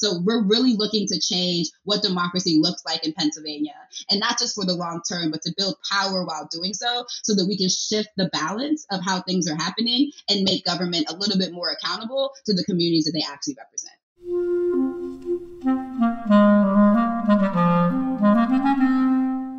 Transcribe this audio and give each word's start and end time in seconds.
So 0.00 0.18
we're 0.24 0.42
really 0.42 0.76
looking 0.76 1.06
to 1.08 1.20
change 1.20 1.68
what 1.84 2.00
democracy 2.00 2.56
looks 2.58 2.82
like 2.86 3.06
in 3.06 3.12
Pennsylvania, 3.12 3.74
and 4.10 4.18
not 4.18 4.38
just 4.38 4.54
for 4.54 4.64
the 4.64 4.72
long 4.72 5.02
term, 5.06 5.30
but 5.30 5.42
to 5.42 5.52
build 5.58 5.76
power 5.92 6.24
while 6.24 6.48
doing 6.50 6.72
so, 6.72 7.04
so 7.22 7.34
that 7.34 7.44
we 7.46 7.58
can 7.58 7.68
shift 7.68 8.08
the 8.16 8.30
balance 8.32 8.86
of 8.90 9.04
how 9.04 9.20
things 9.20 9.46
are 9.46 9.56
happening 9.56 10.10
and 10.30 10.42
make 10.42 10.64
government 10.64 11.10
a 11.10 11.16
little 11.16 11.36
bit 11.36 11.52
more 11.52 11.68
accountable 11.68 12.32
to 12.46 12.54
the 12.54 12.64
communities 12.64 13.04
that 13.04 13.12
they 13.12 13.22
actually 13.30 13.56
represent. 13.58 13.92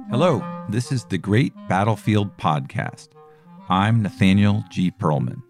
Hello, 0.10 0.44
this 0.70 0.92
is 0.92 1.06
the 1.06 1.20
Great 1.20 1.54
Battlefield 1.70 2.36
Podcast. 2.38 3.10
I'm 3.70 4.02
Nathaniel 4.02 4.64
G. 4.72 4.90
Pearlman. 4.90 5.44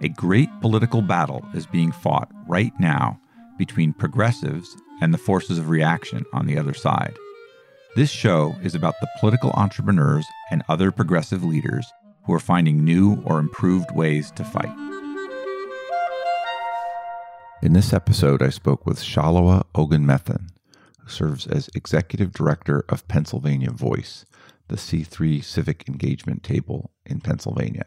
A 0.00 0.08
great 0.08 0.48
political 0.62 1.02
battle 1.02 1.44
is 1.52 1.66
being 1.66 1.92
fought 1.92 2.30
right 2.48 2.72
now 2.80 3.20
between 3.58 3.92
progressives 3.92 4.76
and 5.00 5.12
the 5.12 5.18
forces 5.18 5.58
of 5.58 5.68
reaction 5.68 6.24
on 6.32 6.46
the 6.46 6.58
other 6.58 6.74
side. 6.74 7.16
This 7.96 8.10
show 8.10 8.56
is 8.62 8.74
about 8.74 8.94
the 9.00 9.08
political 9.20 9.50
entrepreneurs 9.52 10.26
and 10.50 10.62
other 10.68 10.90
progressive 10.90 11.42
leaders 11.42 11.86
who 12.24 12.34
are 12.34 12.40
finding 12.40 12.84
new 12.84 13.22
or 13.24 13.38
improved 13.38 13.90
ways 13.92 14.30
to 14.32 14.44
fight. 14.44 14.74
In 17.62 17.72
this 17.72 17.92
episode, 17.92 18.42
I 18.42 18.50
spoke 18.50 18.84
with 18.84 18.98
Salewa 18.98 19.64
Ogunmefun, 19.74 20.48
who 21.00 21.08
serves 21.08 21.46
as 21.46 21.70
executive 21.74 22.32
director 22.32 22.84
of 22.88 23.08
Pennsylvania 23.08 23.70
Voice, 23.70 24.26
the 24.68 24.76
C3 24.76 25.42
civic 25.42 25.88
engagement 25.88 26.42
table 26.42 26.90
in 27.06 27.20
Pennsylvania. 27.20 27.86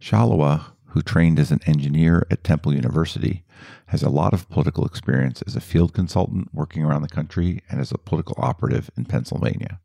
Salewa, 0.00 0.72
who 0.98 1.02
trained 1.02 1.38
as 1.38 1.52
an 1.52 1.60
engineer 1.64 2.26
at 2.28 2.42
Temple 2.42 2.74
University, 2.74 3.44
has 3.86 4.02
a 4.02 4.10
lot 4.10 4.34
of 4.34 4.50
political 4.50 4.84
experience 4.84 5.40
as 5.42 5.54
a 5.54 5.60
field 5.60 5.94
consultant 5.94 6.48
working 6.52 6.82
around 6.82 7.02
the 7.02 7.08
country 7.08 7.62
and 7.70 7.80
as 7.80 7.92
a 7.92 7.98
political 7.98 8.34
operative 8.36 8.90
in 8.96 9.04
Pennsylvania. 9.04 9.78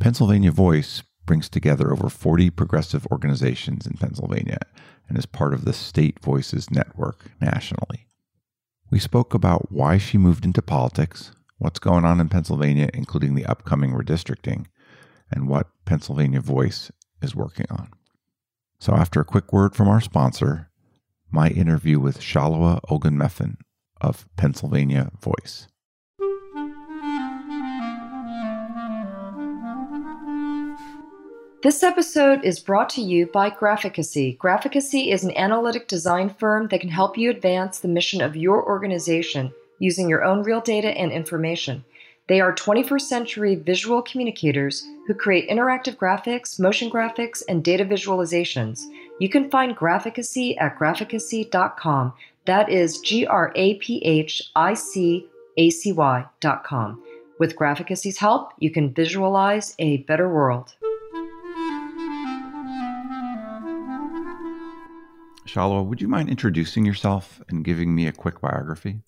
Pennsylvania 0.00 0.50
Voice 0.50 1.04
brings 1.26 1.48
together 1.48 1.92
over 1.92 2.08
40 2.08 2.50
progressive 2.50 3.06
organizations 3.12 3.86
in 3.86 3.92
Pennsylvania 3.92 4.58
and 5.08 5.16
is 5.16 5.26
part 5.26 5.54
of 5.54 5.64
the 5.64 5.72
State 5.72 6.18
Voices 6.18 6.72
Network 6.72 7.30
nationally. 7.40 8.08
We 8.90 8.98
spoke 8.98 9.34
about 9.34 9.70
why 9.70 9.96
she 9.96 10.18
moved 10.18 10.44
into 10.44 10.60
politics, 10.60 11.30
what's 11.58 11.78
going 11.78 12.04
on 12.04 12.20
in 12.20 12.28
Pennsylvania, 12.28 12.90
including 12.92 13.36
the 13.36 13.46
upcoming 13.46 13.92
redistricting, 13.92 14.66
and 15.30 15.46
what 15.46 15.68
Pennsylvania 15.84 16.40
Voice 16.40 16.90
is 17.22 17.36
working 17.36 17.66
on. 17.70 17.90
So, 18.82 18.94
after 18.94 19.20
a 19.20 19.24
quick 19.24 19.52
word 19.52 19.76
from 19.76 19.86
our 19.86 20.00
sponsor, 20.00 20.68
my 21.30 21.50
interview 21.50 22.00
with 22.00 22.18
Salewa 22.18 22.80
Ogunmefun 22.90 23.58
of 24.00 24.26
Pennsylvania 24.36 25.12
Voice. 25.20 25.68
This 31.62 31.84
episode 31.84 32.44
is 32.44 32.58
brought 32.58 32.90
to 32.90 33.00
you 33.00 33.26
by 33.26 33.50
Graphicacy. 33.50 34.36
Graphicacy 34.36 35.12
is 35.12 35.22
an 35.22 35.36
analytic 35.36 35.86
design 35.86 36.28
firm 36.28 36.66
that 36.72 36.80
can 36.80 36.90
help 36.90 37.16
you 37.16 37.30
advance 37.30 37.78
the 37.78 37.86
mission 37.86 38.20
of 38.20 38.34
your 38.34 38.66
organization 38.66 39.52
using 39.78 40.08
your 40.08 40.24
own 40.24 40.42
real 40.42 40.60
data 40.60 40.88
and 40.88 41.12
information. 41.12 41.84
They 42.32 42.40
are 42.40 42.54
21st 42.54 43.02
century 43.02 43.56
visual 43.56 44.00
communicators 44.00 44.86
who 45.06 45.12
create 45.12 45.50
interactive 45.50 45.96
graphics, 45.96 46.58
motion 46.58 46.90
graphics, 46.90 47.42
and 47.46 47.62
data 47.62 47.84
visualizations. 47.84 48.80
You 49.20 49.28
can 49.28 49.50
find 49.50 49.76
Graphicacy 49.76 50.58
at 50.58 50.78
graphicacy.com. 50.78 52.14
That 52.46 52.70
is 52.70 53.00
G 53.00 53.26
R 53.26 53.52
A 53.54 53.74
P 53.74 53.98
H 53.98 54.50
I 54.56 54.72
C 54.72 55.26
A 55.58 55.68
C 55.68 55.92
Y.com. 55.92 57.02
With 57.38 57.54
Graphicacy's 57.54 58.16
help, 58.16 58.54
you 58.58 58.70
can 58.70 58.94
visualize 58.94 59.74
a 59.78 59.98
better 59.98 60.30
world. 60.30 60.74
Salewa, 65.46 65.84
would 65.84 66.00
you 66.00 66.08
mind 66.08 66.30
introducing 66.30 66.86
yourself 66.86 67.42
and 67.50 67.62
giving 67.62 67.94
me 67.94 68.06
a 68.06 68.12
quick 68.12 68.40
biography? 68.40 69.02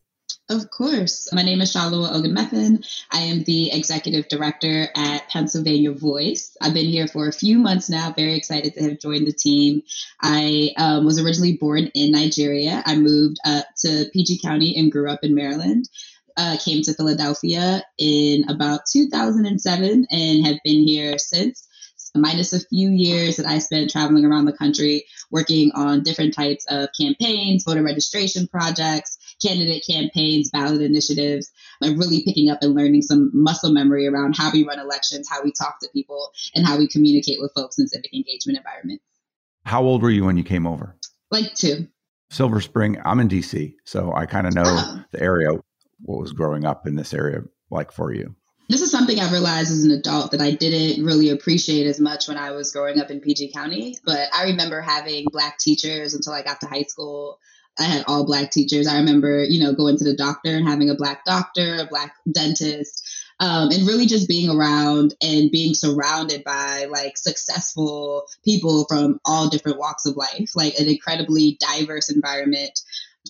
Of 0.50 0.71
course. 0.71 1.32
My 1.32 1.41
name 1.41 1.62
is 1.62 1.72
Salewa 1.72 2.10
Ogunmefun. 2.12 2.87
I 3.10 3.21
am 3.21 3.44
the 3.44 3.72
executive 3.72 4.28
director 4.28 4.88
at 4.94 5.31
Pennsylvania 5.31 5.93
Voice. 5.93 6.55
I've 6.60 6.75
been 6.75 6.84
here 6.84 7.09
for 7.09 7.28
a 7.28 7.32
few 7.32 7.59
months 7.59 7.88
now, 7.88 8.12
very 8.12 8.34
excited 8.34 8.75
to 8.75 8.82
have 8.82 8.99
joined 8.99 9.27
the 9.27 9.32
team. 9.32 9.82
I 10.21 10.72
um, 10.77 11.06
was 11.06 11.19
originally 11.19 11.56
born 11.56 11.87
in 11.94 12.12
Nigeria. 12.12 12.82
I 12.84 12.97
moved 12.97 13.38
up 13.47 13.65
to 13.78 14.05
PG 14.12 14.41
County 14.43 14.77
and 14.77 14.93
grew 14.93 15.10
up 15.10 15.21
in 15.22 15.34
Maryland. 15.34 15.88
Uh, 16.37 16.59
came 16.62 16.82
to 16.82 16.93
Philadelphia 16.93 17.82
in 17.97 18.47
about 18.50 18.81
2007 18.93 20.06
and 20.11 20.47
have 20.47 20.56
been 20.62 20.87
here 20.87 21.16
since 21.16 21.66
minus 22.15 22.53
a 22.53 22.61
few 22.61 22.91
years 22.91 23.37
that 23.37 23.47
I 23.47 23.59
spent 23.59 23.91
traveling 23.91 24.25
around 24.25 24.44
the 24.44 24.53
country 24.53 25.05
working 25.31 25.72
on 25.75 26.03
different 26.03 26.34
types 26.34 26.65
of 26.69 26.88
campaigns, 26.99 27.65
voter 27.65 27.82
registration 27.82 28.47
projects, 28.47 29.19
candidate 29.44 29.84
campaigns, 29.88 30.50
ballot 30.50 30.82
initiatives, 30.82 31.50
and 31.81 31.99
really 31.99 32.22
picking 32.25 32.50
up 32.50 32.59
and 32.62 32.75
learning 32.75 33.03
some 33.03 33.31
muscle 33.34 33.72
memory 33.72 34.06
around 34.06 34.37
how 34.37 34.50
we 34.53 34.66
run 34.66 34.78
elections, 34.78 35.28
how 35.28 35.43
we 35.43 35.53
talk 35.53 35.78
to 35.81 35.88
people, 35.93 36.31
and 36.55 36.66
how 36.66 36.78
we 36.78 36.88
communicate 36.88 37.38
with 37.41 37.53
folks 37.55 37.78
in 37.78 37.88
civic 37.88 38.12
engagement 38.15 38.59
environments. 38.59 39.05
How 39.65 39.82
old 39.82 40.03
were 40.03 40.10
you 40.10 40.25
when 40.25 40.37
you 40.37 40.44
came 40.44 40.66
over? 40.66 40.97
Like 41.31 41.55
two. 41.55 41.88
Silver 42.31 42.60
Spring, 42.60 43.00
I'm 43.05 43.21
in 43.21 43.28
DC, 43.28 43.75
so 43.84 44.12
I 44.15 44.27
kind 44.27 44.47
of 44.47 44.55
know 44.55 44.65
oh. 44.66 45.05
the 45.12 45.22
area, 45.22 45.53
what 46.00 46.21
was 46.21 46.32
growing 46.32 46.65
up 46.65 46.87
in 46.87 46.97
this 46.97 47.15
area 47.15 47.43
like 47.71 47.93
for 47.93 48.12
you 48.12 48.34
this 48.69 48.81
is 48.81 48.91
something 48.91 49.21
I 49.21 49.31
realized 49.31 49.71
as 49.71 49.84
an 49.84 49.91
adult 49.91 50.31
that 50.31 50.41
I 50.41 50.53
didn't 50.53 51.05
really 51.05 51.28
appreciate 51.31 51.87
as 51.87 52.00
much 52.00 52.28
when 52.28 52.38
I 52.38 52.53
was 52.53 52.72
growing 52.72 52.99
up 52.99 53.11
in 53.11 53.21
PG 53.21 53.53
County. 53.53 53.99
But 54.05 54.28
I 54.32 54.44
remember 54.44 54.81
having 54.81 55.26
black 55.31 55.59
teachers 55.59 56.15
until 56.15 56.32
I 56.32 56.43
got 56.43 56.61
to 56.62 56.66
high 56.66 56.84
school. 56.84 57.38
I 57.79 57.85
had 57.85 58.05
all 58.07 58.25
black 58.25 58.51
teachers. 58.51 58.87
I 58.87 58.99
remember, 58.99 59.43
you 59.43 59.61
know, 59.62 59.73
going 59.73 59.97
to 59.99 60.05
the 60.05 60.17
doctor 60.17 60.57
and 60.57 60.67
having 60.67 60.91
a 60.91 60.95
black 60.95 61.25
doctor, 61.25 61.79
a 61.81 61.87
black 61.87 62.15
dentist, 62.31 63.03
um, 63.41 63.71
and 63.71 63.87
really 63.87 64.07
just 64.07 64.29
being 64.29 64.49
around 64.49 65.15
and 65.21 65.51
being 65.51 65.75
surrounded 65.75 66.45
by 66.45 66.87
like 66.91 67.17
successful 67.17 68.27
people 68.45 68.85
from 68.89 69.21
all 69.25 69.49
different 69.49 69.79
walks 69.79 70.07
of 70.07 70.17
life, 70.17 70.51
like 70.55 70.79
an 70.79 70.89
incredibly 70.89 71.59
diverse 71.61 72.11
environment. 72.11 72.81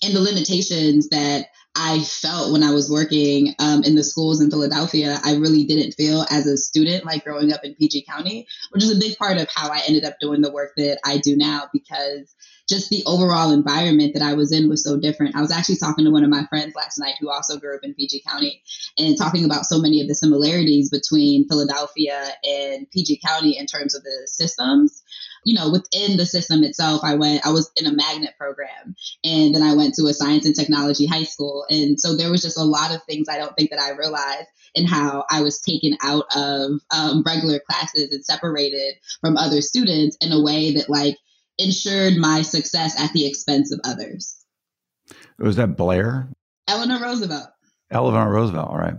And 0.02 0.14
the 0.14 0.20
limitations 0.20 1.08
that 1.08 1.46
I 1.76 2.00
felt 2.00 2.52
when 2.52 2.62
I 2.62 2.72
was 2.72 2.90
working 2.90 3.54
um, 3.58 3.82
in 3.82 3.96
the 3.96 4.04
schools 4.04 4.40
in 4.40 4.50
Philadelphia, 4.50 5.18
I 5.24 5.34
really 5.34 5.64
didn't 5.64 5.92
feel 5.92 6.24
as 6.30 6.46
a 6.46 6.56
student 6.56 7.04
like 7.04 7.24
growing 7.24 7.52
up 7.52 7.64
in 7.64 7.74
PG 7.74 8.04
County, 8.08 8.46
which 8.70 8.84
is 8.84 8.96
a 8.96 9.00
big 9.00 9.16
part 9.16 9.38
of 9.38 9.48
how 9.52 9.70
I 9.70 9.82
ended 9.86 10.04
up 10.04 10.14
doing 10.20 10.40
the 10.40 10.52
work 10.52 10.72
that 10.76 11.00
I 11.04 11.18
do 11.18 11.36
now 11.36 11.68
because 11.72 12.34
just 12.68 12.90
the 12.90 13.02
overall 13.06 13.50
environment 13.50 14.14
that 14.14 14.22
I 14.22 14.34
was 14.34 14.52
in 14.52 14.68
was 14.68 14.84
so 14.84 14.98
different. 14.98 15.36
I 15.36 15.40
was 15.40 15.52
actually 15.52 15.76
talking 15.76 16.04
to 16.04 16.10
one 16.10 16.24
of 16.24 16.30
my 16.30 16.46
friends 16.48 16.74
last 16.74 16.98
night 16.98 17.14
who 17.20 17.30
also 17.30 17.58
grew 17.58 17.74
up 17.74 17.82
in 17.82 17.94
PG 17.94 18.22
County 18.26 18.62
and 18.96 19.18
talking 19.18 19.44
about 19.44 19.66
so 19.66 19.78
many 19.78 20.00
of 20.00 20.08
the 20.08 20.14
similarities 20.14 20.90
between 20.90 21.46
Philadelphia 21.48 22.28
and 22.44 22.90
PG 22.90 23.20
County 23.26 23.58
in 23.58 23.66
terms 23.66 23.94
of 23.94 24.02
the 24.02 24.22
systems 24.26 25.02
you 25.44 25.54
know, 25.54 25.70
within 25.70 26.16
the 26.16 26.26
system 26.26 26.64
itself, 26.64 27.02
I 27.04 27.14
went, 27.14 27.46
I 27.46 27.50
was 27.50 27.70
in 27.76 27.86
a 27.86 27.92
magnet 27.92 28.34
program 28.38 28.94
and 29.22 29.54
then 29.54 29.62
I 29.62 29.74
went 29.74 29.94
to 29.94 30.06
a 30.06 30.14
science 30.14 30.46
and 30.46 30.54
technology 30.54 31.06
high 31.06 31.24
school. 31.24 31.66
And 31.68 32.00
so 32.00 32.16
there 32.16 32.30
was 32.30 32.42
just 32.42 32.58
a 32.58 32.64
lot 32.64 32.94
of 32.94 33.02
things 33.04 33.28
I 33.28 33.38
don't 33.38 33.54
think 33.56 33.70
that 33.70 33.80
I 33.80 33.90
realized 33.90 34.48
in 34.74 34.86
how 34.86 35.24
I 35.30 35.42
was 35.42 35.60
taken 35.60 35.96
out 36.02 36.24
of 36.34 36.80
um, 36.90 37.22
regular 37.24 37.60
classes 37.60 38.12
and 38.12 38.24
separated 38.24 38.94
from 39.20 39.36
other 39.36 39.60
students 39.60 40.16
in 40.20 40.32
a 40.32 40.42
way 40.42 40.74
that 40.74 40.88
like 40.88 41.16
ensured 41.58 42.16
my 42.16 42.42
success 42.42 42.98
at 42.98 43.12
the 43.12 43.26
expense 43.26 43.70
of 43.70 43.80
others. 43.84 44.44
Was 45.38 45.56
that 45.56 45.76
Blair? 45.76 46.28
Eleanor 46.66 47.00
Roosevelt. 47.00 47.48
Eleanor 47.90 48.30
Roosevelt, 48.32 48.70
all 48.70 48.78
right. 48.78 48.94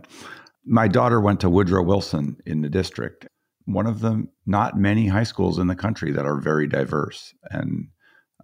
My 0.63 0.88
daughter 0.88 1.19
went 1.19 1.42
to 1.42 1.50
Woodrow 1.50 1.83
Wilson 1.83 2.38
in 2.45 2.62
the 2.62 2.69
district 2.69 3.27
one 3.65 3.88
of 3.88 4.00
the 4.00 4.27
not 4.45 4.77
many 4.77 5.07
high 5.07 5.23
schools 5.23 5.59
in 5.59 5.67
the 5.67 5.75
country 5.75 6.12
that 6.12 6.25
are 6.25 6.39
very 6.39 6.67
diverse. 6.67 7.33
And, 7.50 7.89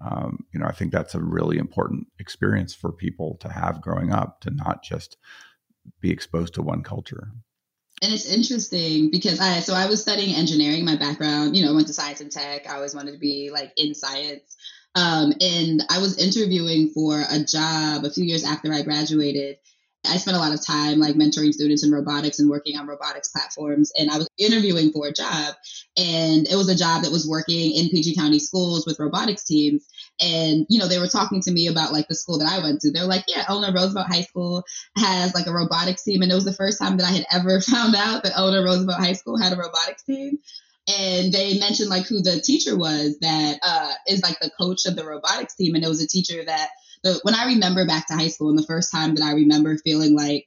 um, 0.04 0.46
you 0.54 0.60
know, 0.60 0.66
I 0.66 0.72
think 0.72 0.92
that's 0.92 1.16
a 1.16 1.22
really 1.22 1.58
important 1.58 2.08
experience 2.20 2.74
for 2.74 2.92
people 2.92 3.38
to 3.42 3.50
have 3.50 3.82
growing 3.82 4.12
up 4.12 4.42
to 4.42 4.52
not 4.52 4.84
just 4.84 5.18
be 6.00 6.12
exposed 6.12 6.56
to 6.56 6.62
one 6.62 6.84
culture. 6.84 7.30
And 8.04 8.12
it's 8.12 8.26
interesting 8.26 9.12
because 9.12 9.40
I, 9.40 9.60
so 9.60 9.76
I 9.76 9.86
was 9.86 10.02
studying 10.02 10.36
engineering, 10.36 10.86
my 10.86 10.96
background, 10.96 11.56
you 11.56 11.64
know, 11.64 11.76
went 11.76 11.86
to 11.88 11.94
science 11.94 12.20
and 12.20 12.32
tech. 12.32 12.68
I 12.68 12.76
always 12.76 12.96
wanted 12.96 13.12
to 13.12 13.20
be 13.20 13.52
like 13.52 13.74
in 13.78 13.94
science. 13.94 14.56
Um, 14.96 15.34
and 15.40 15.84
I 15.90 16.00
was 16.00 16.18
interviewing 16.18 16.90
for 16.90 17.22
a 17.22 17.40
job 17.44 18.04
a 18.04 18.10
few 18.10 18.24
years 18.24 18.44
after 18.44 18.74
I 18.74 18.82
graduated 18.82 19.58
I 20.06 20.18
spent 20.18 20.36
a 20.36 20.40
lot 20.40 20.54
of 20.54 20.66
time 20.66 21.00
like 21.00 21.16
mentoring 21.16 21.54
students 21.54 21.84
in 21.84 21.92
robotics 21.92 22.40
and 22.40 22.50
working 22.50 22.78
on 22.78 22.88
robotics 22.88 23.30
platforms. 23.30 23.92
And 23.98 24.10
I 24.10 24.18
was 24.18 24.28
interviewing 24.38 24.92
for 24.92 25.08
a 25.08 25.14
job, 25.14 25.54
and 25.96 26.48
it 26.48 26.56
was 26.56 26.70
a 26.70 26.76
job 26.76 27.04
that 27.04 27.12
was 27.12 27.28
working 27.28 27.76
in 27.76 27.90
PG 27.90 28.16
County 28.16 28.40
schools 28.40 28.86
with 28.86 29.00
robotics 29.00 29.44
teams. 29.44 29.86
And, 30.20 30.66
you 30.70 30.80
know, 30.80 30.88
they 30.88 31.00
were 31.00 31.08
talking 31.08 31.42
to 31.42 31.52
me 31.52 31.68
about 31.68 31.94
like 31.94 32.08
the 32.08 32.16
school 32.16 32.40
that 32.40 32.50
I 32.50 32.64
went 32.64 32.82
to. 32.82 32.92
They're 32.92 33.06
like, 33.06 33.26
yeah, 33.28 33.46
Eleanor 33.48 33.74
Roosevelt 33.74 34.08
High 34.08 34.22
School 34.22 34.64
has 34.98 35.36
like 35.36 35.48
a 35.48 35.54
robotics 35.54 36.04
team. 36.04 36.22
And 36.22 36.32
it 36.32 36.36
was 36.36 36.46
the 36.46 36.54
first 36.54 36.80
time 36.80 36.98
that 36.98 37.08
I 37.08 37.12
had 37.12 37.26
ever 37.32 37.62
found 37.62 37.96
out 37.96 38.24
that 38.24 38.34
Eleanor 38.36 38.64
Roosevelt 38.66 39.00
High 39.00 39.14
School 39.14 39.38
had 39.38 39.54
a 39.54 39.58
robotics 39.58 40.04
team 40.04 40.40
and 40.88 41.32
they 41.32 41.60
mentioned 41.60 41.90
like 41.90 42.08
who 42.08 42.22
the 42.22 42.42
teacher 42.42 42.78
was 42.78 43.18
that 43.20 43.60
uh, 43.62 43.94
is 44.08 44.24
like 44.24 44.40
the 44.40 44.52
coach 44.60 44.86
of 44.86 44.96
the 44.96 45.06
robotics 45.06 45.56
team 45.56 45.76
and 45.76 45.84
it 45.84 45.88
was 45.88 46.02
a 46.02 46.08
teacher 46.08 46.44
that 46.44 46.70
when 47.24 47.36
i 47.36 47.46
remember 47.46 47.86
back 47.86 48.08
to 48.08 48.14
high 48.14 48.28
school 48.28 48.50
and 48.50 48.58
the 48.58 48.66
first 48.66 48.92
time 48.92 49.16
that 49.16 49.24
i 49.24 49.34
remember 49.34 49.78
feeling 49.78 50.16
like 50.16 50.46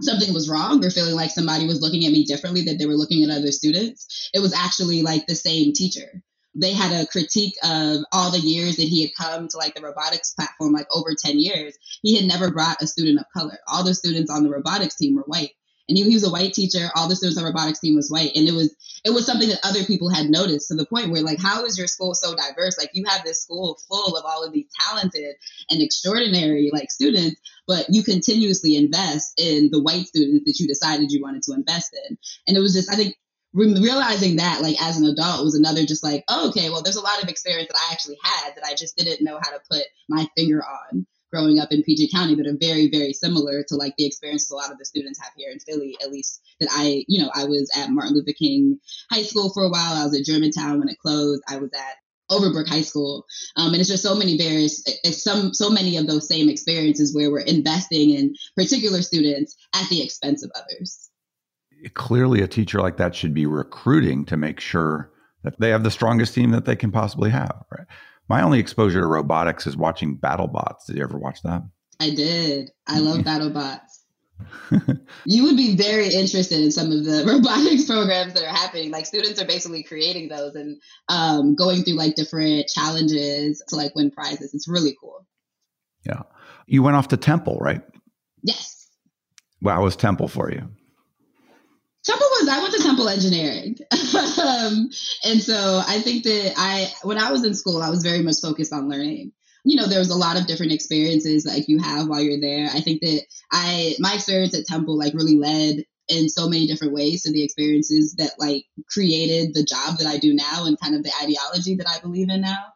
something 0.00 0.32
was 0.34 0.48
wrong 0.48 0.84
or 0.84 0.90
feeling 0.90 1.14
like 1.14 1.30
somebody 1.30 1.66
was 1.66 1.80
looking 1.80 2.04
at 2.04 2.12
me 2.12 2.24
differently 2.24 2.62
that 2.62 2.78
they 2.78 2.86
were 2.86 2.96
looking 2.96 3.22
at 3.22 3.30
other 3.30 3.52
students 3.52 4.30
it 4.32 4.40
was 4.40 4.54
actually 4.54 5.02
like 5.02 5.26
the 5.26 5.34
same 5.34 5.72
teacher. 5.72 6.22
They 6.54 6.72
had 6.72 6.92
a 6.92 7.06
critique 7.06 7.54
of 7.62 8.04
all 8.12 8.30
the 8.30 8.38
years 8.38 8.76
that 8.76 8.82
he 8.82 9.02
had 9.02 9.14
come 9.18 9.48
to 9.48 9.56
like 9.56 9.74
the 9.74 9.80
robotics 9.80 10.34
platform 10.34 10.72
like 10.72 10.86
over 10.94 11.14
10 11.14 11.38
years. 11.38 11.78
He 12.02 12.14
had 12.14 12.26
never 12.26 12.50
brought 12.50 12.82
a 12.82 12.86
student 12.86 13.18
of 13.18 13.24
color. 13.34 13.58
All 13.68 13.84
the 13.84 13.94
students 13.94 14.30
on 14.30 14.42
the 14.42 14.50
robotics 14.50 14.96
team 14.96 15.16
were 15.16 15.22
white 15.22 15.52
and 15.92 15.98
he, 15.98 16.08
he 16.08 16.14
was 16.14 16.26
a 16.26 16.32
white 16.32 16.54
teacher. 16.54 16.88
All 16.96 17.06
the 17.06 17.14
students 17.14 17.38
on 17.38 17.44
robotics 17.44 17.80
team 17.80 17.94
was 17.94 18.10
white, 18.10 18.32
and 18.34 18.48
it 18.48 18.52
was 18.52 18.74
it 19.04 19.10
was 19.10 19.26
something 19.26 19.50
that 19.50 19.60
other 19.62 19.84
people 19.84 20.08
had 20.08 20.30
noticed 20.30 20.68
to 20.68 20.74
the 20.74 20.86
point 20.86 21.10
where 21.10 21.22
like, 21.22 21.40
how 21.40 21.64
is 21.64 21.76
your 21.76 21.86
school 21.86 22.14
so 22.14 22.34
diverse? 22.34 22.78
Like 22.78 22.90
you 22.94 23.04
have 23.06 23.24
this 23.24 23.42
school 23.42 23.78
full 23.88 24.16
of 24.16 24.24
all 24.24 24.42
of 24.42 24.52
these 24.52 24.68
talented 24.80 25.34
and 25.70 25.82
extraordinary 25.82 26.70
like 26.72 26.90
students, 26.90 27.38
but 27.66 27.86
you 27.90 28.02
continuously 28.02 28.76
invest 28.76 29.38
in 29.38 29.68
the 29.70 29.82
white 29.82 30.06
students 30.06 30.46
that 30.46 30.58
you 30.58 30.66
decided 30.66 31.12
you 31.12 31.20
wanted 31.20 31.42
to 31.42 31.52
invest 31.52 31.94
in, 32.08 32.16
and 32.48 32.56
it 32.56 32.60
was 32.60 32.72
just 32.72 32.90
I 32.90 32.96
think 32.96 33.14
realizing 33.54 34.36
that 34.36 34.62
like 34.62 34.80
as 34.82 34.98
an 34.98 35.06
adult 35.06 35.44
was 35.44 35.54
another 35.54 35.84
just 35.84 36.02
like 36.02 36.24
oh, 36.28 36.48
okay 36.48 36.70
well 36.70 36.80
there's 36.80 36.96
a 36.96 37.02
lot 37.02 37.22
of 37.22 37.28
experience 37.28 37.68
that 37.68 37.76
i 37.76 37.92
actually 37.92 38.16
had 38.22 38.54
that 38.54 38.64
i 38.64 38.74
just 38.74 38.96
didn't 38.96 39.22
know 39.22 39.38
how 39.42 39.50
to 39.50 39.60
put 39.70 39.82
my 40.08 40.26
finger 40.34 40.64
on 40.64 41.06
growing 41.32 41.58
up 41.58 41.72
in 41.72 41.82
PG 41.82 42.10
County 42.10 42.34
that 42.34 42.46
are 42.46 42.56
very, 42.60 42.90
very 42.90 43.12
similar 43.12 43.64
to 43.64 43.76
like 43.76 43.94
the 43.96 44.06
experiences 44.06 44.50
a 44.50 44.54
lot 44.54 44.70
of 44.70 44.78
the 44.78 44.84
students 44.84 45.20
have 45.20 45.32
here 45.36 45.50
in 45.50 45.58
Philly, 45.58 45.96
at 46.02 46.12
least 46.12 46.42
that 46.60 46.68
I, 46.72 47.04
you 47.08 47.22
know, 47.22 47.30
I 47.34 47.44
was 47.44 47.70
at 47.76 47.90
Martin 47.90 48.14
Luther 48.14 48.32
King 48.32 48.78
High 49.10 49.22
School 49.22 49.50
for 49.52 49.64
a 49.64 49.68
while. 49.70 49.94
I 49.94 50.04
was 50.04 50.18
at 50.18 50.26
Germantown 50.26 50.78
when 50.78 50.88
it 50.88 50.98
closed. 50.98 51.42
I 51.48 51.56
was 51.56 51.70
at 51.72 51.96
Overbrook 52.30 52.68
High 52.68 52.82
School. 52.82 53.24
Um, 53.56 53.72
and 53.72 53.80
it's 53.80 53.88
just 53.88 54.02
so 54.02 54.14
many 54.14 54.36
various, 54.36 54.82
it's 55.04 55.22
some, 55.22 55.54
so 55.54 55.70
many 55.70 55.96
of 55.96 56.06
those 56.06 56.28
same 56.28 56.48
experiences 56.48 57.14
where 57.14 57.30
we're 57.30 57.40
investing 57.40 58.10
in 58.10 58.34
particular 58.56 59.02
students 59.02 59.56
at 59.74 59.88
the 59.88 60.02
expense 60.02 60.44
of 60.44 60.50
others. 60.54 61.10
Clearly, 61.94 62.42
a 62.42 62.48
teacher 62.48 62.80
like 62.80 62.98
that 62.98 63.14
should 63.14 63.34
be 63.34 63.46
recruiting 63.46 64.24
to 64.26 64.36
make 64.36 64.60
sure 64.60 65.10
that 65.42 65.58
they 65.58 65.70
have 65.70 65.82
the 65.82 65.90
strongest 65.90 66.34
team 66.34 66.50
that 66.52 66.64
they 66.64 66.76
can 66.76 66.92
possibly 66.92 67.30
have, 67.30 67.64
right? 67.76 67.86
My 68.28 68.42
only 68.42 68.60
exposure 68.60 69.00
to 69.00 69.06
robotics 69.06 69.66
is 69.66 69.76
watching 69.76 70.18
BattleBots. 70.18 70.86
Did 70.86 70.96
you 70.96 71.02
ever 71.02 71.18
watch 71.18 71.42
that? 71.42 71.62
I 72.00 72.10
did. 72.10 72.70
I 72.86 72.98
love 72.98 73.18
BattleBots. 73.18 74.02
you 75.24 75.44
would 75.44 75.56
be 75.56 75.76
very 75.76 76.06
interested 76.06 76.60
in 76.60 76.70
some 76.70 76.90
of 76.90 77.04
the 77.04 77.24
robotics 77.26 77.84
programs 77.84 78.34
that 78.34 78.44
are 78.44 78.54
happening. 78.54 78.90
Like 78.90 79.06
students 79.06 79.40
are 79.40 79.46
basically 79.46 79.82
creating 79.82 80.28
those 80.28 80.54
and 80.54 80.80
um, 81.08 81.54
going 81.54 81.82
through 81.82 81.94
like 81.94 82.14
different 82.14 82.66
challenges 82.68 83.62
to 83.68 83.76
like 83.76 83.94
win 83.94 84.10
prizes. 84.10 84.54
It's 84.54 84.68
really 84.68 84.96
cool. 85.00 85.26
Yeah. 86.04 86.22
You 86.66 86.82
went 86.82 86.96
off 86.96 87.08
to 87.08 87.16
Temple, 87.16 87.58
right? 87.60 87.82
Yes. 88.42 88.88
Well, 89.60 89.76
how 89.76 89.84
was 89.84 89.96
Temple 89.96 90.28
for 90.28 90.50
you? 90.50 90.68
Temple 92.04 92.26
was 92.40 92.48
I 92.48 92.60
went 92.60 92.74
to 92.74 92.82
Temple 92.82 93.08
Engineering, 93.08 93.76
um, 93.92 94.90
and 95.24 95.40
so 95.40 95.82
I 95.86 96.00
think 96.00 96.24
that 96.24 96.54
I 96.56 96.92
when 97.02 97.18
I 97.18 97.30
was 97.30 97.44
in 97.44 97.54
school 97.54 97.82
I 97.82 97.90
was 97.90 98.02
very 98.02 98.22
much 98.22 98.40
focused 98.42 98.72
on 98.72 98.88
learning. 98.88 99.32
You 99.64 99.76
know, 99.76 99.86
there 99.86 100.00
was 100.00 100.10
a 100.10 100.16
lot 100.16 100.36
of 100.36 100.48
different 100.48 100.72
experiences 100.72 101.46
like 101.46 101.68
you 101.68 101.78
have 101.78 102.08
while 102.08 102.20
you're 102.20 102.40
there. 102.40 102.66
I 102.66 102.80
think 102.80 103.00
that 103.02 103.22
I 103.52 103.94
my 104.00 104.14
experience 104.14 104.56
at 104.58 104.66
Temple 104.66 104.98
like 104.98 105.14
really 105.14 105.36
led 105.36 105.84
in 106.08 106.28
so 106.28 106.48
many 106.48 106.66
different 106.66 106.92
ways 106.92 107.22
to 107.22 107.32
the 107.32 107.44
experiences 107.44 108.14
that 108.16 108.32
like 108.38 108.64
created 108.90 109.54
the 109.54 109.64
job 109.64 109.98
that 109.98 110.06
I 110.06 110.18
do 110.18 110.34
now 110.34 110.66
and 110.66 110.78
kind 110.80 110.94
of 110.96 111.04
the 111.04 111.12
ideology 111.22 111.76
that 111.76 111.88
I 111.88 112.00
believe 112.00 112.28
in 112.28 112.40
now. 112.40 112.71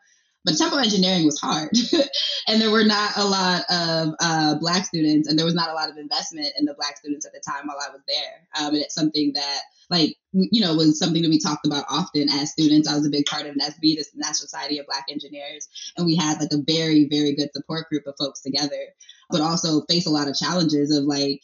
But 0.47 0.57
Temple 0.57 0.79
engineering 0.79 1.25
was 1.25 1.41
hard, 1.41 1.71
and 2.47 2.63
there 2.63 2.71
were 2.71 2.85
not 2.85 3.17
a 3.17 3.25
lot 3.25 3.65
of 3.69 4.15
uh, 4.21 4.55
black 4.61 4.87
students, 4.87 5.29
and 5.29 5.37
there 5.37 5.45
was 5.45 5.57
not 5.57 5.71
a 5.71 5.75
lot 5.75 5.91
of 5.91 5.97
investment 5.97 6.53
in 6.57 6.67
the 6.67 6.75
black 6.75 6.97
students 6.97 7.27
at 7.27 7.33
the 7.33 7.41
time 7.41 7.67
while 7.67 7.79
I 7.85 7.91
was 7.91 8.03
there. 8.07 8.47
Um, 8.57 8.75
and 8.75 8.85
it's 8.85 8.95
something 8.95 9.33
that, 9.35 9.63
like, 9.91 10.15
you 10.33 10.61
know, 10.61 10.77
was 10.77 11.01
something 11.01 11.23
that 11.23 11.31
we 11.31 11.41
talked 11.41 11.67
about 11.67 11.85
often 11.91 12.29
as 12.29 12.53
students. 12.53 12.89
I 12.89 12.95
was 12.95 13.05
a 13.05 13.11
big 13.11 13.27
part 13.27 13.47
of 13.47 13.57
NSB, 13.57 13.97
the 13.97 14.05
National 14.15 14.47
Society 14.47 14.79
of 14.79 14.87
Black 14.87 15.07
Engineers, 15.11 15.69
and 15.97 16.07
we 16.07 16.15
had 16.15 16.39
like 16.39 16.53
a 16.53 16.63
very, 16.65 17.09
very 17.11 17.35
good 17.35 17.53
support 17.53 17.89
group 17.89 18.07
of 18.07 18.15
folks 18.17 18.41
together, 18.41 18.87
but 19.31 19.41
also 19.41 19.83
face 19.91 20.07
a 20.07 20.11
lot 20.11 20.29
of 20.29 20.37
challenges 20.37 20.97
of 20.97 21.03
like 21.03 21.41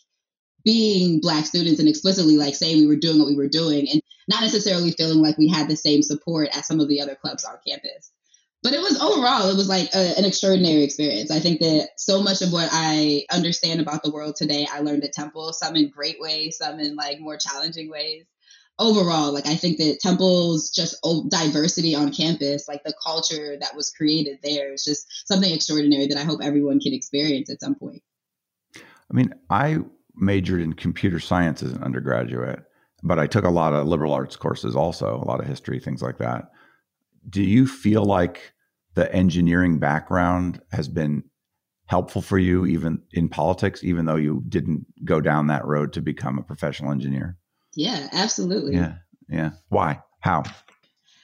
being 0.65 1.19
black 1.21 1.45
students 1.45 1.81
and 1.81 1.89
explicitly 1.89 2.37
like 2.37 2.55
saying 2.55 2.77
we 2.77 2.87
were 2.87 2.95
doing 2.95 3.19
what 3.19 3.27
we 3.27 3.35
were 3.35 3.49
doing 3.49 3.89
and 3.91 4.01
not 4.29 4.43
necessarily 4.43 4.93
feeling 4.93 5.19
like 5.19 5.37
we 5.39 5.49
had 5.49 5.69
the 5.69 5.75
same 5.75 6.03
support 6.03 6.49
as 6.57 6.69
some 6.69 6.79
of 6.79 6.87
the 6.87 7.01
other 7.01 7.17
clubs 7.17 7.45
on 7.45 7.57
campus 7.67 8.13
but 8.63 8.73
it 8.73 8.81
was 8.81 9.01
overall 9.01 9.49
it 9.51 9.57
was 9.57 9.69
like 9.69 9.89
a, 9.95 10.17
an 10.19 10.25
extraordinary 10.25 10.83
experience. 10.83 11.31
I 11.31 11.41
think 11.41 11.61
that 11.61 11.91
so 11.97 12.23
much 12.23 12.43
of 12.43 12.53
what 12.53 12.69
i 12.73 13.25
understand 13.33 13.81
about 13.81 14.03
the 14.03 14.11
world 14.11 14.37
today 14.37 14.67
i 14.73 14.81
learned 14.81 15.05
at 15.05 15.13
temple 15.13 15.53
some 15.53 15.77
in 15.77 15.91
great 15.91 16.21
ways 16.21 16.59
some 16.59 16.79
in 16.81 16.97
like 16.97 17.21
more 17.21 17.37
challenging 17.37 17.91
ways. 17.91 18.25
Overall 18.79 19.33
like 19.33 19.47
i 19.47 19.55
think 19.55 19.79
that 19.79 20.01
temple's 20.01 20.71
just 20.71 20.97
diversity 21.29 21.95
on 21.95 22.13
campus 22.13 22.67
like 22.69 22.83
the 22.85 22.95
culture 23.05 23.57
that 23.61 23.77
was 23.77 23.91
created 23.91 24.39
there 24.43 24.73
is 24.73 24.85
just 24.85 25.29
something 25.29 25.53
extraordinary 25.53 26.07
that 26.07 26.19
i 26.19 26.25
hope 26.25 26.41
everyone 26.43 26.81
can 26.81 26.95
experience 26.95 27.51
at 27.51 27.61
some 27.61 27.75
point. 27.75 28.03
I 28.75 29.15
mean 29.15 29.35
i 29.51 29.79
majored 30.15 30.61
in 30.63 30.73
computer 30.73 31.21
science 31.21 31.63
as 31.63 31.73
an 31.73 31.83
undergraduate 31.83 32.65
but 33.03 33.19
i 33.19 33.27
took 33.27 33.45
a 33.45 33.51
lot 33.51 33.75
of 33.75 33.87
liberal 33.87 34.13
arts 34.13 34.37
courses 34.37 34.75
also 34.75 35.17
a 35.17 35.27
lot 35.27 35.41
of 35.41 35.47
history 35.47 35.79
things 35.79 36.03
like 36.03 36.19
that. 36.19 36.51
Do 37.29 37.43
you 37.43 37.67
feel 37.69 38.05
like 38.05 38.52
the 38.95 39.13
engineering 39.15 39.79
background 39.79 40.61
has 40.73 40.89
been 40.89 41.25
helpful 41.87 42.23
for 42.23 42.39
you 42.39 42.65
even 42.65 43.03
in 43.13 43.29
politics 43.29 43.85
even 43.85 44.07
though 44.07 44.17
you 44.17 44.43
didn't 44.49 44.87
go 45.05 45.21
down 45.21 45.49
that 45.49 45.65
road 45.65 45.93
to 45.93 46.01
become 46.01 46.39
a 46.39 46.43
professional 46.43 46.91
engineer? 46.91 47.37
Yeah 47.75 48.09
absolutely. 48.13 48.75
Yeah 48.75 48.97
yeah. 49.29 49.51
Why? 49.69 50.01
How? 50.21 50.45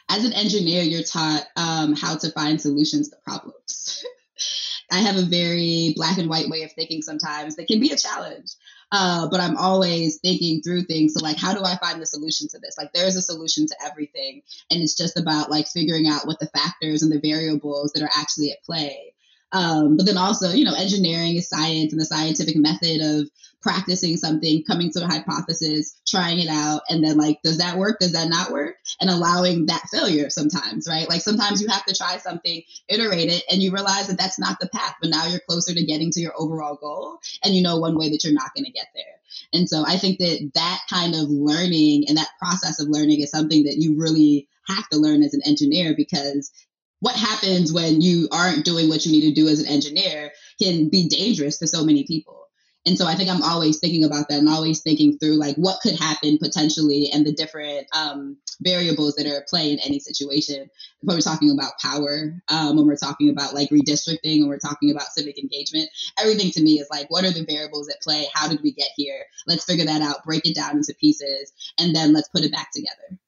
As 0.08 0.24
an 0.24 0.32
engineer 0.32 0.82
you're 0.82 1.02
taught 1.02 1.46
um, 1.56 1.94
how 1.94 2.16
to 2.16 2.30
find 2.32 2.60
solutions 2.60 3.10
to 3.10 3.16
problems. 3.24 4.04
I 4.90 5.00
have 5.00 5.16
a 5.16 5.22
very 5.22 5.92
black 5.96 6.16
and 6.16 6.30
white 6.30 6.48
way 6.48 6.62
of 6.62 6.72
thinking 6.72 7.02
sometimes 7.02 7.56
that 7.56 7.66
can 7.66 7.80
be 7.80 7.92
a 7.92 7.96
challenge 7.96 8.52
uh, 8.90 9.28
but 9.30 9.40
I'm 9.40 9.56
always 9.56 10.18
thinking 10.18 10.62
through 10.62 10.82
things. 10.84 11.14
So 11.14 11.24
like, 11.24 11.38
how 11.38 11.52
do 11.52 11.64
I 11.64 11.76
find 11.76 12.00
the 12.00 12.06
solution 12.06 12.48
to 12.48 12.58
this? 12.58 12.76
Like, 12.78 12.92
there 12.92 13.06
is 13.06 13.16
a 13.16 13.22
solution 13.22 13.66
to 13.66 13.76
everything, 13.84 14.42
and 14.70 14.82
it's 14.82 14.96
just 14.96 15.18
about 15.18 15.50
like 15.50 15.68
figuring 15.68 16.08
out 16.08 16.26
what 16.26 16.38
the 16.40 16.46
factors 16.46 17.02
and 17.02 17.12
the 17.12 17.20
variables 17.20 17.92
that 17.92 18.02
are 18.02 18.10
actually 18.16 18.52
at 18.52 18.62
play. 18.64 19.14
Um, 19.52 19.96
but 19.96 20.06
then 20.06 20.18
also, 20.18 20.50
you 20.50 20.64
know, 20.64 20.74
engineering 20.74 21.36
is 21.36 21.48
science 21.48 21.92
and 21.92 22.00
the 22.00 22.04
scientific 22.04 22.56
method 22.56 23.00
of 23.00 23.28
practicing 23.60 24.16
something, 24.16 24.62
coming 24.64 24.90
to 24.92 25.04
a 25.04 25.06
hypothesis, 25.06 26.00
trying 26.06 26.38
it 26.38 26.48
out, 26.48 26.82
and 26.88 27.02
then 27.02 27.16
like, 27.16 27.40
does 27.42 27.58
that 27.58 27.76
work? 27.76 27.98
Does 27.98 28.12
that 28.12 28.28
not 28.28 28.52
work? 28.52 28.76
And 29.00 29.10
allowing 29.10 29.66
that 29.66 29.82
failure 29.92 30.30
sometimes, 30.30 30.86
right? 30.88 31.08
Like 31.08 31.22
sometimes 31.22 31.60
you 31.60 31.68
have 31.68 31.84
to 31.86 31.94
try 31.94 32.18
something, 32.18 32.62
iterate 32.88 33.30
it, 33.30 33.42
and 33.50 33.62
you 33.62 33.72
realize 33.72 34.06
that 34.08 34.18
that's 34.18 34.38
not 34.38 34.58
the 34.60 34.68
path, 34.68 34.94
but 35.00 35.10
now 35.10 35.26
you're 35.26 35.40
closer 35.40 35.74
to 35.74 35.84
getting 35.84 36.10
to 36.12 36.20
your 36.20 36.34
overall 36.38 36.76
goal, 36.76 37.18
and 37.44 37.54
you 37.54 37.62
know 37.62 37.78
one 37.78 37.98
way 37.98 38.10
that 38.10 38.22
you're 38.22 38.32
not 38.32 38.54
going 38.54 38.64
to 38.64 38.72
get 38.72 38.86
there. 38.94 39.04
And 39.52 39.68
so 39.68 39.84
I 39.86 39.96
think 39.96 40.18
that 40.18 40.50
that 40.54 40.80
kind 40.88 41.14
of 41.14 41.28
learning 41.28 42.04
and 42.08 42.16
that 42.16 42.30
process 42.38 42.80
of 42.80 42.88
learning 42.88 43.20
is 43.20 43.30
something 43.30 43.64
that 43.64 43.76
you 43.76 43.98
really 43.98 44.48
have 44.66 44.88
to 44.90 44.98
learn 44.98 45.22
as 45.22 45.34
an 45.34 45.40
engineer 45.46 45.94
because 45.96 46.52
what 47.00 47.16
happens 47.16 47.72
when 47.72 48.00
you 48.00 48.28
aren't 48.32 48.64
doing 48.64 48.88
what 48.88 49.04
you 49.06 49.12
need 49.12 49.28
to 49.28 49.40
do 49.40 49.48
as 49.48 49.60
an 49.60 49.66
engineer 49.66 50.32
can 50.60 50.88
be 50.88 51.08
dangerous 51.08 51.58
to 51.58 51.66
so 51.66 51.84
many 51.84 52.04
people. 52.04 52.38
And 52.86 52.96
so 52.96 53.06
I 53.06 53.16
think 53.16 53.28
I'm 53.28 53.42
always 53.42 53.80
thinking 53.80 54.04
about 54.04 54.28
that 54.28 54.38
and 54.38 54.48
always 54.48 54.80
thinking 54.80 55.18
through 55.18 55.34
like 55.34 55.56
what 55.56 55.80
could 55.82 55.98
happen 55.98 56.38
potentially 56.38 57.10
and 57.12 57.26
the 57.26 57.32
different 57.32 57.86
um, 57.94 58.38
variables 58.62 59.14
that 59.16 59.26
are 59.26 59.36
at 59.36 59.46
play 59.46 59.72
in 59.72 59.78
any 59.80 59.98
situation. 59.98 60.70
When 61.02 61.16
we're 61.16 61.20
talking 61.20 61.50
about 61.50 61.72
power, 61.82 62.32
um, 62.48 62.76
when 62.76 62.86
we're 62.86 62.96
talking 62.96 63.28
about 63.28 63.52
like 63.52 63.68
redistricting, 63.68 64.40
when 64.40 64.48
we're 64.48 64.58
talking 64.58 64.90
about 64.90 65.08
civic 65.08 65.38
engagement, 65.38 65.90
everything 66.18 66.50
to 66.52 66.62
me 66.62 66.78
is 66.78 66.88
like, 66.90 67.10
what 67.10 67.24
are 67.24 67.30
the 67.30 67.44
variables 67.44 67.90
at 67.90 68.00
play? 68.00 68.26
How 68.32 68.48
did 68.48 68.60
we 68.62 68.72
get 68.72 68.88
here? 68.96 69.22
Let's 69.46 69.64
figure 69.64 69.84
that 69.84 70.00
out, 70.00 70.24
break 70.24 70.46
it 70.46 70.54
down 70.54 70.76
into 70.76 70.94
pieces, 70.98 71.52
and 71.78 71.94
then 71.94 72.14
let's 72.14 72.28
put 72.28 72.44
it 72.44 72.52
back 72.52 72.70
together. 72.72 73.18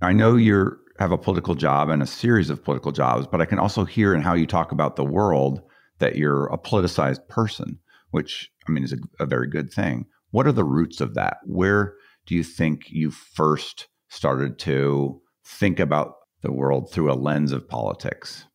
I 0.00 0.12
know 0.12 0.36
you 0.36 0.78
have 0.98 1.12
a 1.12 1.18
political 1.18 1.54
job 1.54 1.88
and 1.88 2.02
a 2.02 2.06
series 2.06 2.50
of 2.50 2.64
political 2.64 2.92
jobs, 2.92 3.26
but 3.26 3.40
I 3.40 3.44
can 3.44 3.58
also 3.58 3.84
hear 3.84 4.14
in 4.14 4.22
how 4.22 4.34
you 4.34 4.46
talk 4.46 4.72
about 4.72 4.96
the 4.96 5.04
world 5.04 5.62
that 5.98 6.16
you're 6.16 6.46
a 6.46 6.58
politicized 6.58 7.28
person. 7.28 7.78
which 8.10 8.50
I 8.66 8.72
mean 8.72 8.84
is 8.84 8.92
a, 8.92 8.98
a 9.20 9.26
very 9.26 9.48
good 9.48 9.70
thing. 9.72 10.06
What 10.30 10.46
are 10.46 10.52
the 10.52 10.64
roots 10.64 11.00
of 11.00 11.14
that? 11.14 11.38
Where 11.44 11.94
do 12.26 12.34
you 12.34 12.42
think 12.42 12.90
you 12.90 13.10
first 13.10 13.88
started 14.08 14.58
to 14.60 15.20
think 15.44 15.78
about 15.78 16.14
the 16.42 16.52
world 16.52 16.90
through 16.90 17.12
a 17.12 17.14
lens 17.14 17.52
of 17.52 17.68
politics? 17.68 18.46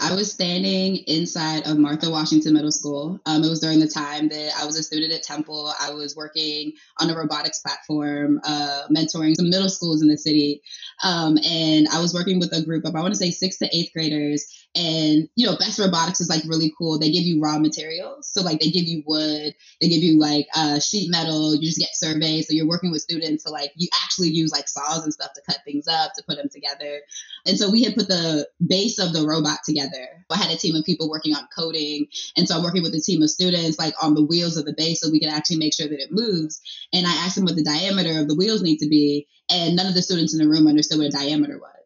I 0.00 0.14
was 0.14 0.32
standing 0.32 0.96
inside 1.06 1.66
of 1.66 1.76
Martha 1.76 2.10
Washington 2.10 2.54
Middle 2.54 2.72
School. 2.72 3.20
Um, 3.26 3.44
it 3.44 3.50
was 3.50 3.60
during 3.60 3.80
the 3.80 3.86
time 3.86 4.28
that 4.30 4.52
I 4.58 4.64
was 4.64 4.78
a 4.78 4.82
student 4.82 5.12
at 5.12 5.22
Temple. 5.22 5.72
I 5.78 5.92
was 5.92 6.16
working 6.16 6.72
on 6.98 7.10
a 7.10 7.14
robotics 7.14 7.58
platform, 7.58 8.40
uh, 8.44 8.84
mentoring 8.90 9.36
some 9.36 9.50
middle 9.50 9.68
schools 9.68 10.00
in 10.00 10.08
the 10.08 10.16
city. 10.16 10.62
Um, 11.04 11.38
and 11.46 11.86
I 11.88 12.00
was 12.00 12.14
working 12.14 12.40
with 12.40 12.50
a 12.54 12.62
group 12.62 12.86
of, 12.86 12.96
I 12.96 13.02
want 13.02 13.12
to 13.12 13.18
say, 13.18 13.30
sixth 13.30 13.58
to 13.58 13.68
eighth 13.76 13.92
graders 13.92 14.59
and 14.76 15.28
you 15.34 15.46
know, 15.46 15.56
Best 15.58 15.80
Robotics 15.80 16.20
is 16.20 16.28
like 16.28 16.44
really 16.46 16.72
cool. 16.78 16.98
They 16.98 17.10
give 17.10 17.24
you 17.24 17.40
raw 17.40 17.58
materials. 17.58 18.30
So 18.32 18.42
like 18.42 18.60
they 18.60 18.70
give 18.70 18.84
you 18.84 19.02
wood, 19.04 19.54
they 19.80 19.88
give 19.88 20.02
you 20.02 20.18
like 20.18 20.46
uh, 20.54 20.78
sheet 20.78 21.10
metal, 21.10 21.56
you 21.56 21.62
just 21.62 21.78
get 21.78 21.90
surveys. 21.92 22.46
So 22.46 22.54
you're 22.54 22.68
working 22.68 22.92
with 22.92 23.02
students 23.02 23.44
to 23.44 23.50
like 23.50 23.72
you 23.74 23.88
actually 24.02 24.28
use 24.28 24.52
like 24.52 24.68
saws 24.68 25.02
and 25.02 25.12
stuff 25.12 25.32
to 25.34 25.42
cut 25.48 25.58
things 25.64 25.88
up, 25.88 26.12
to 26.14 26.22
put 26.28 26.36
them 26.36 26.48
together. 26.52 27.00
And 27.46 27.58
so 27.58 27.70
we 27.70 27.82
had 27.82 27.96
put 27.96 28.06
the 28.06 28.46
base 28.64 29.00
of 29.00 29.12
the 29.12 29.26
robot 29.26 29.58
together. 29.64 30.24
I 30.30 30.36
had 30.36 30.54
a 30.54 30.58
team 30.58 30.76
of 30.76 30.84
people 30.84 31.10
working 31.10 31.34
on 31.34 31.48
coding. 31.56 32.06
And 32.36 32.46
so 32.46 32.56
I'm 32.56 32.62
working 32.62 32.82
with 32.82 32.94
a 32.94 33.00
team 33.00 33.22
of 33.22 33.30
students 33.30 33.78
like 33.78 33.94
on 34.02 34.14
the 34.14 34.24
wheels 34.24 34.56
of 34.56 34.66
the 34.66 34.74
base 34.76 35.00
so 35.00 35.10
we 35.10 35.20
can 35.20 35.30
actually 35.30 35.56
make 35.56 35.74
sure 35.74 35.88
that 35.88 36.00
it 36.00 36.12
moves. 36.12 36.60
And 36.92 37.06
I 37.06 37.10
asked 37.10 37.34
them 37.34 37.44
what 37.44 37.56
the 37.56 37.64
diameter 37.64 38.20
of 38.20 38.28
the 38.28 38.36
wheels 38.36 38.62
need 38.62 38.78
to 38.78 38.88
be. 38.88 39.26
And 39.50 39.74
none 39.74 39.86
of 39.86 39.94
the 39.94 40.02
students 40.02 40.32
in 40.32 40.38
the 40.38 40.48
room 40.48 40.68
understood 40.68 40.98
what 40.98 41.08
a 41.08 41.10
diameter 41.10 41.58
was. 41.58 41.79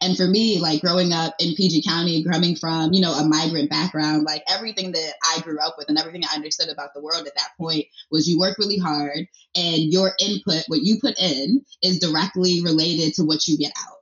And 0.00 0.16
for 0.16 0.26
me, 0.26 0.58
like 0.58 0.80
growing 0.80 1.12
up 1.12 1.34
in 1.38 1.54
PG 1.54 1.82
County, 1.82 2.24
coming 2.24 2.56
from, 2.56 2.92
you 2.92 3.00
know, 3.00 3.12
a 3.12 3.26
migrant 3.26 3.70
background, 3.70 4.24
like 4.24 4.42
everything 4.48 4.92
that 4.92 5.14
I 5.24 5.40
grew 5.40 5.58
up 5.58 5.74
with 5.78 5.88
and 5.88 5.98
everything 5.98 6.22
I 6.24 6.34
understood 6.34 6.68
about 6.68 6.94
the 6.94 7.02
world 7.02 7.26
at 7.26 7.34
that 7.36 7.50
point 7.58 7.86
was 8.10 8.28
you 8.28 8.38
work 8.38 8.58
really 8.58 8.78
hard 8.78 9.26
and 9.56 9.92
your 9.92 10.12
input, 10.20 10.64
what 10.68 10.82
you 10.82 10.98
put 11.00 11.18
in, 11.18 11.64
is 11.82 11.98
directly 11.98 12.62
related 12.62 13.14
to 13.14 13.24
what 13.24 13.46
you 13.46 13.58
get 13.58 13.72
out. 13.88 13.98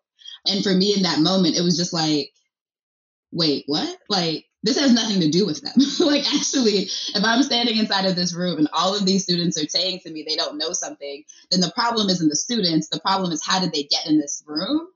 And 0.47 0.63
for 0.63 0.73
me 0.73 0.95
in 0.95 1.03
that 1.03 1.21
moment, 1.21 1.57
it 1.57 1.63
was 1.63 1.77
just 1.77 1.93
like, 1.93 2.31
wait, 3.33 3.65
what? 3.67 3.99
Like, 4.09 4.47
this 4.63 4.79
has 4.79 4.93
nothing 4.93 5.21
to 5.21 5.31
do 5.31 5.47
with 5.47 5.61
them. 5.63 5.75
like, 6.07 6.27
actually, 6.35 6.89
if 7.15 7.25
I'm 7.25 7.43
standing 7.43 7.77
inside 7.77 8.07
of 8.07 8.17
this 8.17 8.35
room 8.35 8.59
and 8.59 8.69
all 8.73 8.97
of 8.97 9.07
these 9.07 9.23
students 9.23 9.63
are 9.63 9.69
saying 9.69 10.01
to 10.01 10.11
me 10.11 10.25
they 10.27 10.37
don't 10.37 10.59
know 10.59 10.73
something, 10.73 11.23
then 11.51 11.61
the 11.61 11.73
problem 11.75 12.09
isn't 12.09 12.29
the 12.29 12.37
students. 12.37 12.89
The 12.89 13.01
problem 13.01 13.31
is 13.33 13.45
how 13.45 13.61
did 13.61 13.73
they 13.73 13.85
get 13.85 14.07
in 14.07 14.19
this 14.19 14.43
room? 14.47 14.89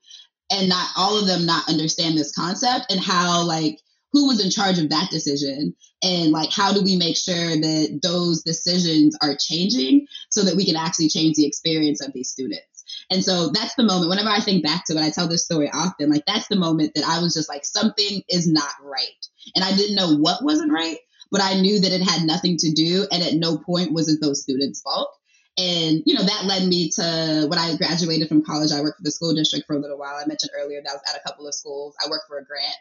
And 0.52 0.68
not 0.68 0.88
all 0.96 1.18
of 1.18 1.26
them 1.26 1.46
not 1.46 1.68
understand 1.68 2.16
this 2.16 2.32
concept 2.32 2.92
and 2.92 3.00
how 3.00 3.44
like 3.44 3.80
who 4.12 4.28
was 4.28 4.44
in 4.44 4.50
charge 4.50 4.78
of 4.78 4.90
that 4.90 5.08
decision 5.10 5.74
and 6.02 6.30
like 6.30 6.52
how 6.52 6.72
do 6.72 6.82
we 6.82 6.96
make 6.96 7.16
sure 7.16 7.34
that 7.34 8.00
those 8.02 8.42
decisions 8.42 9.16
are 9.22 9.36
changing 9.40 10.06
so 10.30 10.44
that 10.44 10.56
we 10.56 10.66
can 10.66 10.76
actually 10.76 11.08
change 11.08 11.36
the 11.36 11.46
experience 11.46 12.04
of 12.04 12.12
these 12.12 12.30
students? 12.30 12.84
And 13.10 13.24
so 13.24 13.48
that's 13.48 13.74
the 13.74 13.84
moment 13.84 14.10
whenever 14.10 14.28
i 14.28 14.40
think 14.40 14.62
back 14.62 14.84
to 14.86 14.96
it 14.96 15.02
i 15.02 15.10
tell 15.10 15.28
this 15.28 15.44
story 15.44 15.70
often 15.72 16.10
like 16.10 16.24
that's 16.26 16.48
the 16.48 16.56
moment 16.56 16.92
that 16.94 17.04
i 17.04 17.20
was 17.20 17.34
just 17.34 17.48
like 17.48 17.64
something 17.64 18.22
is 18.28 18.46
not 18.46 18.72
right. 18.82 19.26
And 19.56 19.64
i 19.64 19.74
didn't 19.74 19.96
know 19.96 20.16
what 20.16 20.44
wasn't 20.44 20.72
right 20.72 20.98
but 21.30 21.40
i 21.40 21.60
knew 21.60 21.80
that 21.80 21.92
it 21.92 22.02
had 22.02 22.22
nothing 22.22 22.56
to 22.58 22.70
do 22.72 23.06
and 23.10 23.22
at 23.22 23.34
no 23.34 23.58
point 23.58 23.92
was 23.92 24.08
it 24.08 24.20
those 24.20 24.42
students 24.42 24.82
fault 24.82 25.10
and, 25.58 26.02
you 26.06 26.14
know, 26.14 26.22
that 26.22 26.46
led 26.46 26.66
me 26.66 26.90
to 26.96 27.46
when 27.48 27.58
I 27.58 27.76
graduated 27.76 28.28
from 28.28 28.44
college, 28.44 28.72
I 28.72 28.80
worked 28.80 28.98
for 28.98 29.04
the 29.04 29.10
school 29.10 29.34
district 29.34 29.66
for 29.66 29.76
a 29.76 29.78
little 29.78 29.98
while. 29.98 30.16
I 30.16 30.26
mentioned 30.26 30.52
earlier 30.56 30.80
that 30.82 30.90
I 30.90 30.94
was 30.94 31.02
at 31.08 31.20
a 31.20 31.28
couple 31.28 31.46
of 31.46 31.54
schools. 31.54 31.94
I 32.02 32.08
worked 32.08 32.26
for 32.26 32.38
a 32.38 32.44
grant. 32.44 32.76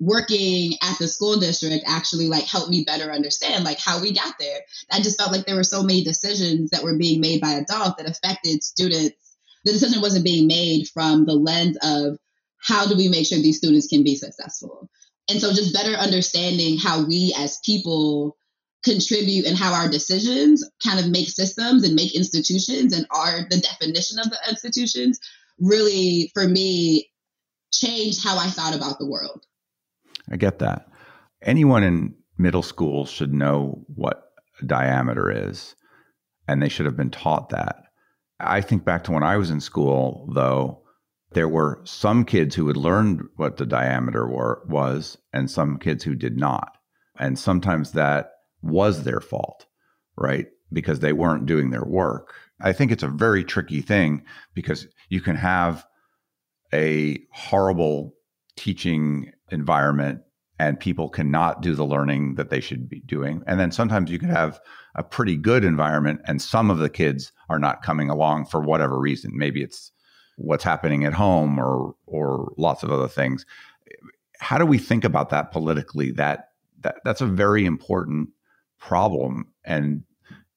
Working 0.00 0.74
at 0.82 0.98
the 0.98 1.08
school 1.08 1.38
district 1.40 1.84
actually 1.88 2.28
like 2.28 2.44
helped 2.44 2.70
me 2.70 2.84
better 2.84 3.10
understand 3.12 3.64
like 3.64 3.78
how 3.80 4.00
we 4.00 4.12
got 4.12 4.34
there. 4.38 4.60
I 4.92 5.00
just 5.00 5.18
felt 5.18 5.32
like 5.32 5.46
there 5.46 5.56
were 5.56 5.64
so 5.64 5.82
many 5.82 6.04
decisions 6.04 6.70
that 6.70 6.84
were 6.84 6.98
being 6.98 7.20
made 7.20 7.40
by 7.40 7.52
adults 7.52 7.96
that 7.98 8.08
affected 8.08 8.62
students. 8.62 9.16
The 9.64 9.72
decision 9.72 10.00
wasn't 10.00 10.24
being 10.24 10.46
made 10.46 10.88
from 10.92 11.26
the 11.26 11.34
lens 11.34 11.78
of 11.82 12.18
how 12.62 12.86
do 12.86 12.96
we 12.96 13.08
make 13.08 13.26
sure 13.26 13.38
these 13.38 13.58
students 13.58 13.88
can 13.88 14.04
be 14.04 14.14
successful. 14.14 14.88
And 15.28 15.40
so 15.40 15.52
just 15.52 15.74
better 15.74 15.94
understanding 15.96 16.78
how 16.78 17.06
we 17.06 17.34
as 17.38 17.58
people 17.64 18.36
contribute 18.84 19.46
and 19.46 19.56
how 19.56 19.72
our 19.72 19.88
decisions 19.88 20.68
kind 20.84 21.00
of 21.00 21.10
make 21.10 21.28
systems 21.28 21.84
and 21.84 21.94
make 21.94 22.14
institutions 22.14 22.92
and 22.92 23.06
are 23.10 23.46
the 23.50 23.58
definition 23.58 24.18
of 24.18 24.30
the 24.30 24.38
institutions 24.48 25.18
really 25.58 26.30
for 26.34 26.46
me 26.46 27.10
changed 27.72 28.22
how 28.22 28.38
I 28.38 28.46
thought 28.46 28.76
about 28.76 28.98
the 28.98 29.08
world. 29.08 29.44
I 30.30 30.36
get 30.36 30.58
that. 30.60 30.86
Anyone 31.42 31.82
in 31.82 32.14
middle 32.38 32.62
school 32.62 33.06
should 33.06 33.32
know 33.32 33.84
what 33.94 34.22
diameter 34.66 35.48
is 35.48 35.74
and 36.46 36.62
they 36.62 36.68
should 36.68 36.86
have 36.86 36.96
been 36.96 37.10
taught 37.10 37.48
that. 37.50 37.76
I 38.38 38.60
think 38.60 38.84
back 38.84 39.04
to 39.04 39.12
when 39.12 39.22
I 39.22 39.36
was 39.36 39.50
in 39.50 39.60
school 39.60 40.28
though 40.34 40.82
there 41.32 41.48
were 41.48 41.80
some 41.84 42.24
kids 42.24 42.54
who 42.54 42.68
had 42.68 42.76
learned 42.76 43.22
what 43.36 43.56
the 43.56 43.66
diameter 43.66 44.26
were, 44.28 44.62
was 44.68 45.18
and 45.32 45.50
some 45.50 45.78
kids 45.78 46.04
who 46.04 46.14
did 46.14 46.36
not. 46.36 46.76
And 47.18 47.38
sometimes 47.38 47.92
that 47.92 48.33
was 48.64 49.04
their 49.04 49.20
fault, 49.20 49.66
right? 50.16 50.46
Because 50.72 51.00
they 51.00 51.12
weren't 51.12 51.46
doing 51.46 51.70
their 51.70 51.84
work. 51.84 52.34
I 52.60 52.72
think 52.72 52.90
it's 52.90 53.02
a 53.02 53.08
very 53.08 53.44
tricky 53.44 53.80
thing 53.80 54.24
because 54.54 54.86
you 55.08 55.20
can 55.20 55.36
have 55.36 55.84
a 56.72 57.20
horrible 57.32 58.14
teaching 58.56 59.32
environment 59.50 60.20
and 60.58 60.78
people 60.78 61.08
cannot 61.08 61.62
do 61.62 61.74
the 61.74 61.84
learning 61.84 62.36
that 62.36 62.50
they 62.50 62.60
should 62.60 62.88
be 62.88 63.00
doing. 63.00 63.42
And 63.46 63.58
then 63.58 63.72
sometimes 63.72 64.10
you 64.10 64.18
can 64.18 64.28
have 64.28 64.60
a 64.94 65.02
pretty 65.02 65.36
good 65.36 65.64
environment 65.64 66.20
and 66.26 66.40
some 66.40 66.70
of 66.70 66.78
the 66.78 66.88
kids 66.88 67.32
are 67.48 67.58
not 67.58 67.82
coming 67.82 68.08
along 68.08 68.46
for 68.46 68.60
whatever 68.60 68.98
reason. 68.98 69.32
Maybe 69.34 69.62
it's 69.62 69.90
what's 70.36 70.64
happening 70.64 71.04
at 71.04 71.12
home 71.12 71.58
or 71.58 71.94
or 72.06 72.52
lots 72.56 72.82
of 72.82 72.90
other 72.90 73.08
things. 73.08 73.44
How 74.38 74.58
do 74.58 74.66
we 74.66 74.78
think 74.78 75.04
about 75.04 75.30
that 75.30 75.52
politically? 75.52 76.12
That 76.12 76.50
that 76.82 76.96
that's 77.04 77.20
a 77.20 77.26
very 77.26 77.64
important 77.64 78.28
problem 78.78 79.48
and 79.64 80.02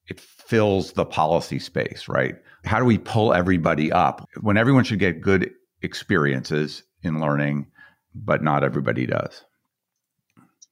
it 0.08 0.20
fills 0.20 0.94
the 0.94 1.06
policy 1.06 1.60
space, 1.60 2.08
right? 2.08 2.36
How 2.64 2.80
do 2.80 2.86
we 2.86 2.98
pull 2.98 3.34
everybody 3.34 3.92
up 3.92 4.28
when 4.42 4.58
everyone 4.58 4.84
should 4.84 5.00
get 5.00 5.22
good 5.22 5.52
experiences 5.82 6.84
in 7.04 7.20
learning, 7.20 7.68
but 8.16 8.44
not 8.44 8.64
everybody 8.64 9.06
does? 9.06 9.44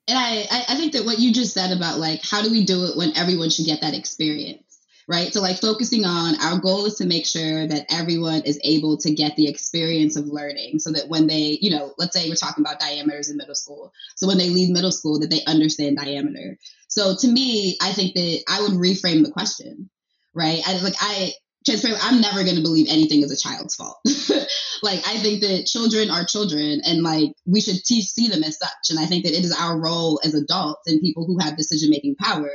And 0.08 0.18
I, 0.18 0.46
I 0.70 0.76
think 0.76 0.94
that 0.94 1.06
what 1.06 1.20
you 1.20 1.34
just 1.34 1.54
said 1.54 1.76
about 1.76 1.98
like, 1.98 2.22
how 2.24 2.42
do 2.42 2.52
we 2.52 2.64
do 2.64 2.86
it 2.86 2.96
when 2.96 3.16
everyone 3.18 3.50
should 3.50 3.66
get 3.66 3.82
that 3.82 3.96
experience? 3.96 4.65
Right? 5.08 5.34
So, 5.34 5.42
like, 5.42 5.58
focusing 5.58 6.06
on 6.06 6.36
our 6.42 6.60
goal 6.60 6.86
is 6.86 6.96
to 6.96 7.06
make 7.06 7.26
sure 7.26 7.68
that 7.68 7.86
everyone 7.90 8.42
is 8.42 8.60
able 8.64 8.98
to 8.98 9.14
get 9.14 9.36
the 9.36 9.48
experience 9.48 10.16
of 10.16 10.26
learning 10.28 10.80
so 10.80 10.92
that 10.92 11.10
when 11.10 11.28
they, 11.28 11.58
you 11.62 11.70
know, 11.70 11.94
let's 11.98 12.20
say 12.20 12.28
we're 12.28 12.36
talking 12.36 12.64
about 12.64 12.80
diameters 12.80 13.30
in 13.30 13.38
middle 13.38 13.56
school. 13.56 13.92
So, 14.16 14.28
when 14.28 14.38
they 14.38 14.50
leave 14.50 14.70
middle 14.70 14.92
school, 14.92 15.20
that 15.20 15.30
they 15.30 15.44
understand 15.46 15.98
diameter. 15.98 16.58
So, 16.88 17.16
to 17.16 17.28
me, 17.28 17.78
I 17.82 17.92
think 17.92 18.16
that 18.16 18.44
I 18.50 18.62
would 18.62 18.74
reframe 18.74 19.24
the 19.24 19.32
question, 19.32 19.90
right? 20.34 20.62
I 20.66 20.78
like, 20.82 20.96
I, 21.00 21.34
transparently, 21.66 22.08
I'm 22.08 22.22
never 22.22 22.44
going 22.44 22.56
to 22.56 22.62
believe 22.62 22.88
anything 22.90 23.22
is 23.22 23.32
a 23.32 23.38
child's 23.38 23.76
fault. 23.76 23.98
like, 24.84 25.08
I 25.08 25.18
think 25.18 25.42
that 25.42 25.66
children 25.66 26.10
are 26.10 26.24
children 26.24 26.82
and 26.86 27.04
like 27.04 27.32
we 27.46 27.62
should 27.62 27.86
see 27.86 28.28
them 28.28 28.44
as 28.44 28.58
such. 28.60 28.90
And 28.90 29.00
I 29.00 29.06
think 29.06 29.26
that 29.26 29.38
it 29.38 29.44
is 29.44 29.56
our 29.60 29.80
role 29.80 30.20
as 30.24 30.34
adults 30.34 30.84
and 30.88 31.02
people 31.02 31.26
who 31.26 31.40
have 31.40 31.58
decision 31.58 31.90
making 31.90 32.16
power 32.16 32.50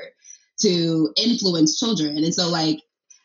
to 0.63 1.13
influence 1.17 1.79
children. 1.79 2.17
And 2.17 2.35
so, 2.35 2.49
like, 2.49 2.79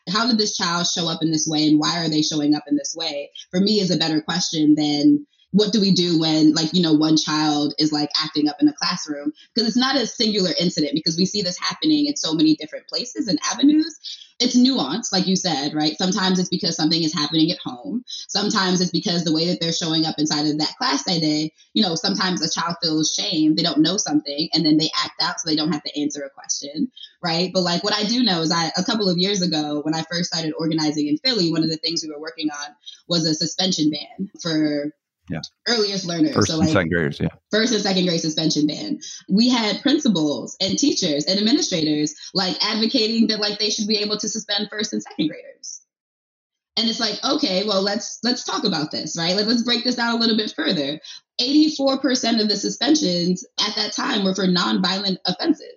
how 0.08 0.26
did 0.26 0.38
this 0.38 0.56
child 0.56 0.86
show 0.86 1.08
up 1.08 1.22
in 1.22 1.30
this 1.30 1.46
way 1.48 1.66
and 1.66 1.80
why 1.80 1.98
are 2.04 2.08
they 2.08 2.22
showing 2.22 2.54
up 2.54 2.64
in 2.68 2.76
this 2.76 2.94
way? 2.96 3.30
For 3.50 3.60
me, 3.60 3.80
is 3.80 3.90
a 3.90 3.96
better 3.96 4.20
question 4.20 4.74
than 4.76 5.26
what 5.52 5.72
do 5.72 5.80
we 5.80 5.92
do 5.92 6.18
when 6.18 6.52
like 6.54 6.72
you 6.72 6.82
know 6.82 6.92
one 6.92 7.16
child 7.16 7.74
is 7.78 7.92
like 7.92 8.10
acting 8.22 8.48
up 8.48 8.56
in 8.60 8.68
a 8.68 8.74
classroom 8.74 9.32
because 9.54 9.68
it's 9.68 9.76
not 9.76 9.96
a 9.96 10.06
singular 10.06 10.50
incident 10.58 10.92
because 10.94 11.16
we 11.16 11.24
see 11.24 11.42
this 11.42 11.58
happening 11.58 12.06
in 12.06 12.16
so 12.16 12.34
many 12.34 12.56
different 12.56 12.86
places 12.88 13.28
and 13.28 13.38
avenues 13.50 13.98
it's 14.38 14.56
nuanced, 14.56 15.12
like 15.12 15.26
you 15.26 15.34
said, 15.34 15.72
right? 15.74 15.96
Sometimes 15.96 16.38
it's 16.38 16.50
because 16.50 16.76
something 16.76 17.02
is 17.02 17.14
happening 17.14 17.50
at 17.50 17.58
home. 17.58 18.04
Sometimes 18.06 18.80
it's 18.80 18.90
because 18.90 19.24
the 19.24 19.32
way 19.32 19.46
that 19.46 19.60
they're 19.60 19.72
showing 19.72 20.04
up 20.04 20.16
inside 20.18 20.46
of 20.46 20.58
that 20.58 20.74
class 20.76 21.04
that 21.04 21.20
day, 21.20 21.52
you 21.72 21.82
know, 21.82 21.94
sometimes 21.94 22.42
a 22.42 22.50
child 22.50 22.76
feels 22.82 23.14
shame. 23.14 23.54
They 23.54 23.62
don't 23.62 23.80
know 23.80 23.96
something 23.96 24.48
and 24.52 24.64
then 24.64 24.76
they 24.76 24.90
act 25.02 25.22
out 25.22 25.40
so 25.40 25.48
they 25.48 25.56
don't 25.56 25.72
have 25.72 25.82
to 25.84 26.00
answer 26.00 26.22
a 26.22 26.30
question, 26.30 26.90
right? 27.22 27.50
But 27.52 27.62
like 27.62 27.82
what 27.82 27.94
I 27.94 28.04
do 28.04 28.22
know 28.22 28.42
is 28.42 28.52
I, 28.52 28.70
a 28.76 28.84
couple 28.84 29.08
of 29.08 29.16
years 29.16 29.40
ago, 29.40 29.80
when 29.82 29.94
I 29.94 30.04
first 30.10 30.30
started 30.30 30.52
organizing 30.58 31.08
in 31.08 31.16
Philly, 31.18 31.50
one 31.50 31.62
of 31.62 31.70
the 31.70 31.78
things 31.78 32.02
we 32.02 32.12
were 32.12 32.20
working 32.20 32.50
on 32.50 32.74
was 33.08 33.24
a 33.24 33.34
suspension 33.34 33.90
ban 33.90 34.30
for 34.42 34.92
yeah. 35.28 35.40
earliest 35.68 36.06
learners. 36.06 36.34
First 36.34 36.48
so 36.48 36.56
like, 36.56 36.64
and 36.64 36.72
second 36.72 36.90
graders, 36.90 37.20
yeah. 37.20 37.28
First 37.50 37.72
and 37.72 37.82
second 37.82 38.06
grade 38.06 38.20
suspension 38.20 38.66
ban. 38.66 38.98
We 39.28 39.48
had 39.48 39.82
principals 39.82 40.56
and 40.60 40.78
teachers 40.78 41.24
and 41.24 41.38
administrators 41.38 42.14
like 42.34 42.56
advocating 42.64 43.26
that 43.28 43.40
like 43.40 43.58
they 43.58 43.70
should 43.70 43.88
be 43.88 43.98
able 43.98 44.18
to 44.18 44.28
suspend 44.28 44.68
first 44.70 44.92
and 44.92 45.02
second 45.02 45.28
graders. 45.28 45.82
And 46.78 46.88
it's 46.88 47.00
like, 47.00 47.18
okay, 47.24 47.64
well 47.66 47.82
let's 47.82 48.18
let's 48.22 48.44
talk 48.44 48.64
about 48.64 48.90
this, 48.90 49.16
right? 49.16 49.34
Like 49.34 49.46
let's 49.46 49.62
break 49.62 49.84
this 49.84 49.96
down 49.96 50.14
a 50.14 50.18
little 50.18 50.36
bit 50.36 50.52
further. 50.54 51.00
84% 51.40 52.40
of 52.40 52.48
the 52.48 52.56
suspensions 52.56 53.44
at 53.60 53.74
that 53.76 53.92
time 53.92 54.24
were 54.24 54.34
for 54.34 54.46
nonviolent 54.46 55.18
offenses. 55.26 55.75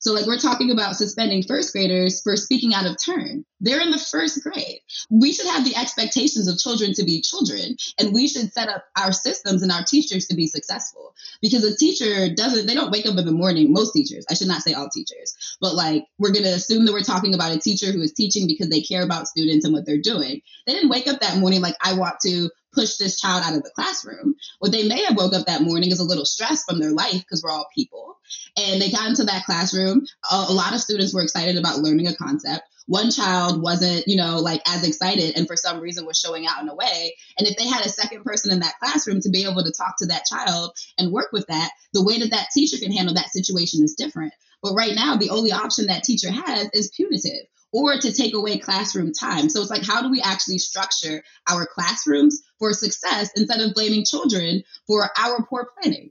So, 0.00 0.14
like, 0.14 0.26
we're 0.26 0.38
talking 0.38 0.70
about 0.70 0.96
suspending 0.96 1.42
first 1.42 1.72
graders 1.72 2.22
for 2.22 2.34
speaking 2.36 2.72
out 2.74 2.86
of 2.86 2.96
turn. 3.04 3.44
They're 3.60 3.82
in 3.82 3.90
the 3.90 3.98
first 3.98 4.42
grade. 4.42 4.80
We 5.10 5.32
should 5.32 5.46
have 5.46 5.64
the 5.64 5.76
expectations 5.76 6.48
of 6.48 6.58
children 6.58 6.94
to 6.94 7.04
be 7.04 7.20
children, 7.20 7.76
and 7.98 8.14
we 8.14 8.26
should 8.26 8.52
set 8.52 8.70
up 8.70 8.84
our 8.96 9.12
systems 9.12 9.62
and 9.62 9.70
our 9.70 9.84
teachers 9.84 10.26
to 10.28 10.34
be 10.34 10.46
successful. 10.46 11.14
Because 11.42 11.64
a 11.64 11.76
teacher 11.76 12.34
doesn't, 12.34 12.66
they 12.66 12.74
don't 12.74 12.90
wake 12.90 13.06
up 13.06 13.18
in 13.18 13.26
the 13.26 13.32
morning, 13.32 13.72
most 13.72 13.92
teachers, 13.92 14.24
I 14.30 14.34
should 14.34 14.48
not 14.48 14.62
say 14.62 14.72
all 14.72 14.88
teachers, 14.88 15.36
but 15.60 15.74
like, 15.74 16.04
we're 16.18 16.32
going 16.32 16.44
to 16.44 16.54
assume 16.54 16.86
that 16.86 16.92
we're 16.92 17.02
talking 17.02 17.34
about 17.34 17.54
a 17.54 17.58
teacher 17.58 17.92
who 17.92 18.00
is 18.00 18.12
teaching 18.12 18.46
because 18.46 18.70
they 18.70 18.80
care 18.80 19.02
about 19.02 19.28
students 19.28 19.66
and 19.66 19.74
what 19.74 19.84
they're 19.84 20.00
doing. 20.00 20.40
They 20.66 20.72
didn't 20.72 20.88
wake 20.88 21.08
up 21.08 21.20
that 21.20 21.38
morning 21.38 21.60
like, 21.60 21.76
I 21.84 21.92
want 21.92 22.20
to 22.20 22.50
push 22.72 22.96
this 22.96 23.20
child 23.20 23.42
out 23.44 23.56
of 23.56 23.62
the 23.62 23.70
classroom. 23.74 24.34
What 24.58 24.72
they 24.72 24.86
may 24.86 25.04
have 25.04 25.16
woke 25.16 25.34
up 25.34 25.46
that 25.46 25.62
morning 25.62 25.90
is 25.90 26.00
a 26.00 26.04
little 26.04 26.24
stress 26.24 26.64
from 26.64 26.78
their 26.78 26.92
life 26.92 27.18
because 27.18 27.42
we're 27.42 27.50
all 27.50 27.68
people. 27.74 28.18
And 28.56 28.80
they 28.80 28.90
got 28.90 29.08
into 29.08 29.24
that 29.24 29.44
classroom. 29.44 30.06
A, 30.30 30.46
a 30.48 30.52
lot 30.52 30.74
of 30.74 30.80
students 30.80 31.14
were 31.14 31.22
excited 31.22 31.56
about 31.56 31.78
learning 31.78 32.08
a 32.08 32.14
concept. 32.14 32.62
One 32.86 33.10
child 33.10 33.62
wasn't, 33.62 34.08
you 34.08 34.16
know, 34.16 34.38
like 34.38 34.62
as 34.66 34.86
excited 34.86 35.36
and 35.36 35.46
for 35.46 35.54
some 35.54 35.80
reason 35.80 36.06
was 36.06 36.18
showing 36.18 36.46
out 36.46 36.60
in 36.60 36.68
a 36.68 36.74
way. 36.74 37.14
And 37.38 37.46
if 37.46 37.56
they 37.56 37.66
had 37.66 37.86
a 37.86 37.88
second 37.88 38.24
person 38.24 38.52
in 38.52 38.60
that 38.60 38.78
classroom 38.80 39.20
to 39.20 39.30
be 39.30 39.44
able 39.44 39.62
to 39.62 39.72
talk 39.72 39.94
to 39.98 40.06
that 40.06 40.24
child 40.24 40.72
and 40.98 41.12
work 41.12 41.28
with 41.32 41.46
that, 41.46 41.70
the 41.92 42.02
way 42.04 42.18
that 42.18 42.30
that 42.30 42.48
teacher 42.52 42.78
can 42.78 42.92
handle 42.92 43.14
that 43.14 43.30
situation 43.30 43.84
is 43.84 43.94
different. 43.94 44.32
But 44.62 44.74
right 44.74 44.94
now, 44.94 45.16
the 45.16 45.30
only 45.30 45.52
option 45.52 45.86
that 45.86 46.02
teacher 46.02 46.30
has 46.30 46.68
is 46.72 46.90
punitive 46.90 47.46
or 47.72 47.96
to 47.96 48.12
take 48.12 48.34
away 48.34 48.58
classroom 48.58 49.12
time. 49.12 49.48
So 49.48 49.60
it's 49.60 49.70
like, 49.70 49.86
how 49.86 50.02
do 50.02 50.10
we 50.10 50.20
actually 50.20 50.58
structure 50.58 51.22
our 51.48 51.66
classrooms 51.66 52.42
for 52.60 52.72
success 52.72 53.30
instead 53.34 53.60
of 53.60 53.74
blaming 53.74 54.04
children 54.04 54.62
for 54.86 55.10
our 55.18 55.44
poor 55.48 55.68
planning? 55.74 56.10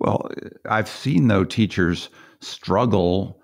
Well, 0.00 0.30
I've 0.64 0.88
seen 0.88 1.28
though 1.28 1.44
teachers 1.44 2.08
struggle 2.40 3.42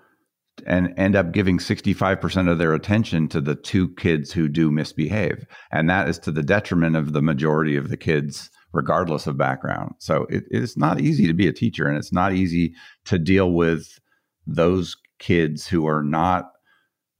and 0.65 0.93
end 0.97 1.15
up 1.15 1.31
giving 1.31 1.57
65% 1.57 2.49
of 2.49 2.57
their 2.57 2.73
attention 2.73 3.27
to 3.29 3.41
the 3.41 3.55
two 3.55 3.89
kids 3.95 4.31
who 4.31 4.47
do 4.47 4.71
misbehave. 4.71 5.45
And 5.71 5.89
that 5.89 6.07
is 6.07 6.19
to 6.19 6.31
the 6.31 6.43
detriment 6.43 6.95
of 6.95 7.13
the 7.13 7.21
majority 7.21 7.75
of 7.75 7.89
the 7.89 7.97
kids, 7.97 8.49
regardless 8.71 9.27
of 9.27 9.37
background. 9.37 9.95
So 9.99 10.25
it, 10.29 10.43
it's 10.49 10.77
not 10.77 11.01
easy 11.01 11.27
to 11.27 11.33
be 11.33 11.47
a 11.47 11.53
teacher 11.53 11.87
and 11.87 11.97
it's 11.97 12.13
not 12.13 12.33
easy 12.33 12.73
to 13.05 13.19
deal 13.19 13.51
with 13.51 13.99
those 14.45 14.95
kids 15.19 15.67
who 15.67 15.87
are 15.87 16.03
not 16.03 16.51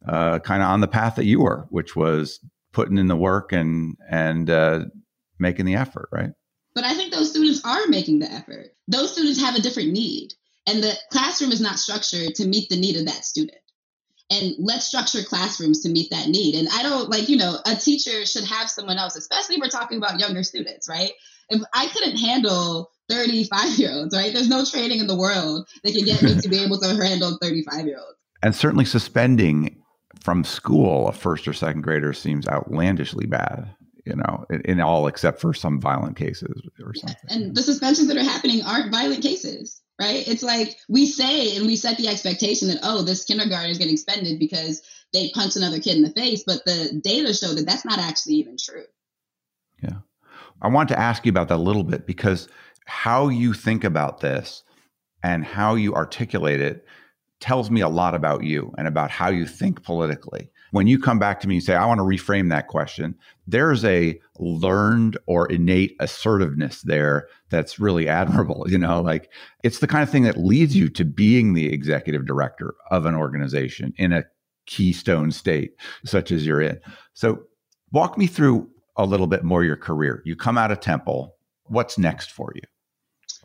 uh, 0.07 0.39
kind 0.39 0.61
of 0.61 0.69
on 0.69 0.81
the 0.81 0.87
path 0.87 1.15
that 1.15 1.25
you 1.25 1.41
were, 1.41 1.65
which 1.69 1.95
was 1.95 2.39
putting 2.73 2.97
in 2.97 3.07
the 3.07 3.15
work 3.15 3.53
and 3.53 3.95
and 4.09 4.49
uh, 4.49 4.85
making 5.39 5.65
the 5.65 5.75
effort, 5.75 6.09
right? 6.11 6.31
But 6.75 6.83
I 6.83 6.95
think 6.95 7.13
those 7.13 7.29
students 7.29 7.61
are 7.63 7.87
making 7.87 8.19
the 8.19 8.31
effort. 8.31 8.75
Those 8.87 9.13
students 9.13 9.39
have 9.39 9.55
a 9.55 9.61
different 9.61 9.91
need, 9.91 10.33
and 10.67 10.83
the 10.83 10.93
classroom 11.11 11.51
is 11.51 11.61
not 11.61 11.79
structured 11.79 12.35
to 12.35 12.47
meet 12.47 12.69
the 12.69 12.79
need 12.79 12.97
of 12.97 13.05
that 13.05 13.23
student. 13.23 13.57
And 14.29 14.55
let's 14.57 14.87
structure 14.87 15.21
classrooms 15.23 15.81
to 15.81 15.89
meet 15.89 16.09
that 16.09 16.27
need. 16.27 16.55
And 16.55 16.67
I 16.73 16.81
don't 16.81 17.09
like, 17.09 17.29
you 17.29 17.37
know, 17.37 17.57
a 17.65 17.75
teacher 17.75 18.25
should 18.25 18.45
have 18.45 18.69
someone 18.69 18.97
else, 18.97 19.15
especially 19.15 19.55
if 19.55 19.61
we're 19.61 19.69
talking 19.69 19.97
about 19.97 20.19
younger 20.19 20.43
students, 20.43 20.89
right? 20.89 21.11
If 21.49 21.61
I 21.73 21.87
couldn't 21.87 22.17
handle 22.17 22.89
35 23.09 23.77
year 23.77 23.91
olds, 23.91 24.15
right? 24.15 24.33
There's 24.33 24.49
no 24.49 24.65
training 24.65 24.99
in 24.99 25.07
the 25.07 25.15
world 25.15 25.67
that 25.83 25.93
can 25.93 26.05
get 26.05 26.21
me 26.23 26.39
to 26.39 26.49
be 26.49 26.59
able 26.63 26.79
to 26.79 26.95
handle 26.95 27.37
35 27.41 27.85
year 27.85 27.97
olds. 27.97 28.17
And 28.41 28.55
certainly 28.55 28.85
suspending 28.85 29.82
from 30.23 30.45
school, 30.45 31.09
a 31.09 31.11
first 31.11 31.47
or 31.47 31.53
second 31.53 31.81
grader 31.81 32.13
seems 32.13 32.47
outlandishly 32.47 33.25
bad, 33.25 33.75
you 34.05 34.15
know, 34.15 34.45
in, 34.49 34.61
in 34.61 34.81
all 34.81 35.07
except 35.07 35.41
for 35.41 35.53
some 35.53 35.81
violent 35.81 36.15
cases 36.15 36.61
or 36.81 36.95
something. 36.95 37.17
And 37.29 37.53
the 37.53 37.61
suspensions 37.61 38.07
that 38.07 38.15
are 38.15 38.23
happening 38.23 38.63
aren't 38.63 38.89
violent 38.89 39.21
cases, 39.21 39.81
right? 39.99 40.25
It's 40.25 40.41
like 40.41 40.77
we 40.87 41.05
say 41.05 41.57
and 41.57 41.65
we 41.65 41.75
set 41.75 41.97
the 41.97 42.07
expectation 42.07 42.69
that, 42.69 42.79
oh, 42.83 43.01
this 43.01 43.25
kindergarten 43.25 43.69
is 43.69 43.77
getting 43.77 43.97
suspended 43.97 44.39
because 44.39 44.81
they 45.11 45.29
punched 45.31 45.57
another 45.57 45.81
kid 45.81 45.97
in 45.97 46.03
the 46.03 46.09
face, 46.11 46.43
but 46.47 46.63
the 46.65 47.01
data 47.03 47.33
show 47.33 47.53
that 47.53 47.65
that's 47.67 47.85
not 47.85 47.99
actually 47.99 48.35
even 48.35 48.55
true. 48.57 48.85
Yeah. 49.81 49.99
I 50.61 50.69
want 50.69 50.87
to 50.89 50.99
ask 50.99 51.25
you 51.25 51.31
about 51.31 51.49
that 51.49 51.55
a 51.55 51.57
little 51.57 51.83
bit 51.83 52.07
because 52.07 52.47
how 52.85 53.27
you 53.27 53.51
think 53.51 53.83
about 53.83 54.21
this 54.21 54.63
and 55.21 55.43
how 55.43 55.75
you 55.75 55.93
articulate 55.93 56.61
it 56.61 56.85
tells 57.43 57.69
me 57.69 57.81
a 57.81 57.89
lot 57.89 58.15
about 58.15 58.45
you 58.45 58.73
and 58.77 58.87
about 58.87 59.11
how 59.11 59.27
you 59.27 59.45
think 59.45 59.83
politically. 59.83 60.49
When 60.71 60.87
you 60.87 60.97
come 60.97 61.19
back 61.19 61.41
to 61.41 61.47
me 61.49 61.55
and 61.55 61.63
say, 61.63 61.75
I 61.75 61.85
want 61.85 61.97
to 61.99 62.05
reframe 62.05 62.47
that 62.49 62.69
question, 62.69 63.15
there's 63.47 63.83
a 63.83 64.17
learned 64.39 65.17
or 65.25 65.51
innate 65.51 65.97
assertiveness 65.99 66.83
there 66.83 67.27
that's 67.49 67.79
really 67.79 68.07
admirable. 68.07 68.65
You 68.73 68.77
know, 68.77 69.01
like 69.01 69.29
it's 69.61 69.79
the 69.79 69.87
kind 69.87 70.03
of 70.03 70.09
thing 70.09 70.23
that 70.23 70.37
leads 70.37 70.73
you 70.73 70.87
to 70.91 71.03
being 71.03 71.53
the 71.53 71.71
executive 71.71 72.25
director 72.25 72.75
of 72.89 73.05
an 73.05 73.13
organization 73.13 73.93
in 73.97 74.13
a 74.13 74.23
keystone 74.65 75.29
state 75.29 75.73
such 76.05 76.31
as 76.31 76.45
you're 76.47 76.61
in. 76.61 76.79
So, 77.13 77.43
walk 77.91 78.17
me 78.17 78.25
through 78.25 78.69
a 78.95 79.05
little 79.05 79.27
bit 79.27 79.43
more 79.43 79.65
your 79.65 79.75
career. 79.75 80.23
You 80.23 80.37
come 80.37 80.57
out 80.57 80.71
of 80.71 80.79
Temple. 80.79 81.35
What's 81.65 81.97
next 81.97 82.31
for 82.31 82.53
you? 82.55 82.61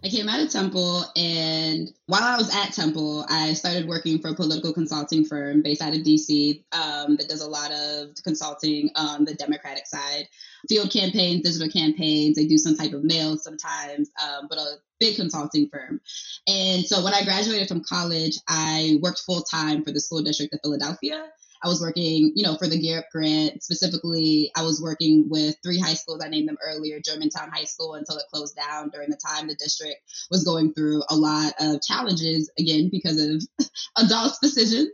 I 0.04 0.08
came 0.08 0.28
out 0.28 0.40
of 0.40 0.50
Temple, 0.50 1.04
and 1.16 1.92
while 2.06 2.22
I 2.22 2.36
was 2.36 2.54
at 2.54 2.72
Temple, 2.72 3.26
I 3.28 3.52
started 3.54 3.88
working 3.88 4.20
for 4.20 4.28
a 4.28 4.34
political 4.34 4.72
consulting 4.72 5.24
firm 5.24 5.60
based 5.60 5.82
out 5.82 5.92
of 5.92 6.02
DC 6.02 6.62
um, 6.70 7.16
that 7.16 7.28
does 7.28 7.40
a 7.40 7.50
lot 7.50 7.72
of 7.72 8.10
consulting 8.22 8.90
on 8.94 9.24
the 9.24 9.34
Democratic 9.34 9.86
side, 9.86 10.28
field 10.68 10.92
campaigns, 10.92 11.42
digital 11.42 11.68
campaigns. 11.68 12.36
They 12.36 12.46
do 12.46 12.58
some 12.58 12.76
type 12.76 12.92
of 12.92 13.02
mail 13.02 13.36
sometimes, 13.38 14.10
um, 14.22 14.46
but 14.48 14.58
a 14.58 14.76
big 15.00 15.16
consulting 15.16 15.68
firm. 15.68 16.00
And 16.46 16.84
so 16.84 17.02
when 17.02 17.14
I 17.14 17.24
graduated 17.24 17.66
from 17.66 17.82
college, 17.82 18.38
I 18.46 19.00
worked 19.02 19.22
full 19.26 19.42
time 19.42 19.82
for 19.82 19.90
the 19.90 20.00
school 20.00 20.22
district 20.22 20.54
of 20.54 20.60
Philadelphia. 20.62 21.26
I 21.62 21.68
was 21.68 21.80
working, 21.80 22.32
you 22.34 22.44
know, 22.44 22.56
for 22.56 22.68
the 22.68 22.78
Gear 22.78 22.98
Up 22.98 23.06
Grant. 23.10 23.62
Specifically, 23.62 24.50
I 24.56 24.62
was 24.62 24.80
working 24.80 25.26
with 25.28 25.56
three 25.62 25.78
high 25.78 25.94
schools. 25.94 26.22
I 26.24 26.28
named 26.28 26.48
them 26.48 26.58
earlier 26.64 27.00
Germantown 27.00 27.50
High 27.50 27.64
School 27.64 27.94
until 27.94 28.16
it 28.16 28.24
closed 28.32 28.56
down 28.56 28.90
during 28.90 29.10
the 29.10 29.16
time 29.16 29.48
the 29.48 29.56
district 29.56 29.96
was 30.30 30.44
going 30.44 30.72
through 30.72 31.02
a 31.10 31.16
lot 31.16 31.52
of 31.60 31.82
challenges, 31.82 32.50
again, 32.58 32.88
because 32.90 33.20
of 33.20 33.42
adults' 33.98 34.38
decisions. 34.38 34.90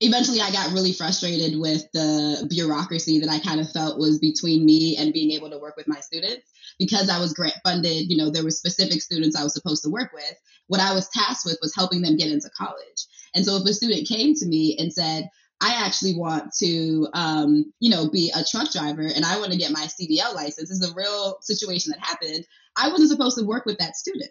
Eventually, 0.00 0.40
I 0.40 0.50
got 0.50 0.72
really 0.72 0.92
frustrated 0.92 1.60
with 1.60 1.84
the 1.92 2.46
bureaucracy 2.48 3.20
that 3.20 3.30
I 3.30 3.38
kind 3.38 3.60
of 3.60 3.70
felt 3.70 3.98
was 3.98 4.18
between 4.18 4.64
me 4.64 4.96
and 4.96 5.12
being 5.12 5.30
able 5.32 5.50
to 5.50 5.58
work 5.58 5.76
with 5.76 5.88
my 5.88 6.00
students. 6.00 6.46
Because 6.78 7.10
I 7.10 7.20
was 7.20 7.34
grant 7.34 7.56
funded, 7.62 8.10
you 8.10 8.16
know, 8.16 8.30
there 8.30 8.42
were 8.42 8.50
specific 8.50 9.02
students 9.02 9.36
I 9.36 9.42
was 9.42 9.52
supposed 9.52 9.82
to 9.84 9.90
work 9.90 10.12
with. 10.14 10.34
What 10.68 10.80
I 10.80 10.94
was 10.94 11.10
tasked 11.10 11.44
with 11.44 11.58
was 11.60 11.74
helping 11.74 12.00
them 12.00 12.16
get 12.16 12.32
into 12.32 12.48
college. 12.56 13.06
And 13.34 13.44
so 13.44 13.56
if 13.56 13.64
a 13.64 13.74
student 13.74 14.08
came 14.08 14.34
to 14.34 14.46
me 14.46 14.76
and 14.78 14.92
said, 14.92 15.28
I 15.60 15.84
actually 15.84 16.14
want 16.16 16.54
to, 16.58 17.08
um, 17.12 17.72
you 17.80 17.90
know, 17.90 18.08
be 18.08 18.32
a 18.34 18.42
truck 18.44 18.72
driver 18.72 19.02
and 19.02 19.24
I 19.24 19.38
want 19.38 19.52
to 19.52 19.58
get 19.58 19.72
my 19.72 19.86
CDL 19.86 20.34
license. 20.34 20.70
This 20.70 20.80
is 20.80 20.90
a 20.90 20.94
real 20.94 21.36
situation 21.42 21.92
that 21.92 22.00
happened. 22.04 22.46
I 22.76 22.88
wasn't 22.88 23.10
supposed 23.10 23.38
to 23.38 23.44
work 23.44 23.66
with 23.66 23.78
that 23.78 23.96
student. 23.96 24.30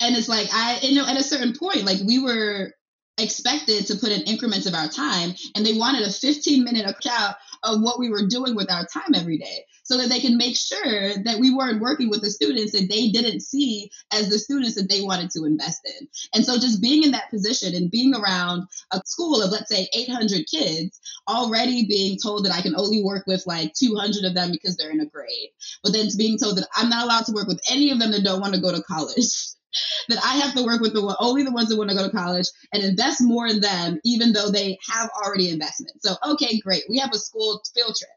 And 0.00 0.16
it's 0.16 0.30
like, 0.30 0.48
I, 0.52 0.78
you 0.80 0.94
know, 0.94 1.06
at 1.06 1.18
a 1.18 1.22
certain 1.22 1.54
point, 1.54 1.84
like 1.84 1.98
we 2.06 2.18
were 2.18 2.72
expected 3.22 3.86
to 3.86 3.96
put 3.96 4.10
in 4.12 4.22
increments 4.22 4.66
of 4.66 4.74
our 4.74 4.88
time 4.88 5.34
and 5.54 5.64
they 5.64 5.74
wanted 5.74 6.06
a 6.06 6.10
15 6.10 6.64
minute 6.64 6.88
account 6.88 7.36
of 7.62 7.80
what 7.80 7.98
we 7.98 8.10
were 8.10 8.26
doing 8.28 8.54
with 8.54 8.70
our 8.70 8.86
time 8.86 9.14
every 9.14 9.38
day 9.38 9.64
so 9.84 9.96
that 9.98 10.08
they 10.08 10.20
can 10.20 10.36
make 10.36 10.56
sure 10.56 11.14
that 11.24 11.38
we 11.40 11.52
weren't 11.52 11.80
working 11.80 12.08
with 12.08 12.22
the 12.22 12.30
students 12.30 12.72
that 12.72 12.88
they 12.88 13.08
didn't 13.08 13.40
see 13.40 13.90
as 14.12 14.28
the 14.28 14.38
students 14.38 14.76
that 14.76 14.88
they 14.88 15.02
wanted 15.02 15.30
to 15.30 15.44
invest 15.44 15.80
in. 15.84 16.06
And 16.32 16.44
so 16.44 16.54
just 16.54 16.80
being 16.80 17.02
in 17.02 17.10
that 17.10 17.28
position 17.28 17.74
and 17.74 17.90
being 17.90 18.14
around 18.14 18.68
a 18.92 19.00
school 19.04 19.42
of, 19.42 19.50
let's 19.50 19.68
say, 19.68 19.88
800 19.92 20.46
kids, 20.46 21.00
already 21.28 21.86
being 21.86 22.18
told 22.22 22.44
that 22.44 22.54
I 22.54 22.60
can 22.60 22.76
only 22.76 23.02
work 23.02 23.26
with 23.26 23.42
like 23.46 23.74
200 23.74 24.24
of 24.24 24.34
them 24.34 24.52
because 24.52 24.76
they're 24.76 24.92
in 24.92 25.00
a 25.00 25.06
grade, 25.06 25.50
but 25.82 25.92
then 25.92 26.06
being 26.16 26.38
told 26.38 26.56
that 26.58 26.68
I'm 26.74 26.88
not 26.88 27.04
allowed 27.04 27.26
to 27.26 27.32
work 27.32 27.48
with 27.48 27.60
any 27.70 27.90
of 27.90 27.98
them 27.98 28.12
that 28.12 28.22
don't 28.22 28.40
want 28.40 28.54
to 28.54 28.60
go 28.60 28.72
to 28.72 28.82
college. 28.82 29.24
that 30.08 30.18
I 30.24 30.36
have 30.36 30.54
to 30.54 30.64
work 30.64 30.80
with 30.80 30.94
the 30.94 31.16
only 31.20 31.42
the 31.42 31.52
ones 31.52 31.68
that 31.68 31.76
want 31.76 31.90
to 31.90 31.96
go 31.96 32.04
to 32.04 32.16
college 32.16 32.46
and 32.72 32.82
invest 32.82 33.20
more 33.20 33.46
in 33.46 33.60
them, 33.60 33.98
even 34.04 34.32
though 34.32 34.50
they 34.50 34.78
have 34.88 35.10
already 35.24 35.50
investment. 35.50 36.02
So, 36.02 36.14
okay, 36.32 36.58
great. 36.60 36.82
We 36.88 36.98
have 36.98 37.12
a 37.12 37.18
school 37.18 37.62
field 37.74 37.94
trip 37.98 38.10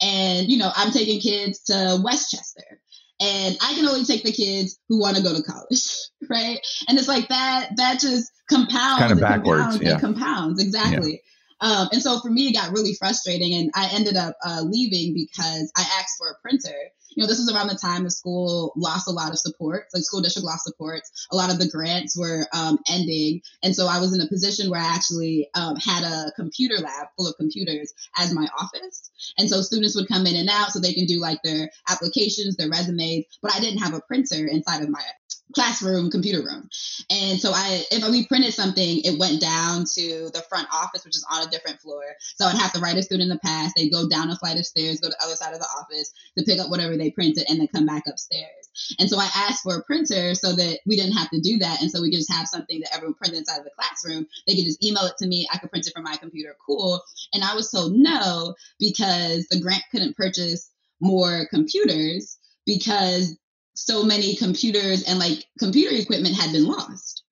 and, 0.00 0.48
you 0.48 0.58
know, 0.58 0.70
I'm 0.74 0.92
taking 0.92 1.20
kids 1.20 1.62
to 1.64 2.00
Westchester 2.02 2.80
and 3.20 3.56
I 3.62 3.74
can 3.74 3.86
only 3.86 4.04
take 4.04 4.24
the 4.24 4.32
kids 4.32 4.78
who 4.88 4.98
want 4.98 5.16
to 5.16 5.22
go 5.22 5.34
to 5.34 5.42
college, 5.42 5.86
right? 6.30 6.58
And 6.88 6.98
it's 6.98 7.08
like 7.08 7.28
that, 7.28 7.70
that 7.76 8.00
just 8.00 8.30
compounds. 8.48 9.00
kind 9.00 9.12
of 9.12 9.20
backwards. 9.20 9.62
Compounds 9.62 9.82
yeah. 9.82 10.00
compounds. 10.00 10.62
Exactly. 10.62 11.12
Yeah. 11.12 11.18
Um, 11.60 11.88
and 11.92 12.02
so 12.02 12.20
for 12.20 12.30
me, 12.30 12.48
it 12.48 12.52
got 12.52 12.72
really 12.72 12.94
frustrating, 12.98 13.54
and 13.54 13.70
I 13.74 13.88
ended 13.92 14.16
up 14.16 14.36
uh, 14.44 14.62
leaving 14.66 15.14
because 15.14 15.72
I 15.76 15.80
asked 15.80 16.18
for 16.18 16.28
a 16.28 16.34
printer. 16.42 16.76
You 17.14 17.22
know, 17.22 17.26
this 17.26 17.38
was 17.38 17.52
around 17.52 17.68
the 17.68 17.74
time 17.76 18.04
the 18.04 18.10
school 18.10 18.72
lost 18.76 19.08
a 19.08 19.12
lot 19.12 19.30
of 19.30 19.38
support. 19.38 19.86
like 19.94 20.02
school 20.02 20.20
district 20.20 20.46
lost 20.46 20.64
support. 20.64 21.02
A 21.30 21.36
lot 21.36 21.50
of 21.50 21.58
the 21.58 21.68
grants 21.68 22.16
were 22.16 22.46
um, 22.52 22.78
ending, 22.88 23.42
and 23.62 23.74
so 23.74 23.86
I 23.86 24.00
was 24.00 24.14
in 24.14 24.20
a 24.20 24.28
position 24.28 24.70
where 24.70 24.80
I 24.80 24.94
actually 24.94 25.48
um, 25.54 25.76
had 25.76 26.02
a 26.02 26.32
computer 26.36 26.76
lab 26.76 27.08
full 27.16 27.26
of 27.26 27.36
computers 27.36 27.92
as 28.16 28.34
my 28.34 28.46
office. 28.58 29.10
And 29.38 29.48
so 29.48 29.62
students 29.62 29.94
would 29.96 30.08
come 30.08 30.26
in 30.26 30.36
and 30.36 30.48
out 30.48 30.72
so 30.72 30.80
they 30.80 30.92
can 30.92 31.06
do 31.06 31.20
like 31.20 31.42
their 31.42 31.70
applications, 31.88 32.56
their 32.56 32.68
resumes, 32.68 33.24
but 33.42 33.54
I 33.54 33.60
didn't 33.60 33.78
have 33.78 33.94
a 33.94 34.00
printer 34.00 34.46
inside 34.46 34.82
of 34.82 34.88
my 34.88 35.02
classroom 35.52 36.10
computer 36.10 36.42
room. 36.42 36.68
And 37.10 37.38
so 37.38 37.52
I 37.52 37.84
if 37.90 38.08
we 38.10 38.26
printed 38.26 38.54
something, 38.54 39.00
it 39.04 39.18
went 39.18 39.40
down 39.40 39.84
to 39.94 40.30
the 40.32 40.44
front 40.48 40.68
office, 40.72 41.04
which 41.04 41.16
is 41.16 41.26
on 41.30 41.46
a 41.46 41.50
different 41.50 41.80
floor. 41.80 42.02
So 42.36 42.46
I'd 42.46 42.56
have 42.56 42.72
to 42.72 42.80
write 42.80 42.96
a 42.96 43.02
student 43.02 43.30
in 43.30 43.36
the 43.36 43.38
past. 43.38 43.74
They'd 43.76 43.90
go 43.90 44.08
down 44.08 44.30
a 44.30 44.36
flight 44.36 44.58
of 44.58 44.66
stairs, 44.66 45.00
go 45.00 45.08
to 45.08 45.16
the 45.18 45.24
other 45.24 45.36
side 45.36 45.54
of 45.54 45.60
the 45.60 45.68
office 45.78 46.12
to 46.38 46.44
pick 46.44 46.60
up 46.60 46.70
whatever 46.70 46.96
they 46.96 47.10
printed 47.10 47.44
and 47.48 47.60
then 47.60 47.68
come 47.68 47.86
back 47.86 48.04
upstairs. 48.06 48.96
And 48.98 49.08
so 49.08 49.18
I 49.18 49.28
asked 49.34 49.62
for 49.62 49.76
a 49.76 49.84
printer 49.84 50.34
so 50.34 50.52
that 50.52 50.80
we 50.86 50.96
didn't 50.96 51.16
have 51.16 51.30
to 51.30 51.40
do 51.40 51.58
that. 51.58 51.80
And 51.82 51.90
so 51.90 52.00
we 52.00 52.10
could 52.10 52.18
just 52.18 52.32
have 52.32 52.48
something 52.48 52.80
that 52.80 52.94
everyone 52.94 53.14
printed 53.14 53.38
inside 53.38 53.58
of 53.58 53.64
the 53.64 53.70
classroom. 53.76 54.26
They 54.46 54.56
could 54.56 54.64
just 54.64 54.82
email 54.82 55.04
it 55.04 55.16
to 55.18 55.26
me. 55.26 55.46
I 55.52 55.58
could 55.58 55.70
print 55.70 55.86
it 55.86 55.92
from 55.94 56.04
my 56.04 56.16
computer. 56.16 56.56
Cool. 56.64 57.00
And 57.32 57.44
I 57.44 57.54
was 57.54 57.70
told 57.70 57.94
no 57.94 58.54
because 58.78 59.46
the 59.48 59.60
grant 59.60 59.82
couldn't 59.90 60.16
purchase 60.16 60.70
more 61.00 61.46
computers 61.50 62.38
because 62.66 63.36
so 63.74 64.04
many 64.04 64.36
computers 64.36 65.04
and 65.04 65.18
like 65.18 65.44
computer 65.58 65.94
equipment 65.94 66.34
had 66.36 66.52
been 66.52 66.66
lost. 66.66 67.22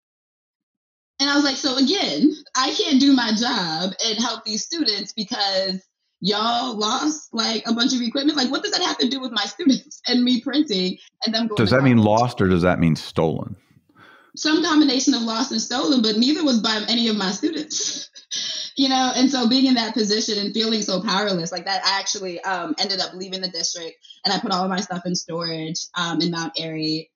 And 1.21 1.31
I 1.31 1.37
was 1.37 1.45
like, 1.45 1.57
so 1.57 1.77
again, 1.77 2.33
I 2.57 2.75
can't 2.75 3.01
do 3.01 3.13
my 3.13 3.33
job 3.33 3.93
and 4.05 4.19
help 4.19 4.45
these 4.45 4.65
students 4.65 5.13
because 5.13 5.81
y'all 6.21 6.77
lost 6.77 7.33
like 7.33 7.63
a 7.67 7.73
bunch 7.73 7.95
of 7.95 8.01
equipment. 8.01 8.37
Like, 8.37 8.51
what 8.51 8.63
does 8.63 8.73
that 8.73 8.83
have 8.83 8.99
to 8.99 9.09
do 9.09 9.21
with 9.21 9.33
my 9.33 9.45
students 9.47 10.01
and 10.09 10.25
me 10.25 10.41
printing 10.41 10.99
and 11.25 11.35
them 11.35 11.47
going? 11.47 11.57
Does 11.57 11.71
that 11.71 11.85
mean 11.85 11.99
lost 11.99 12.41
or 12.41 12.49
does 12.49 12.63
that 12.63 12.81
mean 12.81 12.97
stolen? 12.97 13.57
Some 14.35 14.65
combination 14.65 15.13
of 15.13 15.23
lost 15.23 15.53
and 15.53 15.61
stolen, 15.61 16.01
but 16.01 16.17
neither 16.17 16.43
was 16.43 16.61
by 16.61 16.83
any 16.89 17.09
of 17.09 17.17
my 17.17 17.31
students. 17.31 18.09
you 18.77 18.89
know, 18.89 19.13
and 19.15 19.31
so 19.31 19.49
being 19.49 19.67
in 19.67 19.75
that 19.75 19.95
position 19.95 20.39
and 20.39 20.55
feeling 20.55 20.83
so 20.83 21.03
powerless, 21.03 21.53
like 21.53 21.65
that, 21.67 21.85
I 21.85 21.99
actually 21.99 22.41
um, 22.43 22.75
ended 22.79 23.01
up 23.01 23.15
leaving 23.15 23.41
the 23.41 23.49
district 23.49 23.97
and 24.25 24.33
I 24.33 24.39
put 24.39 24.53
all 24.53 24.65
of 24.65 24.71
my 24.71 24.81
stuff 24.81 25.03
in 25.07 25.15
storage 25.15 25.87
um, 25.97 26.21
in 26.21 26.31
Mount 26.31 26.53
Airy. 26.59 27.11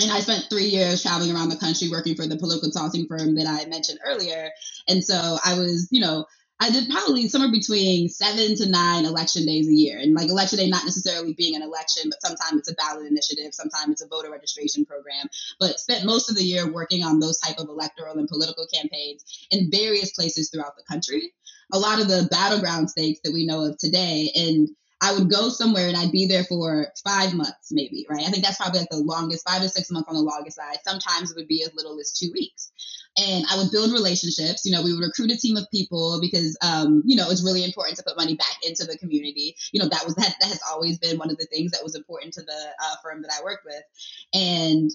And 0.00 0.10
I 0.10 0.20
spent 0.20 0.46
three 0.50 0.64
years 0.64 1.02
traveling 1.02 1.32
around 1.34 1.50
the 1.50 1.56
country 1.56 1.88
working 1.88 2.16
for 2.16 2.26
the 2.26 2.36
political 2.36 2.62
consulting 2.62 3.06
firm 3.06 3.36
that 3.36 3.46
I 3.46 3.68
mentioned 3.68 4.00
earlier. 4.04 4.50
And 4.88 5.04
so 5.04 5.38
I 5.44 5.58
was, 5.58 5.88
you 5.90 6.00
know, 6.00 6.26
I 6.60 6.70
did 6.70 6.88
probably 6.88 7.28
somewhere 7.28 7.50
between 7.50 8.08
seven 8.08 8.54
to 8.56 8.68
nine 8.68 9.04
election 9.04 9.44
days 9.44 9.68
a 9.68 9.72
year. 9.72 9.98
And 9.98 10.14
like 10.14 10.28
election 10.28 10.58
day, 10.58 10.68
not 10.68 10.84
necessarily 10.84 11.34
being 11.34 11.56
an 11.56 11.62
election, 11.62 12.10
but 12.10 12.22
sometimes 12.22 12.60
it's 12.60 12.70
a 12.70 12.74
ballot 12.74 13.06
initiative, 13.06 13.52
sometimes 13.52 13.92
it's 13.92 14.02
a 14.02 14.08
voter 14.08 14.30
registration 14.30 14.84
program. 14.84 15.26
But 15.58 15.80
spent 15.80 16.06
most 16.06 16.30
of 16.30 16.36
the 16.36 16.44
year 16.44 16.72
working 16.72 17.02
on 17.02 17.18
those 17.18 17.38
type 17.38 17.58
of 17.58 17.68
electoral 17.68 18.18
and 18.18 18.28
political 18.28 18.66
campaigns 18.72 19.46
in 19.50 19.70
various 19.70 20.12
places 20.12 20.48
throughout 20.48 20.76
the 20.76 20.84
country. 20.88 21.32
A 21.72 21.78
lot 21.78 22.00
of 22.00 22.08
the 22.08 22.28
battleground 22.30 22.88
states 22.88 23.20
that 23.24 23.32
we 23.32 23.46
know 23.46 23.64
of 23.64 23.76
today. 23.78 24.30
And 24.36 24.68
I 25.00 25.12
would 25.12 25.28
go 25.28 25.48
somewhere 25.48 25.88
and 25.88 25.96
I'd 25.96 26.12
be 26.12 26.26
there 26.26 26.44
for 26.44 26.86
five 27.04 27.34
months, 27.34 27.72
maybe, 27.72 28.06
right? 28.08 28.24
I 28.24 28.30
think 28.30 28.44
that's 28.44 28.58
probably 28.58 28.78
like 28.78 28.90
the 28.90 28.98
longest, 28.98 29.46
five 29.46 29.60
to 29.60 29.68
six 29.68 29.90
months 29.90 30.08
on 30.08 30.14
the 30.14 30.22
longest 30.22 30.56
side. 30.56 30.78
Sometimes 30.86 31.32
it 31.32 31.36
would 31.36 31.48
be 31.48 31.62
as 31.64 31.74
little 31.74 31.98
as 31.98 32.12
two 32.12 32.30
weeks 32.32 32.70
and 33.16 33.44
I 33.50 33.56
would 33.56 33.70
build 33.70 33.92
relationships. 33.92 34.64
You 34.64 34.72
know, 34.72 34.82
we 34.82 34.92
would 34.92 35.04
recruit 35.04 35.30
a 35.30 35.36
team 35.36 35.56
of 35.56 35.70
people 35.70 36.18
because, 36.20 36.56
um, 36.62 37.02
you 37.04 37.16
know, 37.16 37.30
it's 37.30 37.44
really 37.44 37.64
important 37.64 37.96
to 37.98 38.02
put 38.02 38.16
money 38.16 38.34
back 38.34 38.56
into 38.66 38.84
the 38.84 38.98
community. 38.98 39.56
You 39.72 39.80
know, 39.80 39.88
that 39.88 40.04
was 40.04 40.14
that, 40.16 40.34
that 40.40 40.48
has 40.48 40.60
always 40.70 40.98
been 40.98 41.18
one 41.18 41.30
of 41.30 41.36
the 41.36 41.46
things 41.46 41.70
that 41.72 41.82
was 41.82 41.94
important 41.94 42.34
to 42.34 42.42
the 42.42 42.66
uh, 42.82 42.94
firm 43.02 43.22
that 43.22 43.32
I 43.38 43.42
worked 43.44 43.64
with, 43.64 43.82
and 44.32 44.90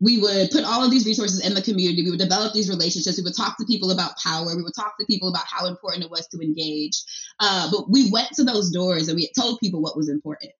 we 0.00 0.20
would 0.20 0.50
put 0.52 0.64
all 0.64 0.84
of 0.84 0.92
these 0.92 1.06
resources 1.06 1.44
in 1.44 1.54
the 1.54 1.62
community. 1.62 2.04
We 2.04 2.10
would 2.10 2.20
develop 2.20 2.52
these 2.52 2.70
relationships. 2.70 3.18
We 3.18 3.24
would 3.24 3.36
talk 3.36 3.58
to 3.58 3.66
people 3.66 3.90
about 3.90 4.12
power. 4.22 4.54
We 4.54 4.62
would 4.62 4.76
talk 4.76 4.96
to 4.98 5.06
people 5.06 5.28
about 5.28 5.46
how 5.46 5.66
important 5.66 6.04
it 6.04 6.10
was 6.10 6.28
to 6.28 6.40
engage. 6.40 7.02
Uh, 7.40 7.68
but 7.72 7.90
we 7.90 8.08
went 8.12 8.28
to 8.34 8.44
those 8.44 8.70
doors 8.70 9.08
and 9.08 9.16
we 9.16 9.28
told 9.36 9.58
people 9.58 9.82
what 9.82 9.96
was 9.96 10.08
important 10.08 10.52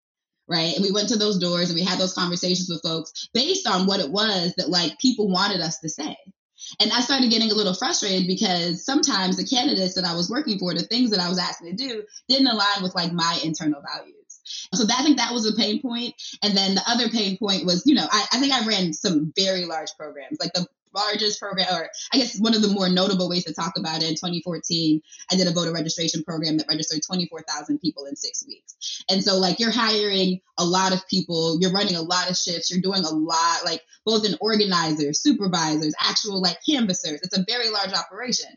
right? 0.48 0.74
And 0.74 0.82
we 0.82 0.90
went 0.90 1.10
to 1.10 1.18
those 1.18 1.38
doors 1.38 1.68
and 1.70 1.78
we 1.78 1.84
had 1.84 1.98
those 1.98 2.14
conversations 2.14 2.68
with 2.70 2.82
folks 2.82 3.28
based 3.34 3.66
on 3.66 3.86
what 3.86 4.00
it 4.00 4.10
was 4.10 4.54
that 4.56 4.70
like 4.70 4.98
people 4.98 5.30
wanted 5.30 5.60
us 5.60 5.78
to 5.80 5.88
say. 5.88 6.16
And 6.80 6.92
I 6.92 7.00
started 7.00 7.30
getting 7.30 7.50
a 7.50 7.54
little 7.54 7.74
frustrated 7.74 8.26
because 8.26 8.84
sometimes 8.84 9.36
the 9.36 9.46
candidates 9.46 9.94
that 9.94 10.04
I 10.04 10.14
was 10.14 10.30
working 10.30 10.58
for, 10.58 10.74
the 10.74 10.82
things 10.82 11.10
that 11.10 11.20
I 11.20 11.28
was 11.28 11.38
asking 11.38 11.76
to 11.76 11.88
do, 11.88 12.02
didn't 12.28 12.48
align 12.48 12.82
with 12.82 12.94
like 12.94 13.12
my 13.12 13.38
internal 13.44 13.82
values. 13.82 14.14
So 14.74 14.84
that, 14.84 15.00
I 15.00 15.02
think 15.02 15.18
that 15.18 15.32
was 15.32 15.46
a 15.46 15.56
pain 15.56 15.80
point. 15.82 16.14
And 16.42 16.56
then 16.56 16.74
the 16.74 16.82
other 16.86 17.08
pain 17.08 17.36
point 17.38 17.66
was, 17.66 17.82
you 17.86 17.94
know, 17.94 18.06
I, 18.10 18.26
I 18.32 18.38
think 18.38 18.52
I 18.52 18.66
ran 18.66 18.92
some 18.92 19.32
very 19.36 19.66
large 19.66 19.90
programs. 19.98 20.38
Like 20.40 20.52
the 20.54 20.66
largest 20.94 21.40
program, 21.40 21.66
or 21.72 21.88
I 22.12 22.18
guess 22.18 22.38
one 22.38 22.54
of 22.54 22.62
the 22.62 22.68
more 22.68 22.88
notable 22.88 23.28
ways 23.28 23.44
to 23.44 23.54
talk 23.54 23.78
about 23.78 24.02
it 24.02 24.08
in 24.08 24.14
2014, 24.14 25.00
I 25.30 25.36
did 25.36 25.46
a 25.46 25.52
voter 25.52 25.72
registration 25.72 26.22
program 26.22 26.56
that 26.58 26.68
registered 26.68 27.00
24,000 27.06 27.78
people 27.78 28.06
in 28.06 28.16
six 28.16 28.46
weeks. 28.46 29.04
And 29.08 29.22
so, 29.22 29.36
like, 29.36 29.58
you're 29.60 29.70
hiring 29.70 30.40
a 30.58 30.64
lot 30.64 30.92
of 30.92 31.06
people, 31.08 31.58
you're 31.60 31.72
running 31.72 31.96
a 31.96 32.02
lot 32.02 32.30
of 32.30 32.36
shifts, 32.36 32.70
you're 32.70 32.80
doing 32.80 33.04
a 33.04 33.10
lot, 33.10 33.64
like, 33.64 33.82
both 34.04 34.24
in 34.24 34.36
organizers, 34.40 35.20
supervisors, 35.20 35.94
actual, 36.00 36.40
like, 36.40 36.58
canvassers. 36.68 37.20
It's 37.22 37.36
a 37.36 37.44
very 37.48 37.70
large 37.70 37.92
operation. 37.92 38.50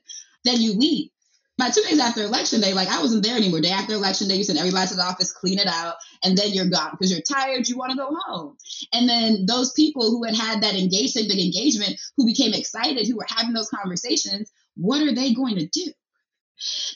Then 0.44 0.60
you 0.62 0.74
leave 0.74 1.10
by 1.58 1.70
two 1.70 1.82
days 1.82 2.00
after 2.00 2.24
election 2.24 2.62
day, 2.62 2.74
like 2.74 2.88
I 2.88 3.02
wasn't 3.02 3.24
there 3.24 3.38
anymore. 3.38 3.62
Day 3.62 3.72
after 3.72 3.94
election 3.94 4.28
day, 4.28 4.36
you 4.36 4.44
send 4.44 4.58
everybody 4.58 4.88
to 4.88 4.96
the 4.96 5.04
office, 5.04 5.32
clean 5.32 5.60
it 5.60 5.68
out, 5.68 5.96
and 6.24 6.38
then 6.38 6.52
you're 6.54 6.70
gone 6.70 6.92
because 6.92 7.12
you're 7.12 7.22
tired. 7.22 7.68
You 7.68 7.78
want 7.78 7.92
to 7.92 7.98
go 7.98 8.10
home. 8.26 8.58
And 8.94 9.08
then 9.08 9.46
those 9.46 9.72
people 9.74 10.10
who 10.10 10.24
had 10.24 10.36
had 10.36 10.64
that 10.64 10.76
engagement, 10.76 11.30
big 11.30 11.40
engagement, 11.40 12.00
who 12.18 12.26
became 12.26 12.54
excited, 12.54 13.08
who 13.08 13.18
were 13.18 13.28
having 13.28 13.54
those 13.54 13.70
conversations, 13.70 14.52
what 14.76 15.02
are 15.02 15.14
they 15.14 15.34
going 15.34 15.58
to 15.58 15.68
do? 15.68 15.92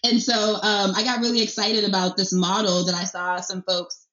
And 0.03 0.21
so 0.21 0.55
um, 0.55 0.93
I 0.95 1.03
got 1.03 1.21
really 1.21 1.41
excited 1.41 1.83
about 1.83 2.17
this 2.17 2.31
model 2.33 2.85
that 2.85 2.95
I 2.95 3.03
saw 3.03 3.41
some 3.41 3.63
folks 3.63 4.04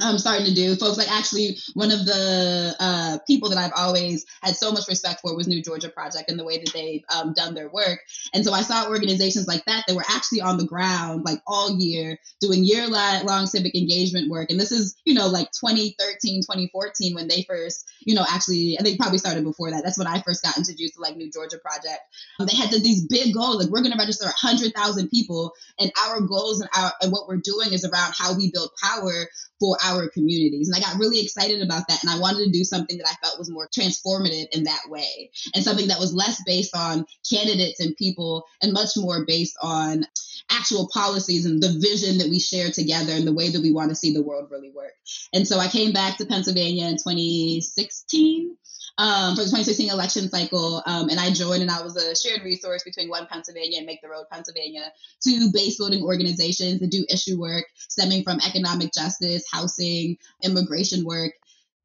I'm 0.00 0.18
starting 0.18 0.46
to 0.46 0.54
do. 0.54 0.76
Folks 0.76 0.98
like 0.98 1.10
actually 1.10 1.58
one 1.74 1.90
of 1.90 2.04
the 2.04 2.74
uh, 2.78 3.18
people 3.26 3.48
that 3.50 3.58
I've 3.58 3.72
always 3.76 4.26
had 4.42 4.56
so 4.56 4.70
much 4.72 4.88
respect 4.88 5.20
for 5.20 5.34
was 5.34 5.48
New 5.48 5.62
Georgia 5.62 5.88
Project 5.88 6.30
and 6.30 6.38
the 6.38 6.44
way 6.44 6.58
that 6.58 6.72
they've 6.72 7.04
um, 7.14 7.32
done 7.32 7.54
their 7.54 7.68
work. 7.68 8.00
And 8.34 8.44
so 8.44 8.52
I 8.52 8.62
saw 8.62 8.88
organizations 8.88 9.46
like 9.46 9.64
that 9.64 9.84
that 9.86 9.96
were 9.96 10.04
actually 10.08 10.40
on 10.40 10.58
the 10.58 10.66
ground 10.66 11.24
like 11.24 11.40
all 11.46 11.78
year 11.78 12.18
doing 12.40 12.64
year 12.64 12.86
long 12.88 13.46
civic 13.46 13.74
engagement 13.74 14.30
work. 14.30 14.50
And 14.50 14.60
this 14.60 14.72
is, 14.72 14.96
you 15.04 15.14
know, 15.14 15.28
like 15.28 15.50
2013, 15.52 16.42
2014 16.42 17.14
when 17.14 17.28
they 17.28 17.42
first, 17.48 17.90
you 18.00 18.14
know, 18.14 18.24
actually, 18.28 18.78
I 18.78 18.82
think 18.82 18.98
probably 18.98 19.18
started 19.18 19.44
before 19.44 19.70
that. 19.70 19.82
That's 19.82 19.98
when 19.98 20.06
I 20.06 20.20
first 20.20 20.42
got 20.42 20.58
introduced 20.58 20.94
to 20.94 21.00
like 21.00 21.16
New 21.16 21.30
Georgia 21.30 21.58
Project. 21.58 22.00
Um, 22.38 22.46
they 22.46 22.56
had 22.56 22.70
these 22.70 23.06
big 23.06 23.34
goals, 23.34 23.62
like 23.62 23.70
we're 23.70 23.80
going 23.80 23.92
to 23.92 23.98
register 23.98 24.26
100,000 24.26 25.08
people 25.08 25.52
and 25.78 25.90
our 26.06 26.20
goals 26.20 26.60
and, 26.60 26.68
our, 26.76 26.92
and 27.00 27.12
what 27.12 27.28
we're 27.28 27.36
doing 27.36 27.72
is 27.72 27.84
around 27.84 28.14
how 28.16 28.36
we 28.36 28.50
build 28.50 28.70
power 28.82 29.26
for 29.58 29.76
our 29.86 30.08
communities. 30.08 30.68
And 30.68 30.76
I 30.76 30.80
got 30.80 30.98
really 30.98 31.20
excited 31.20 31.62
about 31.62 31.88
that. 31.88 32.02
And 32.02 32.10
I 32.10 32.18
wanted 32.18 32.44
to 32.44 32.50
do 32.50 32.64
something 32.64 32.98
that 32.98 33.08
I 33.08 33.14
felt 33.24 33.38
was 33.38 33.50
more 33.50 33.68
transformative 33.68 34.48
in 34.52 34.64
that 34.64 34.82
way 34.88 35.30
and 35.54 35.64
something 35.64 35.88
that 35.88 36.00
was 36.00 36.14
less 36.14 36.42
based 36.44 36.74
on 36.76 37.06
candidates 37.30 37.80
and 37.80 37.96
people 37.96 38.44
and 38.62 38.72
much 38.72 38.96
more 38.96 39.24
based 39.26 39.56
on 39.62 40.04
actual 40.50 40.88
policies 40.92 41.46
and 41.46 41.62
the 41.62 41.78
vision 41.80 42.18
that 42.18 42.28
we 42.28 42.38
share 42.38 42.70
together 42.70 43.12
and 43.12 43.26
the 43.26 43.34
way 43.34 43.50
that 43.50 43.62
we 43.62 43.72
want 43.72 43.90
to 43.90 43.96
see 43.96 44.12
the 44.12 44.22
world 44.22 44.48
really 44.50 44.70
work. 44.70 44.92
And 45.32 45.46
so 45.46 45.58
I 45.58 45.68
came 45.68 45.92
back 45.92 46.18
to 46.18 46.26
Pennsylvania 46.26 46.86
in 46.86 46.96
2016 46.96 48.56
um, 48.98 49.34
for 49.34 49.42
the 49.42 49.50
2016 49.50 49.90
election 49.90 50.28
cycle. 50.28 50.82
Um, 50.86 51.08
and 51.08 51.20
I 51.20 51.30
joined, 51.30 51.62
and 51.62 51.70
I 51.70 51.82
was 51.82 51.96
a 51.96 52.16
shared 52.16 52.42
resource 52.42 52.84
between 52.84 53.08
One 53.08 53.26
Pennsylvania 53.26 53.78
and 53.78 53.86
Make 53.86 54.02
the 54.02 54.08
Road 54.08 54.26
Pennsylvania, 54.30 54.92
two 55.22 55.50
base 55.52 55.78
building 55.78 56.02
organizations 56.02 56.80
that 56.80 56.90
do 56.90 57.04
issue 57.10 57.38
work 57.38 57.64
stemming 57.88 58.22
from 58.22 58.40
economic 58.46 58.92
justice, 58.92 59.44
housing, 59.52 60.16
immigration 60.42 61.04
work. 61.04 61.32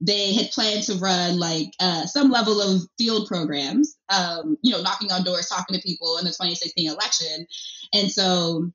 They 0.04 0.34
had 0.34 0.50
planned 0.50 0.84
to 0.84 0.95
run 0.95 1.38
like 1.38 1.74
uh, 1.80 2.08
some 2.08 2.32
level 2.32 2.60
of 2.60 2.82
field 2.97 3.28
programs, 3.28 3.97
um, 4.10 4.58
you 4.63 4.71
know, 4.71 4.82
knocking 4.82 5.12
on 5.12 5.24
doors, 5.24 5.47
talking 5.47 5.76
to 5.76 5.82
people 5.82 6.17
in 6.17 6.26
the 6.26 6.32
2016 6.32 6.89
election. 6.89 7.45
And 7.93 8.12
so 8.12 8.71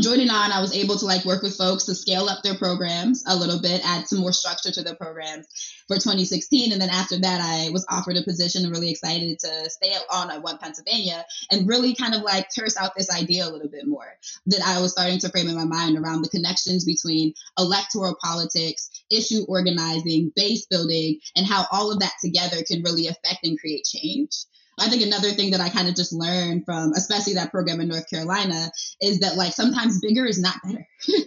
joining 0.00 0.30
on, 0.30 0.52
I 0.52 0.60
was 0.60 0.74
able 0.74 0.96
to 0.98 1.06
like 1.06 1.24
work 1.24 1.42
with 1.42 1.56
folks 1.56 1.84
to 1.84 1.94
scale 1.94 2.28
up 2.28 2.42
their 2.42 2.56
programs 2.56 3.24
a 3.26 3.36
little 3.36 3.60
bit, 3.60 3.80
add 3.84 4.06
some 4.06 4.20
more 4.20 4.32
structure 4.32 4.70
to 4.70 4.82
their 4.82 4.94
programs 4.94 5.46
for 5.88 5.96
2016. 5.96 6.72
And 6.72 6.80
then 6.80 6.90
after 6.90 7.18
that, 7.18 7.40
I 7.40 7.70
was 7.70 7.86
offered 7.88 8.16
a 8.16 8.22
position 8.22 8.64
and 8.64 8.72
really 8.72 8.90
excited 8.90 9.38
to 9.38 9.70
stay 9.70 9.92
on 10.10 10.30
at 10.30 10.42
One 10.42 10.58
Pennsylvania 10.58 11.24
and 11.50 11.68
really 11.68 11.94
kind 11.94 12.14
of 12.14 12.22
like 12.22 12.48
terse 12.54 12.76
out 12.76 12.92
this 12.96 13.10
idea 13.10 13.46
a 13.46 13.50
little 13.50 13.68
bit 13.68 13.86
more 13.86 14.18
that 14.46 14.62
I 14.64 14.80
was 14.80 14.92
starting 14.92 15.18
to 15.20 15.28
frame 15.30 15.48
in 15.48 15.56
my 15.56 15.64
mind 15.64 15.96
around 15.96 16.22
the 16.22 16.28
connections 16.28 16.84
between 16.84 17.34
electoral 17.58 18.16
politics, 18.22 18.90
issue 19.10 19.44
organizing, 19.48 20.32
base 20.34 20.66
building, 20.66 21.20
and 21.36 21.46
how 21.46 21.66
all 21.72 21.92
of 21.92 22.00
that 22.00 22.14
together 22.22 22.56
can 22.66 22.82
really 22.82 23.06
affect 23.06 23.44
and 23.44 23.58
create 23.58 23.84
change. 23.84 24.46
I 24.78 24.88
think 24.88 25.02
another 25.02 25.30
thing 25.30 25.52
that 25.52 25.60
I 25.60 25.68
kind 25.68 25.88
of 25.88 25.94
just 25.94 26.12
learned 26.12 26.64
from, 26.64 26.92
especially 26.92 27.34
that 27.34 27.50
program 27.50 27.80
in 27.80 27.88
North 27.88 28.08
Carolina, 28.10 28.70
is 29.00 29.20
that 29.20 29.36
like 29.36 29.52
sometimes 29.52 30.00
bigger 30.00 30.26
is 30.26 30.40
not 30.40 30.56
better. 30.64 30.86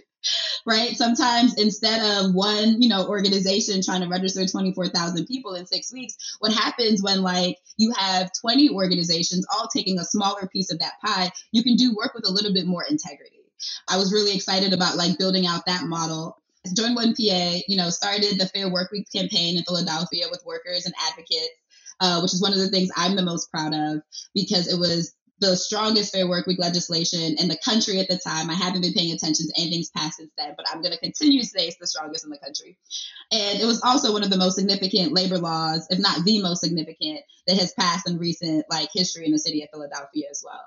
right? 0.66 0.96
Sometimes 0.96 1.58
instead 1.60 2.00
of 2.00 2.34
one, 2.34 2.80
you 2.80 2.88
know, 2.88 3.08
organization 3.08 3.80
trying 3.82 4.02
to 4.02 4.08
register 4.08 4.46
24,000 4.46 5.26
people 5.26 5.54
in 5.54 5.66
six 5.66 5.92
weeks, 5.92 6.16
what 6.38 6.52
happens 6.52 7.02
when 7.02 7.22
like 7.22 7.56
you 7.76 7.92
have 7.96 8.30
20 8.40 8.70
organizations 8.70 9.46
all 9.52 9.68
taking 9.74 9.98
a 9.98 10.04
smaller 10.04 10.46
piece 10.52 10.70
of 10.70 10.78
that 10.78 10.94
pie, 11.04 11.30
you 11.52 11.62
can 11.62 11.76
do 11.76 11.94
work 11.96 12.14
with 12.14 12.28
a 12.28 12.32
little 12.32 12.52
bit 12.52 12.66
more 12.66 12.84
integrity. 12.84 13.36
I 13.88 13.96
was 13.96 14.12
really 14.12 14.34
excited 14.34 14.72
about 14.72 14.96
like 14.96 15.18
building 15.18 15.46
out 15.46 15.66
that 15.66 15.84
model 15.84 16.36
joined 16.74 16.94
One 16.94 17.14
PA, 17.14 17.60
you 17.66 17.76
know, 17.76 17.90
started 17.90 18.38
the 18.38 18.46
Fair 18.46 18.70
Work 18.70 18.90
Week 18.92 19.06
campaign 19.14 19.56
in 19.56 19.64
Philadelphia 19.64 20.26
with 20.30 20.44
workers 20.44 20.84
and 20.84 20.94
advocates, 21.08 21.48
uh, 22.00 22.20
which 22.20 22.34
is 22.34 22.42
one 22.42 22.52
of 22.52 22.58
the 22.58 22.68
things 22.68 22.90
I'm 22.96 23.16
the 23.16 23.22
most 23.22 23.50
proud 23.50 23.74
of 23.74 24.02
because 24.34 24.72
it 24.72 24.78
was 24.78 25.14
the 25.40 25.56
strongest 25.56 26.12
Fair 26.12 26.28
Work 26.28 26.46
Week 26.46 26.58
legislation 26.58 27.36
in 27.38 27.48
the 27.48 27.58
country 27.64 27.98
at 27.98 28.08
the 28.08 28.18
time. 28.18 28.50
I 28.50 28.54
haven't 28.54 28.82
been 28.82 28.92
paying 28.92 29.12
attention 29.12 29.46
to 29.46 29.60
anything's 29.60 29.90
passed 29.90 30.18
since 30.18 30.30
then, 30.36 30.54
but 30.56 30.66
I'm 30.70 30.82
going 30.82 30.92
to 30.92 30.98
continue 30.98 31.40
to 31.40 31.46
say 31.46 31.66
it's 31.66 31.78
the 31.78 31.86
strongest 31.86 32.24
in 32.24 32.30
the 32.30 32.38
country. 32.38 32.76
And 33.32 33.58
it 33.58 33.64
was 33.64 33.82
also 33.82 34.12
one 34.12 34.22
of 34.22 34.30
the 34.30 34.36
most 34.36 34.56
significant 34.56 35.12
labor 35.12 35.38
laws, 35.38 35.86
if 35.90 35.98
not 35.98 36.24
the 36.24 36.42
most 36.42 36.60
significant, 36.60 37.20
that 37.46 37.56
has 37.56 37.72
passed 37.72 38.08
in 38.08 38.18
recent 38.18 38.66
like 38.70 38.90
history 38.92 39.24
in 39.24 39.32
the 39.32 39.38
city 39.38 39.62
of 39.62 39.70
Philadelphia 39.72 40.26
as 40.30 40.44
well. 40.44 40.60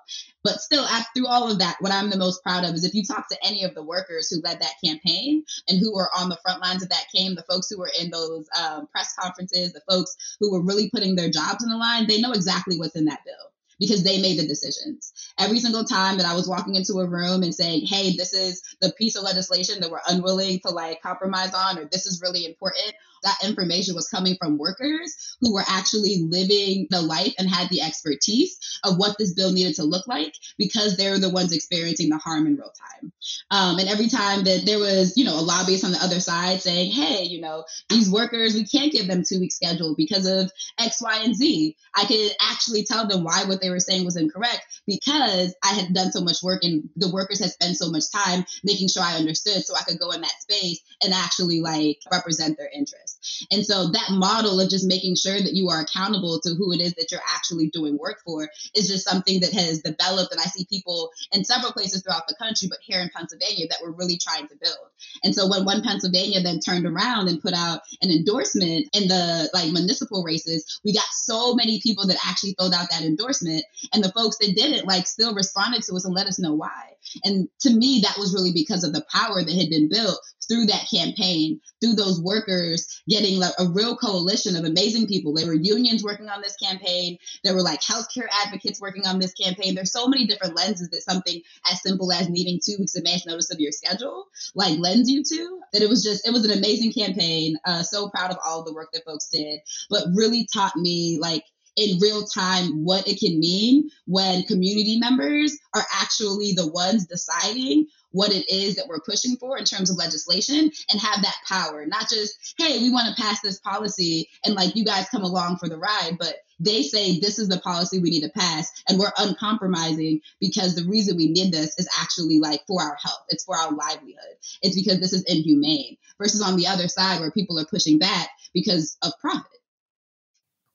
But 0.44 0.60
still, 0.60 0.86
through 1.16 1.28
all 1.28 1.52
of 1.52 1.60
that, 1.60 1.78
what 1.80 1.94
I'm 1.94 2.10
the 2.10 2.18
most 2.18 2.42
proud 2.44 2.66
of 2.66 2.74
is 2.74 2.84
if 2.84 2.96
you 2.96 3.04
talk 3.04 3.30
to 3.30 3.46
any 3.46 3.64
of 3.64 3.76
the 3.76 3.84
workers 3.84 4.30
who 4.30 4.42
led 4.42 4.60
that 4.60 4.74
campaign 4.84 5.44
and 5.70 5.80
who 5.80 5.94
were 5.94 6.10
on 6.18 6.30
the 6.30 6.40
front 6.44 6.62
lines 6.62 6.82
of 6.82 6.90
that 6.90 7.06
campaign, 7.16 7.36
the 7.36 7.46
folks 7.50 7.70
who 7.70 7.78
were 7.78 7.92
in 8.00 8.10
those 8.10 8.48
um, 8.60 8.88
press 8.88 9.14
conferences, 9.20 9.72
the 9.72 9.82
folks 9.90 10.38
who 10.40 10.52
were 10.52 10.64
really 10.64 10.90
putting 10.90 11.16
their 11.16 11.30
jobs 11.30 11.64
in 11.64 11.70
the 11.70 11.78
line, 11.78 12.08
they 12.08 12.20
know 12.20 12.32
exactly 12.32 12.78
what's 12.78 12.96
in 12.96 13.06
that 13.06 13.24
bill 13.24 13.53
because 13.84 14.04
they 14.04 14.22
made 14.22 14.39
the 14.39 14.48
decisions. 14.48 15.12
Every 15.38 15.60
single 15.60 15.84
time 15.84 16.17
that 16.17 16.26
I 16.26 16.34
was 16.34 16.48
walking 16.48 16.76
into 16.76 17.00
a 17.00 17.08
room 17.08 17.43
and 17.43 17.54
saying, 17.54 17.86
hey, 17.86 18.15
this 18.15 18.34
is 18.34 18.62
the 18.80 18.93
piece 18.98 19.17
of 19.17 19.24
legislation 19.24 19.82
that 19.82 19.91
we're 19.91 20.00
unwilling 20.08 20.60
to 20.65 20.72
like 20.72 21.02
compromise 21.02 21.54
on, 21.54 21.78
or 21.78 21.86
this 21.91 22.06
is 22.06 22.22
really 22.22 22.46
important, 22.46 22.93
that 23.24 23.38
information 23.44 23.96
was 23.96 24.08
coming 24.08 24.36
from 24.40 24.58
workers 24.58 25.38
who 25.42 25.54
were 25.54 25.64
actually 25.68 26.24
living 26.28 26.88
the 26.90 27.02
life 27.02 27.34
and 27.38 27.50
had 27.50 27.70
the 27.70 27.82
expertise 27.82 28.58
of 28.84 28.98
what 28.98 29.18
this 29.18 29.34
bill 29.34 29.52
needed 29.52 29.76
to 29.76 29.84
look 29.84 30.08
like 30.08 30.34
because 30.58 30.98
they're 30.98 31.20
the 31.20 31.30
ones 31.30 31.54
experiencing 31.54 32.10
the 32.10 32.18
harm 32.18 32.48
in 32.48 32.56
real 32.56 32.72
time. 33.02 33.12
Um, 33.52 33.80
and 33.80 33.90
every 33.90 34.08
time 34.08 34.44
that 34.44 34.64
there 34.66 34.80
was, 34.80 35.18
you 35.18 35.26
know, 35.26 35.40
a 35.40 35.42
lobbyist 35.42 35.86
on 35.86 35.92
the 35.92 36.04
other 36.04 36.20
side 36.20 36.62
saying, 36.62 36.92
hey, 36.92 37.24
you 37.24 37.42
know, 37.42 37.64
these 37.90 38.10
workers, 38.10 38.54
we 38.54 38.66
can't 38.66 38.92
give 38.92 39.08
them 39.08 39.24
two 39.28 39.40
week 39.40 39.52
schedule 39.52 39.96
because 39.96 40.26
of 40.26 40.52
X, 40.80 41.02
Y, 41.02 41.22
and 41.24 41.36
Z, 41.36 41.76
I 41.96 42.06
could 42.06 42.32
actually 42.42 42.84
tell 42.84 43.08
them 43.08 43.24
why 43.24 43.44
what 43.46 43.62
they 43.62 43.70
were 43.70 43.80
saying 43.80 44.06
was 44.06 44.18
incorrect 44.18 44.66
because 44.88 45.56
I 45.64 45.74
had 45.74 45.94
done 45.94 46.12
so 46.12 46.22
much 46.22 46.44
work 46.44 46.64
and 46.64 46.90
the 46.96 47.12
workers 47.12 47.40
had 47.40 47.52
spent 47.52 47.78
so 47.78 47.90
much 47.90 48.12
time 48.12 48.46
making 48.64 48.90
sure 48.90 49.04
I 49.04 49.18
understood 49.18 49.64
so 49.64 49.76
I 49.76 49.84
could 49.84 50.00
go 50.00 50.12
in 50.12 50.22
that 50.22 50.42
space 50.42 50.82
and 51.04 51.14
actually 51.14 51.62
like 51.62 52.00
represent 52.12 52.58
their 52.58 52.70
interests. 52.74 53.12
And 53.52 53.66
so 53.66 53.90
that 53.90 54.12
model 54.12 54.60
of 54.60 54.70
just 54.70 54.88
making 54.88 55.16
sure 55.16 55.40
that 55.40 55.54
you 55.54 55.70
are 55.70 55.82
accountable 55.82 56.40
to 56.42 56.56
who 56.56 56.72
it 56.74 56.82
is 56.82 56.94
that 56.96 57.12
you're 57.12 57.22
actually 57.28 57.70
doing 57.70 57.98
work 57.98 58.22
for 58.26 58.50
is 58.76 58.88
just 58.88 59.08
something 59.08 59.40
that 59.42 59.54
has 59.54 59.82
developed. 59.82 60.32
And 60.32 60.42
I 60.42 60.46
see 60.46 60.66
people 60.66 61.12
in 61.32 61.44
several 61.44 61.72
places 61.72 62.02
throughout 62.04 62.28
the 62.28 62.36
country, 62.36 62.68
but 62.70 62.80
here 62.82 63.00
in 63.00 63.10
Pennsylvania, 63.16 63.68
that 63.70 63.80
we're 63.82 63.92
really 63.92 64.18
trying 64.18 64.48
to 64.48 64.56
build. 64.62 64.88
And 65.24 65.34
so 65.34 65.48
when 65.48 65.66
one 65.66 65.82
Pennsylvania 65.82 66.42
then 66.42 66.60
turned 66.60 66.86
around 66.86 67.28
and 67.28 67.42
put 67.42 67.54
out 67.54 67.82
an 68.02 68.12
endorsement 68.12 68.88
in 68.94 69.08
the 69.08 69.50
like 69.54 69.72
municipal 69.72 70.24
races, 70.24 70.80
we 70.84 70.94
got 70.94 71.06
so 71.12 71.56
many 71.56 71.80
people 71.82 72.08
that 72.08 72.18
actually 72.26 72.56
filled 72.58 72.74
out 72.74 72.90
that 72.90 73.04
endorsement. 73.04 73.64
And 73.94 74.04
the 74.04 74.12
folks 74.12 74.38
that 74.38 74.56
didn't 74.56 74.88
like 74.88 75.08
still 75.08 75.34
responded 75.34 75.84
to 75.84 75.96
us 75.96 76.06
and 76.06 76.14
let 76.14 76.28
us 76.28 76.40
know 76.40 76.54
why. 76.54 76.93
And 77.23 77.47
to 77.62 77.69
me, 77.73 78.02
that 78.04 78.17
was 78.17 78.34
really 78.34 78.54
because 78.54 78.84
of 78.84 78.93
the 78.93 79.06
power 79.12 79.43
that 79.43 79.56
had 79.56 79.69
been 79.69 79.89
built 79.89 80.19
through 80.47 80.65
that 80.65 80.88
campaign, 80.93 81.60
through 81.82 81.93
those 81.93 82.21
workers 82.21 83.02
getting 83.08 83.39
like 83.39 83.54
a 83.60 83.67
real 83.67 83.95
coalition 83.95 84.56
of 84.56 84.65
amazing 84.65 85.08
people. 85.08 85.34
There 85.34 85.47
were 85.47 85.54
unions 85.54 86.04
working 86.04 86.30
on 86.30 86.41
this 86.41 86.56
campaign. 86.56 87.17
There 87.43 87.54
were 87.54 87.62
like 87.62 87.82
healthcare 87.82 88.28
advocates 88.45 88.82
working 88.82 89.06
on 89.06 89.19
this 89.19 89.34
campaign. 89.34 89.76
There's 89.76 89.91
so 89.91 90.08
many 90.08 90.28
different 90.28 90.56
lenses 90.56 90.89
that 90.89 91.02
something 91.02 91.41
as 91.71 91.82
simple 91.82 92.12
as 92.12 92.30
needing 92.30 92.60
two 92.63 92.76
weeks 92.80 92.95
advance 92.95 93.26
notice 93.26 93.52
of 93.52 93.60
your 93.60 93.71
schedule 93.71 94.26
like 94.56 94.78
lends 94.80 95.10
you 95.10 95.23
to. 95.23 95.60
That 95.73 95.82
it 95.82 95.89
was 95.89 96.04
just 96.04 96.28
it 96.28 96.32
was 96.32 96.45
an 96.45 96.58
amazing 96.58 96.93
campaign. 96.93 97.56
Uh, 97.65 97.84
so 97.84 98.10
proud 98.10 98.32
of 98.32 98.38
all 98.45 98.63
the 98.63 98.73
work 98.73 98.89
that 98.93 99.06
folks 99.06 99.30
did, 99.30 99.60
but 99.89 100.08
really 100.13 100.47
taught 100.54 100.76
me 100.76 101.17
like 101.21 101.43
in 101.76 102.00
real 102.00 102.24
time 102.26 102.84
what 102.84 103.08
it 103.08 103.20
can 103.20 103.40
mean 103.40 103.90
when 104.06 104.44
community 104.44 105.00
members 105.00 105.58
are 105.74 105.84
actually 105.94 106.54
the 106.54 106.68
ones 106.68 107.06
deciding 107.06 107.88
what 108.12 108.32
it 108.32 108.48
is 108.48 108.76
that 108.76 108.88
we're 108.88 109.00
pushing 109.02 109.36
for 109.38 109.58
in 109.58 109.66
terms 109.66 109.90
of 109.90 109.98
legislation 109.98 110.72
and 110.92 111.02
have 111.02 111.22
that 111.24 111.36
power. 111.48 111.86
Not 111.88 112.10
just, 112.10 112.56
hey, 112.60 112.80
we 112.80 112.92
want 112.92 113.08
to 113.08 113.22
pass 113.22 113.42
this 113.42 113.60
policy 113.60 114.30
and 114.46 114.54
like 114.54 114.76
you 114.76 114.86
guys 114.86 115.10
come 115.10 115.24
along 115.24 115.58
for 115.58 115.68
the 115.68 115.78
ride, 115.78 116.18
but 116.20 116.36
they 116.60 116.84
say 116.84 117.20
this 117.20 117.40
is 117.40 117.50
the 117.50 117.60
policy 117.60 118.00
we 118.00 118.12
need 118.12 118.22
to 118.22 118.30
pass 118.30 118.72
and 118.88 119.00
we're 119.00 119.12
uncompromising 119.18 120.22
because 120.40 120.76
the 120.76 120.88
reason 120.88 121.18
we 121.18 121.30
need 121.30 121.52
this 121.52 121.78
is 121.80 121.90
actually 122.00 122.40
like 122.40 122.62
for 122.68 122.82
our 122.82 122.98
health. 123.04 123.26
It's 123.30 123.46
for 123.46 123.58
our 123.58 123.72
livelihood. 123.72 124.38
It's 124.62 124.76
because 124.76 125.00
this 125.00 125.14
is 125.14 125.24
inhumane 125.24 125.98
versus 126.20 126.44
on 126.44 126.56
the 126.56 126.68
other 126.68 126.88
side 126.88 127.20
where 127.20 127.32
people 127.32 127.60
are 127.60 127.66
pushing 127.66 127.98
back 127.98 128.30
because 128.54 128.96
of 129.02 129.12
profit 129.20 129.60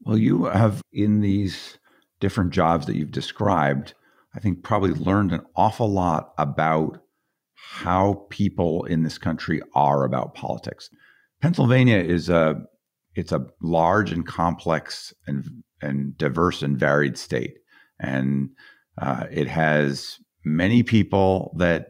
well 0.03 0.19
you 0.19 0.45
have 0.45 0.83
in 0.93 1.21
these 1.21 1.79
different 2.21 2.51
jobs 2.51 2.87
that 2.87 2.97
you've 2.97 3.11
described 3.11 3.95
i 4.35 4.41
think 4.41 4.63
probably 4.63 4.93
learned 4.93 5.33
an 5.33 5.43
awful 5.57 5.91
lot 5.91 6.33
about 6.39 7.01
how 7.59 8.27
people 8.31 8.85
in 8.85 9.03
this 9.03 9.19
country 9.19 9.61
are 9.75 10.05
about 10.05 10.35
politics. 10.35 10.89
Pennsylvania 11.43 11.99
is 11.99 12.29
a 12.29 12.57
it's 13.15 13.33
a 13.33 13.47
large 13.61 14.13
and 14.13 14.27
complex 14.27 15.13
and 15.27 15.45
and 15.83 16.17
diverse 16.17 16.63
and 16.63 16.79
varied 16.79 17.19
state, 17.19 17.59
and 17.99 18.51
uh, 19.01 19.27
it 19.31 19.49
has 19.49 20.19
many 20.45 20.83
people 20.83 21.55
that 21.59 21.89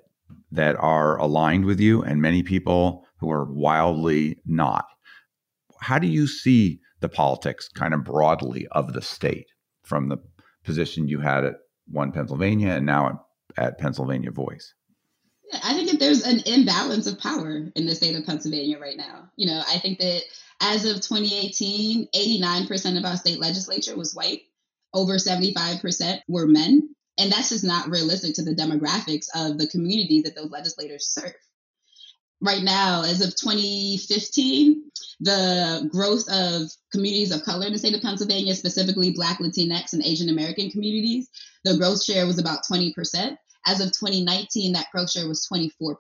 that 0.51 0.77
are 0.77 1.17
aligned 1.19 1.65
with 1.65 1.81
you 1.81 2.03
and 2.03 2.23
many 2.23 2.43
people 2.43 3.07
who 3.21 3.31
are 3.31 3.53
wildly 3.53 4.39
not. 4.47 4.87
How 5.81 5.99
do 5.99 6.07
you 6.07 6.27
see 6.27 6.81
the 7.01 7.09
politics 7.09 7.69
kind 7.69 7.95
of 7.95 8.05
broadly 8.05 8.67
of 8.73 8.93
the 8.93 9.03
state 9.03 9.47
from 9.83 10.09
the 10.09 10.19
position 10.65 11.09
you 11.09 11.21
had 11.21 11.45
at 11.45 11.55
One 11.87 12.13
Pennsylvania 12.13 12.71
and 12.71 12.87
now 12.87 13.25
at, 13.57 13.79
Pennsylvania 13.79 14.31
Voice? 14.31 14.75
I 15.63 15.73
think 15.75 15.91
that 15.91 16.01
there's 16.01 16.25
an 16.25 16.41
imbalance 16.45 17.07
of 17.07 17.19
power 17.19 17.71
in 17.75 17.87
the 17.87 17.95
state 17.95 18.17
of 18.17 18.27
Pennsylvania 18.27 18.79
right 18.79 18.97
now. 18.97 19.31
You 19.37 19.47
know, 19.47 19.63
I 19.67 19.79
think 19.79 19.99
that 20.01 20.23
as 20.61 20.85
of 20.85 20.97
2018, 20.97 22.09
89% 22.15 22.99
of 22.99 23.05
our 23.05 23.17
state 23.17 23.41
legislature 23.41 23.97
was 23.97 24.15
white, 24.15 24.43
over 24.93 25.15
75% 25.15 26.21
were 26.29 26.47
men. 26.47 26.95
And 27.19 27.33
that's 27.33 27.49
just 27.49 27.65
not 27.65 27.89
realistic 27.89 28.35
to 28.35 28.43
the 28.43 28.55
demographics 28.55 29.27
of 29.35 29.59
the 29.59 29.67
communities 29.67 30.25
that 30.25 30.37
those 30.37 30.51
legislators 30.51 31.07
serve. 31.07 31.35
Right 32.41 32.63
now, 32.63 33.03
as 33.03 33.21
of 33.21 33.35
2015, 33.35 34.85
the 35.21 35.89
growth 35.91 36.25
of 36.31 36.71
communities 36.93 37.33
of 37.33 37.43
color 37.43 37.67
in 37.67 37.73
the 37.73 37.79
state 37.79 37.97
of 37.97 38.03
Pennsylvania, 38.03 38.55
specifically 38.55 39.11
Black, 39.11 39.39
Latinx, 39.39 39.93
and 39.93 40.05
Asian 40.05 40.29
American 40.29 40.71
communities, 40.71 41.29
the 41.65 41.77
growth 41.77 42.03
share 42.03 42.27
was 42.27 42.39
about 42.39 42.61
20%. 42.71 43.37
As 43.67 43.81
of 43.81 43.89
2019, 43.89 44.73
that 44.73 44.87
growth 44.93 45.11
share 45.11 45.27
was 45.29 45.47
24%. 45.53 45.97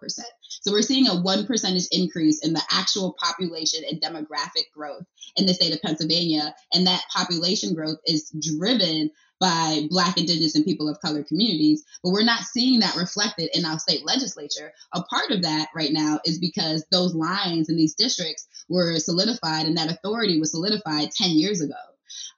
So 0.62 0.72
we're 0.72 0.83
seeing 0.83 1.09
a 1.09 1.20
1 1.20 1.46
percentage 1.46 1.88
increase 1.90 2.44
in 2.44 2.53
the 2.53 2.62
actual 2.70 3.16
population 3.20 3.83
and 3.88 4.01
demographic 4.01 4.70
growth 4.72 5.05
in 5.37 5.44
the 5.44 5.55
state 5.55 5.74
of 5.74 5.83
Pennsylvania. 5.83 6.55
And 6.72 6.87
that 6.87 7.03
population 7.14 7.74
growth 7.74 7.98
is 8.07 8.31
driven 8.40 9.11
by 9.40 9.87
Black, 9.88 10.18
Indigenous, 10.18 10.55
and 10.55 10.64
people 10.64 10.88
of 10.88 11.01
color 11.01 11.22
communities. 11.22 11.85
But 12.03 12.12
we're 12.12 12.24
not 12.24 12.42
seeing 12.42 12.81
that 12.81 12.96
reflected 12.96 13.51
in 13.55 13.64
our 13.64 13.79
state 13.79 14.05
legislature. 14.05 14.72
A 14.94 15.03
part 15.03 15.31
of 15.31 15.42
that 15.42 15.68
right 15.74 15.92
now 15.92 16.20
is 16.24 16.38
because 16.38 16.85
those 16.90 17.14
lines 17.14 17.68
in 17.68 17.77
these 17.77 17.94
districts 17.94 18.46
were 18.68 18.98
solidified 18.98 19.66
and 19.66 19.77
that 19.77 19.90
authority 19.90 20.38
was 20.40 20.51
solidified 20.51 21.11
10 21.12 21.31
years 21.31 21.61
ago. 21.61 21.74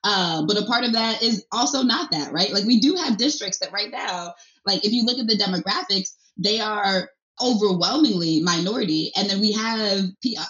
Uh, 0.03 0.45
but 0.47 0.59
a 0.59 0.65
part 0.65 0.85
of 0.85 0.93
that 0.93 1.23
is 1.23 1.45
also 1.53 1.83
not 1.83 2.11
that, 2.11 2.33
right? 2.33 2.53
Like 2.53 2.65
we 2.65 2.81
do 2.81 2.97
have 2.97 3.17
districts 3.17 3.59
that 3.59 3.73
right 3.73 3.91
now 3.91 4.35
like 4.67 4.85
if 4.85 4.93
you 4.93 5.05
look 5.05 5.19
at 5.19 5.27
the 5.27 5.37
demographics, 5.37 6.15
they 6.37 6.61
are 6.61 7.11
overwhelmingly 7.43 8.41
minority. 8.41 9.13
And 9.17 9.29
then 9.29 9.41
we 9.41 9.53
have 9.53 10.05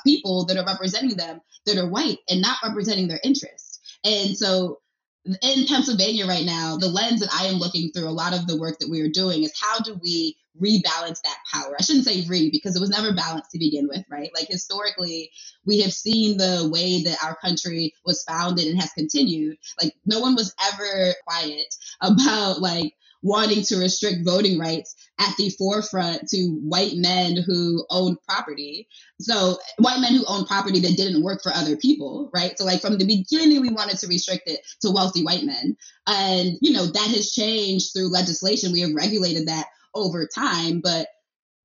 people 0.04 0.44
that 0.46 0.56
are 0.56 0.66
representing 0.66 1.16
them 1.16 1.40
that 1.66 1.78
are 1.78 1.88
white 1.88 2.18
and 2.28 2.40
not 2.40 2.58
representing 2.64 3.08
their 3.08 3.20
interests. 3.22 3.98
And 4.04 4.36
so 4.36 4.80
in 5.26 5.66
Pennsylvania 5.66 6.26
right 6.26 6.46
now, 6.46 6.76
the 6.78 6.88
lens 6.88 7.20
that 7.20 7.34
I 7.34 7.46
am 7.46 7.56
looking 7.56 7.90
through 7.92 8.08
a 8.08 8.12
lot 8.12 8.34
of 8.34 8.46
the 8.46 8.58
work 8.58 8.78
that 8.80 8.90
we 8.90 9.00
are 9.02 9.08
doing 9.10 9.44
is 9.44 9.52
how 9.60 9.80
do 9.80 9.98
we 10.02 10.36
rebalance 10.60 11.22
that 11.22 11.38
power? 11.52 11.76
I 11.78 11.82
shouldn't 11.82 12.06
say 12.06 12.24
re 12.28 12.50
because 12.50 12.76
it 12.76 12.80
was 12.80 12.90
never 12.90 13.14
balanced 13.14 13.52
to 13.52 13.58
begin 13.58 13.88
with, 13.88 14.04
right? 14.10 14.30
Like 14.34 14.48
historically, 14.48 15.30
we 15.66 15.80
have 15.82 15.92
seen 15.92 16.38
the 16.38 16.70
way 16.72 17.02
that 17.04 17.18
our 17.24 17.36
country 17.36 17.94
was 18.04 18.24
founded 18.24 18.66
and 18.66 18.80
has 18.80 18.92
continued. 18.92 19.58
Like 19.82 19.94
no 20.06 20.20
one 20.20 20.36
was 20.36 20.54
ever 20.72 21.14
quiet 21.26 21.74
about 22.02 22.60
like 22.60 22.94
wanting 23.22 23.62
to 23.62 23.76
restrict 23.76 24.24
voting 24.24 24.58
rights 24.58 24.94
at 25.18 25.36
the 25.36 25.50
forefront 25.50 26.26
to 26.28 26.58
white 26.62 26.94
men 26.94 27.36
who 27.46 27.84
owned 27.90 28.16
property. 28.26 28.88
So, 29.20 29.58
white 29.78 30.00
men 30.00 30.14
who 30.14 30.24
owned 30.26 30.46
property 30.46 30.80
that 30.80 30.96
didn't 30.96 31.22
work 31.22 31.42
for 31.42 31.52
other 31.52 31.76
people, 31.76 32.30
right? 32.34 32.56
So, 32.58 32.64
like 32.64 32.80
from 32.80 32.98
the 32.98 33.06
beginning, 33.06 33.60
we 33.60 33.70
wanted 33.70 33.98
to 33.98 34.06
restrict 34.06 34.48
it 34.48 34.60
to 34.82 34.90
wealthy 34.90 35.22
white 35.22 35.44
men. 35.44 35.76
And, 36.06 36.56
you 36.60 36.72
know, 36.72 36.86
that 36.86 37.08
has 37.08 37.32
changed 37.32 37.92
through 37.92 38.08
legislation. 38.08 38.72
We 38.72 38.80
have 38.80 38.94
regulated 38.94 39.48
that 39.48 39.66
over 39.94 40.26
time, 40.26 40.80
but 40.80 41.08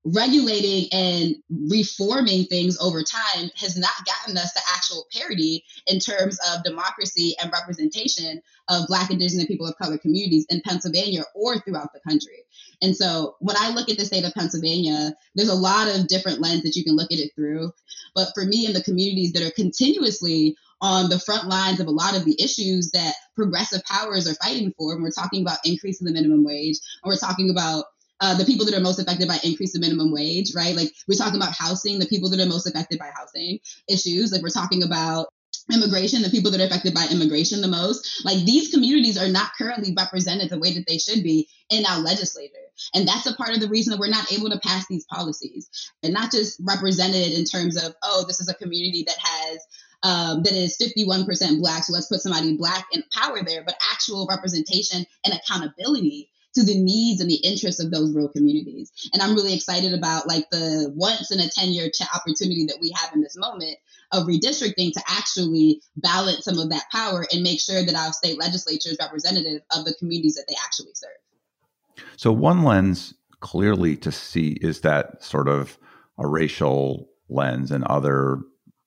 regulating 0.05 0.87
and 0.91 1.35
reforming 1.69 2.45
things 2.45 2.77
over 2.79 3.01
time 3.01 3.49
has 3.55 3.75
not 3.75 3.91
gotten 4.05 4.37
us 4.37 4.53
to 4.53 4.59
actual 4.75 5.07
parity 5.11 5.63
in 5.87 5.99
terms 5.99 6.37
of 6.51 6.63
democracy 6.63 7.35
and 7.41 7.51
representation 7.51 8.39
of 8.69 8.87
Black, 8.87 9.09
Indigenous, 9.09 9.45
people 9.45 9.65
of 9.65 9.77
color 9.77 9.97
communities 9.97 10.45
in 10.49 10.61
Pennsylvania 10.61 11.23
or 11.33 11.59
throughout 11.59 11.91
the 11.91 11.99
country. 12.07 12.43
And 12.83 12.95
so 12.95 13.35
when 13.39 13.55
I 13.59 13.71
look 13.71 13.89
at 13.89 13.97
the 13.97 14.05
state 14.05 14.25
of 14.25 14.33
Pennsylvania, 14.33 15.15
there's 15.33 15.49
a 15.49 15.55
lot 15.55 15.87
of 15.87 16.07
different 16.07 16.39
lens 16.39 16.61
that 16.63 16.75
you 16.75 16.83
can 16.83 16.95
look 16.95 17.11
at 17.11 17.19
it 17.19 17.31
through. 17.35 17.71
But 18.13 18.29
for 18.35 18.45
me, 18.45 18.67
in 18.67 18.73
the 18.73 18.83
communities 18.83 19.33
that 19.33 19.43
are 19.43 19.51
continuously 19.51 20.55
on 20.81 21.09
the 21.09 21.19
front 21.19 21.47
lines 21.47 21.79
of 21.79 21.87
a 21.87 21.91
lot 21.91 22.15
of 22.15 22.25
the 22.25 22.39
issues 22.39 22.91
that 22.91 23.15
progressive 23.35 23.83
powers 23.85 24.29
are 24.29 24.35
fighting 24.35 24.73
for, 24.77 24.93
when 24.93 25.03
we're 25.03 25.09
talking 25.09 25.41
about 25.41 25.57
increasing 25.65 26.05
the 26.05 26.13
minimum 26.13 26.43
wage, 26.43 26.77
and 27.03 27.09
we're 27.09 27.17
talking 27.17 27.49
about 27.49 27.85
uh, 28.21 28.37
the 28.37 28.45
people 28.45 28.65
that 28.65 28.75
are 28.75 28.81
most 28.81 28.99
affected 28.99 29.27
by 29.27 29.37
increase 29.43 29.75
in 29.75 29.81
minimum 29.81 30.11
wage, 30.11 30.53
right? 30.55 30.75
Like 30.75 30.91
we're 31.07 31.17
talking 31.17 31.39
about 31.39 31.53
housing, 31.53 31.99
the 31.99 32.05
people 32.05 32.29
that 32.29 32.39
are 32.39 32.45
most 32.45 32.67
affected 32.67 32.99
by 32.99 33.11
housing 33.15 33.59
issues. 33.89 34.31
Like 34.31 34.41
we're 34.41 34.49
talking 34.49 34.83
about 34.83 35.27
immigration, 35.73 36.21
the 36.21 36.29
people 36.29 36.51
that 36.51 36.61
are 36.61 36.65
affected 36.65 36.93
by 36.93 37.07
immigration 37.11 37.61
the 37.61 37.67
most. 37.67 38.23
Like 38.23 38.45
these 38.45 38.71
communities 38.71 39.17
are 39.17 39.27
not 39.27 39.51
currently 39.57 39.93
represented 39.97 40.49
the 40.49 40.59
way 40.59 40.73
that 40.73 40.85
they 40.87 40.97
should 40.97 41.23
be 41.23 41.47
in 41.69 41.85
our 41.85 41.99
legislature. 41.99 42.53
And 42.93 43.07
that's 43.07 43.25
a 43.25 43.35
part 43.35 43.51
of 43.51 43.61
the 43.61 43.69
reason 43.69 43.91
that 43.91 43.99
we're 43.99 44.09
not 44.09 44.31
able 44.31 44.49
to 44.49 44.59
pass 44.59 44.85
these 44.87 45.05
policies 45.05 45.69
and 46.03 46.13
not 46.13 46.31
just 46.31 46.61
represented 46.65 47.33
in 47.33 47.45
terms 47.45 47.81
of, 47.81 47.95
oh, 48.03 48.25
this 48.27 48.39
is 48.39 48.49
a 48.49 48.53
community 48.53 49.03
that 49.07 49.17
has 49.19 49.59
um, 50.03 50.43
that 50.43 50.53
is 50.53 50.77
51% 50.77 51.59
black. 51.59 51.83
So 51.83 51.93
let's 51.93 52.07
put 52.07 52.21
somebody 52.21 52.55
black 52.57 52.85
in 52.91 53.03
power 53.11 53.41
there, 53.43 53.63
but 53.63 53.75
actual 53.91 54.27
representation 54.29 55.03
and 55.25 55.33
accountability 55.33 56.29
to 56.55 56.63
the 56.63 56.79
needs 56.79 57.21
and 57.21 57.29
the 57.29 57.35
interests 57.43 57.83
of 57.83 57.91
those 57.91 58.13
rural 58.13 58.29
communities. 58.29 58.91
And 59.13 59.21
I'm 59.21 59.35
really 59.35 59.53
excited 59.53 59.93
about 59.93 60.27
like 60.27 60.49
the 60.49 60.91
once 60.95 61.31
in 61.31 61.39
a 61.39 61.49
10 61.49 61.69
year 61.69 61.89
ch- 61.89 62.07
opportunity 62.13 62.65
that 62.65 62.77
we 62.81 62.91
have 62.95 63.13
in 63.13 63.21
this 63.21 63.37
moment 63.37 63.77
of 64.11 64.25
redistricting 64.25 64.93
to 64.93 65.01
actually 65.07 65.81
balance 65.97 66.45
some 66.45 66.57
of 66.57 66.69
that 66.69 66.85
power 66.91 67.25
and 67.31 67.43
make 67.43 67.59
sure 67.59 67.83
that 67.83 67.95
our 67.95 68.13
state 68.13 68.39
legislature 68.39 68.89
is 68.89 68.97
representative 68.99 69.61
of 69.75 69.85
the 69.85 69.93
communities 69.99 70.35
that 70.35 70.45
they 70.47 70.55
actually 70.63 70.93
serve. 70.93 72.05
So, 72.17 72.31
one 72.31 72.63
lens 72.63 73.13
clearly 73.41 73.97
to 73.97 74.11
see 74.11 74.57
is 74.61 74.81
that 74.81 75.23
sort 75.23 75.47
of 75.47 75.77
a 76.17 76.27
racial 76.27 77.09
lens 77.29 77.71
and 77.71 77.83
other 77.85 78.39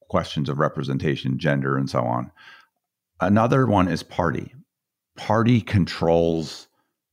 questions 0.08 0.48
of 0.48 0.58
representation, 0.58 1.38
gender, 1.38 1.76
and 1.76 1.88
so 1.88 2.00
on. 2.00 2.30
Another 3.20 3.66
one 3.66 3.88
is 3.88 4.02
party. 4.02 4.54
Party 5.16 5.60
controls 5.60 6.67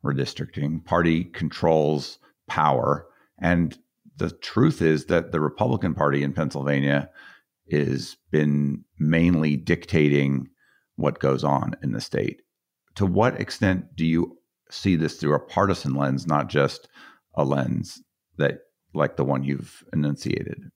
redistricting. 0.05 0.83
Party 0.85 1.25
controls 1.25 2.19
power. 2.47 3.07
And 3.39 3.77
the 4.17 4.31
truth 4.31 4.81
is 4.81 5.05
that 5.05 5.31
the 5.31 5.39
Republican 5.39 5.93
Party 5.93 6.23
in 6.23 6.33
Pennsylvania 6.33 7.09
has 7.71 8.15
been 8.31 8.85
mainly 8.99 9.55
dictating 9.55 10.47
what 10.95 11.19
goes 11.19 11.43
on 11.43 11.75
in 11.83 11.91
the 11.91 12.01
state. 12.01 12.41
To 12.95 13.05
what 13.05 13.39
extent 13.39 13.95
do 13.95 14.05
you 14.05 14.37
see 14.69 14.95
this 14.95 15.17
through 15.17 15.35
a 15.35 15.39
partisan 15.39 15.95
lens, 15.95 16.25
not 16.25 16.47
just 16.47 16.87
a 17.35 17.43
lens 17.43 18.01
that 18.37 18.59
like 18.93 19.17
the 19.17 19.25
one 19.25 19.43
you've 19.43 19.83
enunciated? 19.91 20.71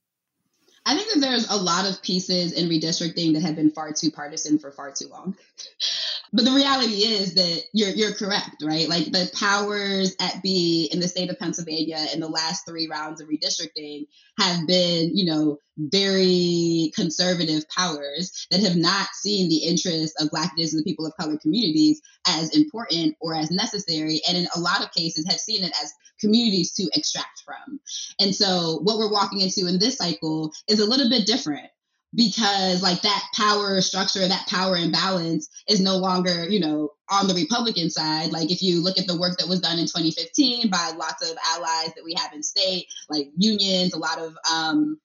I 0.85 0.95
think 0.95 1.13
that 1.13 1.19
there's 1.19 1.49
a 1.49 1.55
lot 1.55 1.89
of 1.89 2.01
pieces 2.01 2.53
in 2.53 2.67
redistricting 2.67 3.33
that 3.33 3.43
have 3.43 3.55
been 3.55 3.69
far 3.69 3.93
too 3.93 4.11
partisan 4.11 4.57
for 4.59 4.71
far 4.71 4.91
too 4.91 5.07
long. 5.07 5.35
But 6.31 6.45
the 6.45 6.51
reality 6.51 7.03
is 7.05 7.33
that 7.35 7.63
you're 7.73 7.89
you're 7.89 8.13
correct, 8.13 8.61
right? 8.63 8.87
Like 8.87 9.05
the 9.05 9.31
powers 9.33 10.15
at 10.19 10.43
B 10.43 10.87
in 10.91 10.99
the 10.99 11.07
state 11.07 11.29
of 11.29 11.39
Pennsylvania 11.39 12.05
in 12.13 12.19
the 12.19 12.27
last 12.27 12.67
three 12.67 12.87
rounds 12.87 13.19
of 13.19 13.27
redistricting 13.27 14.05
have 14.37 14.67
been, 14.67 15.15
you 15.17 15.25
know, 15.25 15.57
very 15.77 16.91
conservative 16.95 17.67
powers 17.69 18.47
that 18.51 18.59
have 18.59 18.75
not 18.75 19.07
seen 19.13 19.49
the 19.49 19.65
interests 19.65 20.21
of 20.21 20.29
Black, 20.29 20.53
and 20.57 20.67
the 20.67 20.83
people 20.83 21.05
of 21.05 21.15
color 21.19 21.37
communities 21.37 22.01
as 22.27 22.55
important 22.55 23.15
or 23.19 23.35
as 23.35 23.49
necessary, 23.49 24.21
and 24.27 24.37
in 24.37 24.47
a 24.55 24.59
lot 24.59 24.83
of 24.83 24.91
cases 24.91 25.25
have 25.27 25.39
seen 25.39 25.63
it 25.63 25.73
as 25.81 25.93
communities 26.19 26.73
to 26.73 26.87
extract 26.93 27.41
from. 27.43 27.79
And 28.19 28.35
so, 28.35 28.79
what 28.83 28.97
we're 28.97 29.11
walking 29.11 29.41
into 29.41 29.67
in 29.67 29.79
this 29.79 29.97
cycle 29.97 30.51
is 30.67 30.79
a 30.79 30.85
little 30.85 31.09
bit 31.09 31.25
different 31.25 31.69
because 32.15 32.81
like 32.81 33.01
that 33.01 33.23
power 33.35 33.81
structure 33.81 34.27
that 34.27 34.47
power 34.47 34.75
imbalance 34.75 35.47
is 35.67 35.79
no 35.79 35.97
longer 35.97 36.49
you 36.49 36.59
know 36.59 36.89
on 37.09 37.27
the 37.27 37.33
republican 37.33 37.89
side. 37.89 38.31
Like 38.31 38.51
if 38.51 38.61
you 38.61 38.81
look 38.83 38.97
at 38.97 39.07
the 39.07 39.19
work 39.19 39.37
that 39.37 39.47
was 39.47 39.61
done 39.61 39.79
in 39.79 39.85
2015 39.85 40.69
by 40.69 40.93
lots 40.97 41.29
of 41.29 41.37
allies 41.53 41.93
that 41.95 42.03
we 42.03 42.15
have 42.15 42.33
in 42.33 42.43
state 42.43 42.87
like 43.09 43.29
unions 43.37 43.93
a 43.93 43.99
lot 43.99 44.19
of 44.19 44.35
um 44.51 44.99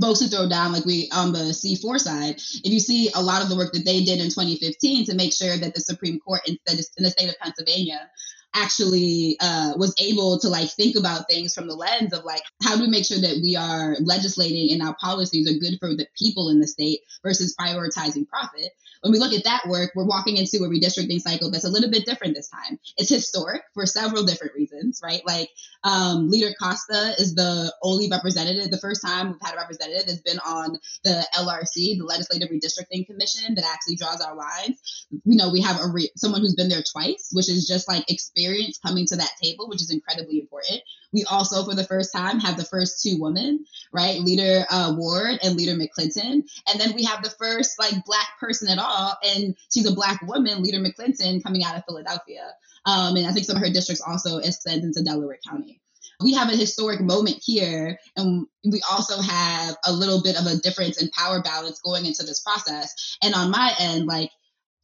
folks 0.00 0.20
who 0.20 0.26
throw 0.28 0.48
down 0.48 0.72
like 0.72 0.84
we 0.84 1.08
on 1.12 1.32
the 1.32 1.38
C4 1.38 1.98
side, 1.98 2.36
if 2.36 2.72
you 2.72 2.80
see 2.80 3.10
a 3.14 3.22
lot 3.22 3.42
of 3.42 3.48
the 3.48 3.56
work 3.56 3.72
that 3.72 3.84
they 3.84 4.04
did 4.04 4.20
in 4.20 4.28
2015 4.28 5.06
to 5.06 5.14
make 5.14 5.32
sure 5.32 5.56
that 5.56 5.74
the 5.74 5.80
Supreme 5.80 6.20
Court 6.20 6.40
in 6.46 6.58
the, 6.66 6.86
in 6.98 7.04
the 7.04 7.10
state 7.10 7.28
of 7.28 7.38
Pennsylvania 7.38 8.08
actually 8.54 9.36
uh, 9.40 9.72
was 9.76 9.94
able 10.00 10.38
to 10.40 10.48
like 10.48 10.70
think 10.70 10.96
about 10.96 11.28
things 11.28 11.54
from 11.54 11.68
the 11.68 11.74
lens 11.74 12.12
of 12.12 12.24
like 12.24 12.42
how 12.62 12.76
do 12.76 12.82
we 12.82 12.88
make 12.88 13.04
sure 13.04 13.20
that 13.20 13.40
we 13.42 13.56
are 13.56 13.96
legislating 14.00 14.72
and 14.72 14.82
our 14.82 14.96
policies 15.00 15.48
are 15.50 15.58
good 15.58 15.78
for 15.78 15.90
the 15.94 16.06
people 16.18 16.50
in 16.50 16.60
the 16.60 16.66
state 16.66 17.00
versus 17.22 17.54
prioritizing 17.60 18.26
profit? 18.28 18.70
When 19.02 19.12
we 19.12 19.18
look 19.18 19.32
at 19.32 19.44
that 19.44 19.66
work 19.68 19.92
we're 19.94 20.06
walking 20.06 20.36
into 20.38 20.58
a 20.64 20.68
redistricting 20.68 21.20
cycle 21.20 21.50
that's 21.50 21.64
a 21.64 21.70
little 21.70 21.90
bit 21.90 22.06
different 22.06 22.34
this 22.34 22.48
time. 22.48 22.78
It's 22.96 23.10
historic 23.10 23.62
for 23.74 23.86
several 23.86 24.24
different 24.24 24.54
reasons 24.54 25.00
right? 25.04 25.22
Like 25.26 25.50
um, 25.84 26.30
leader 26.30 26.52
costa 26.60 27.14
is 27.18 27.34
the 27.34 27.72
only 27.82 28.08
representative 28.10 28.70
the 28.70 28.78
first 28.78 29.02
time 29.04 29.28
we've 29.28 29.42
had 29.42 29.54
a 29.54 29.58
representative 29.58 30.06
that's 30.06 30.20
been 30.22 30.38
on 30.40 30.78
the 31.04 31.26
lrc 31.36 31.74
the 31.74 32.04
legislative 32.04 32.48
redistricting 32.48 33.06
commission 33.06 33.54
that 33.54 33.64
actually 33.64 33.96
draws 33.96 34.20
our 34.20 34.34
lines. 34.34 35.06
You 35.24 35.36
know 35.36 35.52
we 35.52 35.60
have 35.60 35.80
a 35.80 35.88
re- 35.88 36.10
someone 36.16 36.40
who's 36.40 36.54
been 36.56 36.68
there 36.68 36.82
twice 36.82 37.30
which 37.32 37.48
is 37.50 37.66
just 37.68 37.88
like 37.88 38.10
experience 38.10 38.37
coming 38.84 39.06
to 39.06 39.16
that 39.16 39.30
table, 39.42 39.68
which 39.68 39.82
is 39.82 39.90
incredibly 39.90 40.40
important. 40.40 40.82
We 41.12 41.24
also, 41.24 41.64
for 41.64 41.74
the 41.74 41.84
first 41.84 42.12
time, 42.12 42.38
have 42.40 42.56
the 42.56 42.64
first 42.64 43.02
two 43.02 43.16
women, 43.20 43.64
right? 43.92 44.20
Leader 44.20 44.64
uh, 44.70 44.94
Ward 44.96 45.38
and 45.42 45.56
Leader 45.56 45.74
McClinton. 45.74 46.42
And 46.68 46.80
then 46.80 46.94
we 46.94 47.04
have 47.04 47.22
the 47.22 47.30
first 47.30 47.78
like 47.78 48.04
black 48.04 48.38
person 48.40 48.68
at 48.68 48.78
all, 48.78 49.16
and 49.24 49.56
she's 49.72 49.86
a 49.86 49.94
black 49.94 50.20
woman, 50.22 50.62
Leader 50.62 50.78
McClinton, 50.78 51.42
coming 51.42 51.64
out 51.64 51.76
of 51.76 51.84
Philadelphia. 51.86 52.52
Um, 52.86 53.16
and 53.16 53.26
I 53.26 53.32
think 53.32 53.46
some 53.46 53.56
of 53.56 53.62
her 53.62 53.70
districts 53.70 54.02
also 54.06 54.38
extend 54.38 54.84
into 54.84 55.02
Delaware 55.02 55.38
County 55.48 55.80
we 56.20 56.34
have 56.34 56.48
a 56.48 56.56
historic 56.56 57.00
moment 57.00 57.40
here 57.42 57.98
and 58.16 58.46
we 58.64 58.82
also 58.90 59.20
have 59.20 59.76
a 59.86 59.92
little 59.92 60.22
bit 60.22 60.38
of 60.38 60.46
a 60.46 60.56
difference 60.56 61.00
in 61.00 61.08
power 61.10 61.40
balance 61.42 61.80
going 61.80 62.06
into 62.06 62.24
this 62.24 62.40
process 62.40 63.16
and 63.22 63.34
on 63.34 63.50
my 63.50 63.72
end 63.78 64.06
like 64.06 64.30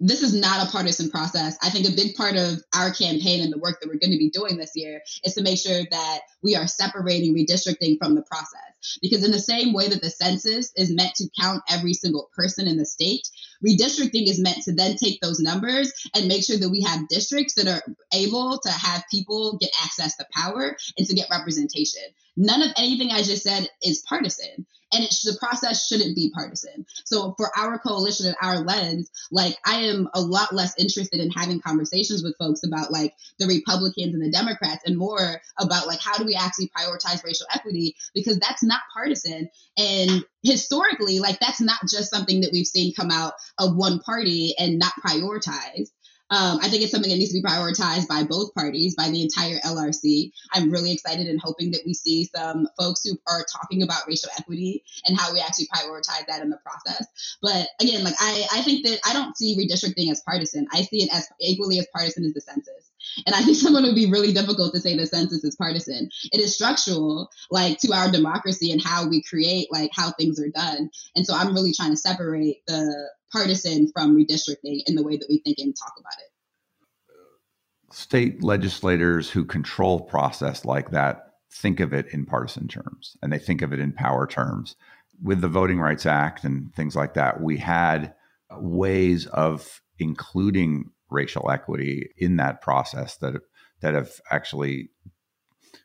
this 0.00 0.22
is 0.22 0.34
not 0.34 0.66
a 0.66 0.70
partisan 0.70 1.10
process. 1.10 1.56
I 1.62 1.70
think 1.70 1.88
a 1.88 1.94
big 1.94 2.14
part 2.14 2.36
of 2.36 2.60
our 2.74 2.92
campaign 2.92 3.42
and 3.42 3.52
the 3.52 3.58
work 3.58 3.80
that 3.80 3.88
we're 3.88 4.00
going 4.00 4.12
to 4.12 4.18
be 4.18 4.30
doing 4.30 4.56
this 4.56 4.72
year 4.74 5.00
is 5.24 5.34
to 5.34 5.42
make 5.42 5.58
sure 5.58 5.82
that 5.90 6.20
we 6.42 6.56
are 6.56 6.66
separating 6.66 7.34
redistricting 7.34 7.96
from 7.98 8.14
the 8.14 8.22
process. 8.22 8.98
Because 9.00 9.24
in 9.24 9.30
the 9.30 9.38
same 9.38 9.72
way 9.72 9.88
that 9.88 10.02
the 10.02 10.10
census 10.10 10.72
is 10.76 10.94
meant 10.94 11.14
to 11.16 11.28
count 11.40 11.62
every 11.70 11.94
single 11.94 12.28
person 12.36 12.66
in 12.66 12.76
the 12.76 12.84
state, 12.84 13.28
redistricting 13.66 14.28
is 14.28 14.40
meant 14.40 14.62
to 14.64 14.74
then 14.74 14.96
take 14.96 15.20
those 15.20 15.40
numbers 15.40 15.92
and 16.14 16.28
make 16.28 16.44
sure 16.44 16.58
that 16.58 16.70
we 16.70 16.82
have 16.82 17.08
districts 17.08 17.54
that 17.54 17.68
are 17.68 17.82
able 18.12 18.58
to 18.58 18.70
have 18.70 19.04
people 19.10 19.58
get 19.60 19.70
access 19.82 20.16
to 20.16 20.26
power 20.34 20.76
and 20.98 21.06
to 21.06 21.14
get 21.14 21.30
representation. 21.30 22.02
None 22.36 22.62
of 22.62 22.70
anything 22.76 23.10
I 23.10 23.22
just 23.22 23.42
said 23.42 23.68
is 23.82 24.04
partisan 24.08 24.66
and 24.94 25.04
it, 25.04 25.14
the 25.24 25.36
process 25.38 25.86
shouldn't 25.86 26.14
be 26.14 26.30
partisan. 26.34 26.86
So 27.04 27.34
for 27.36 27.50
our 27.56 27.78
coalition 27.78 28.26
and 28.26 28.36
our 28.40 28.58
lens, 28.58 29.10
like 29.30 29.56
I 29.66 29.80
am 29.80 30.08
a 30.14 30.20
lot 30.20 30.54
less 30.54 30.74
interested 30.78 31.20
in 31.20 31.30
having 31.30 31.60
conversations 31.60 32.22
with 32.22 32.36
folks 32.38 32.62
about 32.64 32.92
like 32.92 33.14
the 33.38 33.46
Republicans 33.46 34.14
and 34.14 34.22
the 34.22 34.30
Democrats 34.30 34.82
and 34.86 34.96
more 34.96 35.40
about 35.58 35.86
like 35.86 36.00
how 36.00 36.16
do 36.16 36.24
we 36.24 36.34
actually 36.34 36.70
prioritize 36.76 37.24
racial 37.24 37.46
equity 37.52 37.96
because 38.14 38.38
that's 38.38 38.62
not 38.62 38.80
partisan 38.92 39.48
and 39.76 40.24
historically 40.42 41.18
like 41.18 41.38
that's 41.40 41.60
not 41.60 41.80
just 41.90 42.10
something 42.10 42.42
that 42.42 42.50
we've 42.52 42.66
seen 42.66 42.94
come 42.94 43.10
out 43.10 43.32
of 43.58 43.76
one 43.76 43.98
party 44.00 44.54
and 44.58 44.78
not 44.78 44.92
prioritized 45.04 45.90
um, 46.30 46.58
I 46.62 46.68
think 46.68 46.82
it's 46.82 46.90
something 46.90 47.10
that 47.10 47.18
needs 47.18 47.32
to 47.32 47.40
be 47.40 47.46
prioritized 47.46 48.08
by 48.08 48.24
both 48.24 48.54
parties, 48.54 48.94
by 48.94 49.10
the 49.10 49.22
entire 49.22 49.58
LRC. 49.58 50.32
I'm 50.52 50.70
really 50.70 50.92
excited 50.92 51.26
and 51.26 51.40
hoping 51.42 51.70
that 51.72 51.82
we 51.84 51.92
see 51.92 52.24
some 52.34 52.66
folks 52.78 53.04
who 53.04 53.18
are 53.28 53.44
talking 53.52 53.82
about 53.82 54.06
racial 54.08 54.30
equity 54.38 54.84
and 55.06 55.18
how 55.18 55.32
we 55.32 55.40
actually 55.40 55.66
prioritize 55.66 56.26
that 56.28 56.42
in 56.42 56.50
the 56.50 56.58
process. 56.58 57.38
But 57.42 57.68
again, 57.80 58.04
like 58.04 58.14
I, 58.20 58.46
I 58.54 58.62
think 58.62 58.86
that 58.86 59.00
I 59.06 59.12
don't 59.12 59.36
see 59.36 59.56
redistricting 59.56 60.10
as 60.10 60.22
partisan. 60.22 60.66
I 60.72 60.82
see 60.82 61.02
it 61.02 61.14
as 61.14 61.28
equally 61.40 61.78
as 61.78 61.86
partisan 61.94 62.24
as 62.24 62.32
the 62.32 62.40
census. 62.40 62.83
And 63.26 63.34
I 63.34 63.42
think 63.42 63.56
someone 63.64 63.84
would 63.84 63.94
be 63.94 64.10
really 64.10 64.32
difficult 64.32 64.74
to 64.74 64.80
say 64.80 64.96
the 64.96 65.06
census 65.06 65.44
is 65.44 65.56
partisan. 65.56 66.10
It 66.32 66.40
is 66.40 66.54
structural, 66.54 67.30
like 67.50 67.78
to 67.78 67.92
our 67.92 68.10
democracy 68.10 68.70
and 68.70 68.82
how 68.82 69.06
we 69.06 69.22
create, 69.22 69.68
like 69.72 69.90
how 69.94 70.10
things 70.12 70.40
are 70.40 70.48
done. 70.48 70.90
And 71.16 71.26
so 71.26 71.34
I'm 71.34 71.54
really 71.54 71.72
trying 71.72 71.90
to 71.90 71.96
separate 71.96 72.62
the 72.66 73.10
partisan 73.32 73.90
from 73.92 74.16
redistricting 74.16 74.82
in 74.86 74.94
the 74.94 75.02
way 75.02 75.16
that 75.16 75.26
we 75.28 75.38
think 75.38 75.58
and 75.58 75.74
talk 75.76 75.94
about 75.98 76.12
it. 76.18 77.94
State 77.94 78.42
legislators 78.42 79.30
who 79.30 79.44
control 79.44 80.00
process 80.00 80.64
like 80.64 80.90
that 80.90 81.34
think 81.52 81.78
of 81.78 81.92
it 81.92 82.06
in 82.08 82.26
partisan 82.26 82.66
terms 82.66 83.16
and 83.22 83.32
they 83.32 83.38
think 83.38 83.62
of 83.62 83.72
it 83.72 83.78
in 83.78 83.92
power 83.92 84.26
terms. 84.26 84.76
With 85.22 85.40
the 85.40 85.48
Voting 85.48 85.78
Rights 85.78 86.06
Act 86.06 86.42
and 86.42 86.74
things 86.74 86.96
like 86.96 87.14
that, 87.14 87.40
we 87.40 87.56
had 87.56 88.14
ways 88.50 89.26
of 89.26 89.80
including 89.98 90.90
racial 91.14 91.50
equity 91.50 92.10
in 92.18 92.36
that 92.36 92.60
process 92.60 93.16
that 93.18 93.34
that 93.80 93.94
have 93.94 94.10
actually 94.30 94.90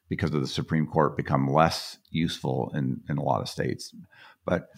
because 0.09 0.33
of 0.33 0.41
the 0.41 0.47
Supreme 0.47 0.87
Court 0.87 1.15
become 1.15 1.47
less 1.47 1.99
useful 2.09 2.71
in, 2.73 3.01
in 3.09 3.17
a 3.17 3.23
lot 3.23 3.41
of 3.41 3.49
states. 3.49 3.93
But 4.45 4.69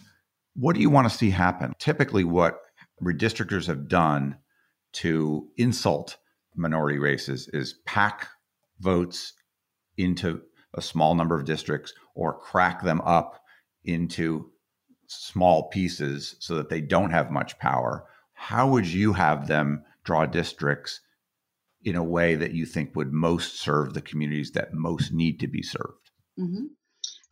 what 0.54 0.74
do 0.74 0.80
you 0.82 0.90
want 0.90 1.10
to 1.10 1.16
see 1.16 1.30
happen? 1.30 1.72
Typically 1.78 2.24
what 2.24 2.60
redistrictors 3.02 3.66
have 3.66 3.88
done 3.88 4.36
to 4.92 5.48
insult 5.56 6.18
minority 6.54 6.98
races 6.98 7.48
is 7.48 7.76
pack 7.86 8.28
votes 8.80 9.32
into 9.96 10.42
a 10.74 10.82
small 10.82 11.14
number 11.14 11.34
of 11.34 11.46
districts 11.46 11.94
or 12.14 12.38
crack 12.38 12.82
them 12.82 13.00
up 13.02 13.42
into 13.84 14.50
small 15.06 15.68
pieces 15.68 16.36
so 16.40 16.56
that 16.56 16.68
they 16.68 16.80
don't 16.80 17.10
have 17.10 17.30
much 17.30 17.58
power. 17.58 18.04
How 18.34 18.68
would 18.68 18.86
you 18.86 19.12
have 19.12 19.46
them 19.46 19.84
draw 20.04 20.26
districts 20.26 21.00
in 21.84 21.96
a 21.96 22.04
way 22.04 22.34
that 22.34 22.52
you 22.52 22.66
think 22.66 22.94
would 22.94 23.12
most 23.12 23.60
serve 23.60 23.94
the 23.94 24.02
communities 24.02 24.52
that 24.52 24.72
most 24.72 25.12
need 25.12 25.40
to 25.40 25.48
be 25.48 25.62
served? 25.62 26.10
Mm-hmm. 26.38 26.66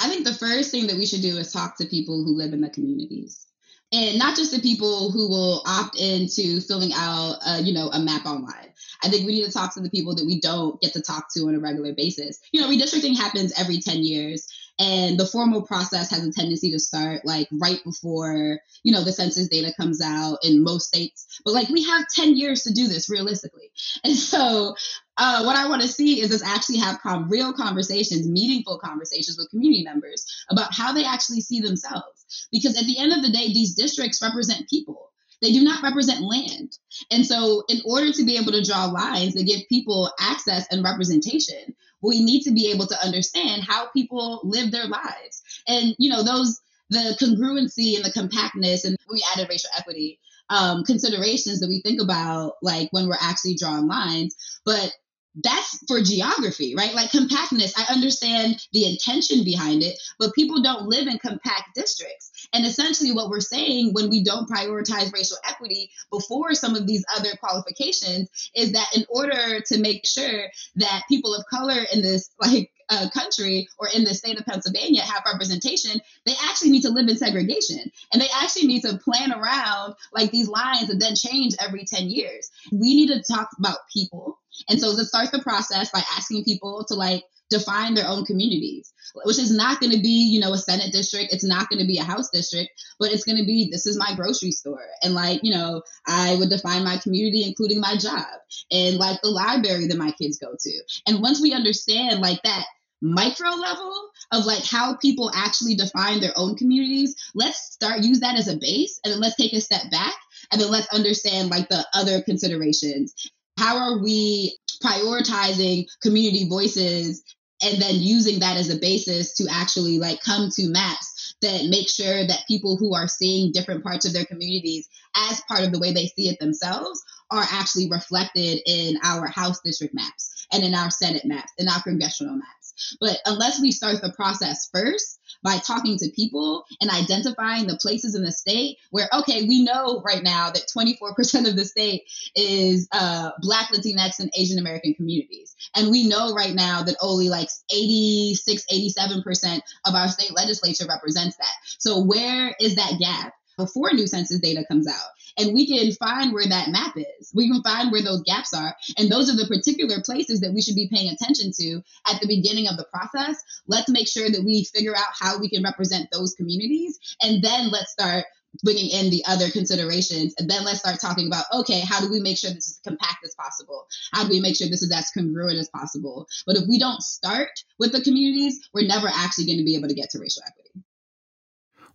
I 0.01 0.09
think 0.09 0.25
the 0.25 0.35
first 0.35 0.71
thing 0.71 0.87
that 0.87 0.97
we 0.97 1.07
should 1.07 1.23
do 1.23 1.37
is 1.37 1.53
talk 1.53 1.77
to 1.79 1.87
people 1.87 2.25
who 2.25 2.37
live 2.37 2.53
in 2.53 2.61
the 2.61 2.71
communities 2.71 3.47
and 3.93 4.18
not 4.18 4.37
just 4.37 4.53
the 4.55 4.61
people 4.61 5.11
who 5.11 5.29
will 5.29 5.62
opt 5.66 5.99
into 5.99 6.61
filling 6.61 6.93
out 6.95 7.39
you 7.62 7.73
know 7.73 7.89
a 7.89 7.99
map 7.99 8.25
online 8.27 8.73
i 9.03 9.09
think 9.09 9.27
we 9.27 9.33
need 9.33 9.45
to 9.45 9.53
talk 9.53 9.75
to 9.75 9.81
the 9.81 9.91
people 9.91 10.14
that 10.14 10.25
we 10.25 10.41
don't 10.41 10.81
get 10.81 10.93
to 10.93 11.03
talk 11.03 11.27
to 11.33 11.43
on 11.43 11.55
a 11.55 11.61
regular 11.61 11.93
basis 11.93 12.41
you 12.53 12.61
know 12.61 12.68
redistricting 12.68 13.16
happens 13.16 13.53
every 13.59 13.79
10 13.79 13.99
years 13.99 14.47
and 14.81 15.20
the 15.20 15.26
formal 15.26 15.62
process 15.62 16.11
has 16.11 16.26
a 16.26 16.33
tendency 16.33 16.72
to 16.72 16.78
start 16.81 17.24
like 17.24 17.47
right 17.53 17.78
before 17.85 18.59
you 18.83 18.93
know 18.93 19.05
the 19.05 19.12
census 19.12 19.49
data 19.49 19.72
comes 19.76 20.01
out 20.03 20.39
in 20.43 20.64
most 20.64 20.89
states 20.89 21.41
but 21.45 21.55
like 21.55 21.68
we 21.68 21.85
have 21.85 22.07
10 22.14 22.37
years 22.37 22.62
to 22.62 22.72
do 22.72 22.89
this 22.89 23.09
realistically 23.09 23.70
and 24.05 24.16
so 24.16 24.74
uh, 25.22 25.43
what 25.43 25.55
I 25.55 25.68
want 25.68 25.83
to 25.83 25.89
see 25.89 26.22
is 26.22 26.33
us 26.33 26.43
actually 26.43 26.78
have 26.78 26.99
com- 27.03 27.28
real 27.28 27.53
conversations, 27.53 28.26
meaningful 28.26 28.78
conversations 28.78 29.37
with 29.37 29.51
community 29.51 29.85
members 29.85 30.24
about 30.49 30.72
how 30.72 30.95
they 30.95 31.05
actually 31.05 31.43
see 31.43 31.61
themselves. 31.61 32.49
Because 32.51 32.78
at 32.78 32.87
the 32.87 32.99
end 32.99 33.12
of 33.12 33.20
the 33.20 33.31
day, 33.31 33.49
these 33.49 33.74
districts 33.74 34.22
represent 34.22 34.70
people. 34.70 35.11
They 35.43 35.53
do 35.53 35.62
not 35.62 35.83
represent 35.83 36.22
land. 36.22 36.78
And 37.11 37.26
so, 37.26 37.64
in 37.68 37.81
order 37.85 38.12
to 38.12 38.24
be 38.24 38.39
able 38.39 38.53
to 38.53 38.64
draw 38.64 38.87
lines 38.87 39.35
that 39.35 39.47
give 39.47 39.68
people 39.68 40.11
access 40.18 40.66
and 40.70 40.83
representation, 40.83 41.76
we 42.03 42.23
need 42.23 42.43
to 42.43 42.51
be 42.51 42.71
able 42.71 42.87
to 42.87 43.05
understand 43.05 43.63
how 43.63 43.89
people 43.89 44.41
live 44.45 44.71
their 44.71 44.87
lives. 44.87 45.43
And, 45.69 45.95
you 45.99 46.11
know, 46.11 46.23
those, 46.23 46.61
the 46.89 47.17
congruency 47.21 47.97
and 47.97 48.05
the 48.05 48.13
compactness, 48.13 48.85
and 48.85 48.97
we 49.11 49.25
added 49.33 49.49
racial 49.49 49.71
equity 49.77 50.19
um, 50.49 50.85
considerations 50.85 51.61
that 51.61 51.69
we 51.69 51.81
think 51.83 52.01
about, 52.01 52.55
like 52.63 52.89
when 52.91 53.07
we're 53.07 53.17
actually 53.21 53.55
drawing 53.55 53.87
lines. 53.87 54.35
But 54.65 54.93
that's 55.37 55.78
for 55.87 56.03
geography, 56.03 56.74
right? 56.74 56.95
Like 56.95 57.11
compactness, 57.11 57.72
I 57.76 57.93
understand 57.93 58.61
the 58.72 58.87
intention 58.91 59.45
behind 59.45 59.83
it, 59.83 59.97
but 60.18 60.35
people 60.35 60.62
don't 60.62 60.89
live 60.89 61.07
in 61.07 61.18
compact 61.18 61.74
districts. 61.74 62.49
And 62.53 62.66
essentially, 62.66 63.12
what 63.12 63.31
we're 63.31 63.41
saying 63.41 63.93
when 63.93 64.11
we 64.11 64.24
don't 64.24 64.49
prioritize 64.49 65.12
racial 65.12 65.37
equity 65.49 65.91
before 66.11 66.55
some 66.55 66.74
of 66.74 66.87
these 66.87 67.05
other 67.16 67.31
qualifications 67.39 68.28
is 68.55 68.72
that 68.72 68.89
in 68.95 69.05
order 69.09 69.61
to 69.66 69.78
make 69.78 70.07
sure 70.07 70.47
that 70.76 71.03
people 71.09 71.35
of 71.35 71.45
color 71.47 71.85
in 71.93 72.03
this 72.03 72.31
like 72.41 72.70
uh, 72.91 73.09
country 73.11 73.68
or 73.78 73.88
in 73.95 74.05
the 74.05 74.14
state 74.14 74.38
of 74.38 74.47
Pennsylvania 74.47 75.03
have 75.03 75.22
representation, 75.24 76.01
they 76.26 76.34
actually 76.49 76.70
need 76.70 76.82
to 76.82 76.91
live 76.91 77.09
in 77.09 77.16
segregation 77.16 77.91
and 78.12 78.20
they 78.20 78.28
actually 78.43 78.66
need 78.66 78.82
to 78.82 78.99
plan 78.99 79.32
around 79.32 79.95
like 80.12 80.30
these 80.30 80.49
lines 80.49 80.91
and 80.91 81.01
then 81.01 81.14
change 81.14 81.55
every 81.61 81.84
10 81.84 82.11
years. 82.11 82.51
We 82.72 82.95
need 82.95 83.09
to 83.09 83.22
talk 83.22 83.49
about 83.59 83.78
people. 83.93 84.38
And 84.68 84.80
so 84.80 84.88
let's 84.88 85.09
start 85.09 85.30
the 85.32 85.43
process 85.43 85.91
by 85.91 86.03
asking 86.16 86.45
people 86.45 86.84
to 86.88 86.95
like 86.95 87.22
define 87.51 87.95
their 87.95 88.09
own 88.09 88.24
communities, 88.24 88.93
which 89.24 89.38
is 89.38 89.55
not 89.55 89.80
going 89.80 89.93
to 89.93 90.01
be, 90.01 90.30
you 90.30 90.41
know, 90.41 90.53
a 90.53 90.59
Senate 90.59 90.93
district. 90.93 91.32
It's 91.32 91.45
not 91.45 91.68
going 91.68 91.80
to 91.80 91.86
be 91.86 91.99
a 91.99 92.05
House 92.05 92.30
district, 92.30 92.70
but 92.99 93.12
it's 93.12 93.24
going 93.24 93.38
to 93.38 93.45
be 93.45 93.68
this 93.70 93.86
is 93.86 93.99
my 93.99 94.14
grocery 94.14 94.53
store. 94.53 94.86
And 95.03 95.14
like, 95.14 95.41
you 95.43 95.53
know, 95.53 95.82
I 96.07 96.36
would 96.36 96.49
define 96.49 96.84
my 96.84 96.97
community, 96.99 97.45
including 97.45 97.80
my 97.80 97.97
job 97.97 98.26
and 98.70 98.97
like 98.97 99.20
the 99.20 99.30
library 99.30 99.88
that 99.88 99.99
my 99.99 100.12
kids 100.12 100.38
go 100.38 100.55
to. 100.59 100.82
And 101.07 101.20
once 101.20 101.43
we 101.43 101.53
understand 101.53 102.20
like 102.20 102.41
that, 102.45 102.64
micro 103.03 103.51
level 103.51 103.93
of 104.33 104.45
like 104.45 104.65
how 104.65 104.95
people 104.97 105.31
actually 105.35 105.75
define 105.75 106.21
their 106.21 106.33
own 106.37 106.55
communities 106.55 107.15
let's 107.35 107.73
start 107.73 108.03
use 108.03 108.21
that 108.21 108.37
as 108.37 108.49
a 108.49 108.57
base 108.57 109.01
and 109.05 109.13
then 109.13 109.21
let's 109.21 109.37
take 109.37 109.53
a 109.53 109.61
step 109.61 109.91
back 109.91 110.15
and 110.51 110.61
then 110.61 110.71
let's 110.71 110.93
understand 110.93 111.51
like 111.51 111.69
the 111.69 111.85
other 111.95 112.23
considerations. 112.23 113.15
How 113.59 113.77
are 113.77 113.99
we 114.03 114.57
prioritizing 114.83 115.87
community 116.03 116.49
voices 116.49 117.23
and 117.63 117.81
then 117.81 117.97
using 117.97 118.41
that 118.41 118.57
as 118.57 118.71
a 118.71 118.79
basis 118.79 119.35
to 119.35 119.47
actually 119.51 119.99
like 119.99 120.21
come 120.23 120.49
to 120.51 120.69
maps 120.69 121.35
that 121.43 121.67
make 121.69 121.89
sure 121.89 122.27
that 122.27 122.47
people 122.49 122.77
who 122.77 122.95
are 122.95 123.09
seeing 123.09 123.53
different 123.53 123.85
parts 123.85 124.07
of 124.07 124.15
their 124.15 124.25
communities 124.25 124.89
as 125.15 125.43
part 125.43 125.63
of 125.63 125.73
the 125.73 125.79
way 125.79 125.93
they 125.93 126.07
see 126.07 126.29
it 126.29 126.39
themselves 126.39 127.03
are 127.31 127.45
actually 127.51 127.89
reflected 127.91 128.61
in 128.67 128.97
our 129.05 129.27
house 129.27 129.61
district 129.63 129.95
maps 129.95 130.47
and 130.53 130.65
in 130.65 130.75
our 130.75 130.91
senate 130.91 131.25
maps 131.27 131.53
and 131.59 131.69
our 131.69 131.83
congressional 131.83 132.35
maps 132.35 132.60
but 133.01 133.18
unless 133.26 133.61
we 133.61 133.70
start 133.72 134.01
the 134.03 134.12
process 134.12 134.68
first 134.72 135.18
by 135.43 135.59
talking 135.59 135.97
to 135.99 136.11
people 136.11 136.64
and 136.81 136.91
identifying 136.91 137.66
the 137.66 137.78
places 137.81 138.14
in 138.14 138.22
the 138.22 138.33
state 138.33 138.76
where, 138.91 139.09
okay, 139.12 139.47
we 139.47 139.64
know 139.64 140.03
right 140.05 140.22
now 140.22 140.51
that 140.51 140.66
24% 140.76 141.49
of 141.49 141.57
the 141.57 141.64
state 141.64 142.03
is 142.35 142.89
uh, 142.93 143.31
Black, 143.41 143.70
Latinx, 143.72 144.20
and 144.20 144.31
Asian 144.37 144.59
American 144.59 144.95
communities. 144.95 145.55
And 145.76 145.91
we 145.91 146.09
know 146.09 146.35
right 146.35 146.55
now 146.55 146.83
that 146.83 146.97
only 147.01 147.28
like 147.28 147.49
86, 147.72 148.64
87% 148.72 149.61
of 149.87 149.95
our 149.95 150.09
state 150.09 150.35
legislature 150.35 150.85
represents 150.89 151.37
that. 151.37 151.55
So 151.78 152.01
where 152.03 152.55
is 152.61 152.76
that 152.76 152.99
gap? 152.99 153.35
Before 153.61 153.93
new 153.93 154.07
census 154.07 154.41
data 154.41 154.65
comes 154.67 154.89
out. 154.89 155.11
And 155.39 155.55
we 155.55 155.67
can 155.67 155.93
find 155.93 156.33
where 156.33 156.49
that 156.49 156.71
map 156.71 156.97
is. 156.97 157.31
We 157.35 157.49
can 157.49 157.63
find 157.63 157.93
where 157.93 158.03
those 158.03 158.23
gaps 158.23 158.53
are. 158.55 158.75
And 158.99 159.11
those 159.11 159.31
are 159.31 159.37
the 159.37 159.47
particular 159.47 159.97
places 160.05 160.41
that 160.41 160.53
we 160.53 160.63
should 160.63 160.75
be 160.75 160.91
paying 160.93 161.11
attention 161.11 161.53
to 161.61 161.83
at 162.11 162.21
the 162.21 162.27
beginning 162.27 162.69
of 162.69 162.77
the 162.77 162.87
process. 162.93 163.41
Let's 163.69 163.89
make 163.89 164.09
sure 164.09 164.29
that 164.29 164.45
we 164.45 164.65
figure 164.65 164.97
out 164.97 165.13
how 165.19 165.39
we 165.39 165.49
can 165.49 165.63
represent 165.63 166.09
those 166.11 166.35
communities. 166.35 166.99
And 167.23 167.43
then 167.43 167.71
let's 167.71 167.93
start 167.93 168.25
bringing 168.65 168.91
in 168.91 169.11
the 169.11 169.23
other 169.29 169.49
considerations. 169.51 170.35
And 170.39 170.51
then 170.51 170.65
let's 170.65 170.81
start 170.81 171.01
talking 171.01 171.27
about 171.27 171.45
okay, 171.55 171.81
how 171.81 172.01
do 172.01 172.11
we 172.11 172.21
make 172.21 172.39
sure 172.39 172.51
this 172.51 172.67
is 172.67 172.81
compact 172.83 173.25
as 173.25 173.35
possible? 173.35 173.87
How 174.13 174.25
do 174.25 174.31
we 174.31 174.41
make 174.41 174.57
sure 174.57 174.69
this 174.69 174.83
is 174.83 174.93
as 174.93 175.11
congruent 175.17 175.59
as 175.59 175.69
possible? 175.69 176.27
But 176.47 176.57
if 176.57 176.65
we 176.69 176.79
don't 176.79 177.03
start 177.03 177.51
with 177.79 177.93
the 177.93 178.03
communities, 178.03 178.69
we're 178.75 178.89
never 178.89 179.09
actually 179.09 179.47
going 179.47 179.59
to 179.59 179.65
be 179.65 179.77
able 179.77 179.89
to 179.89 179.95
get 179.95 180.11
to 180.11 180.19
racial 180.19 180.43
equity. 180.47 180.85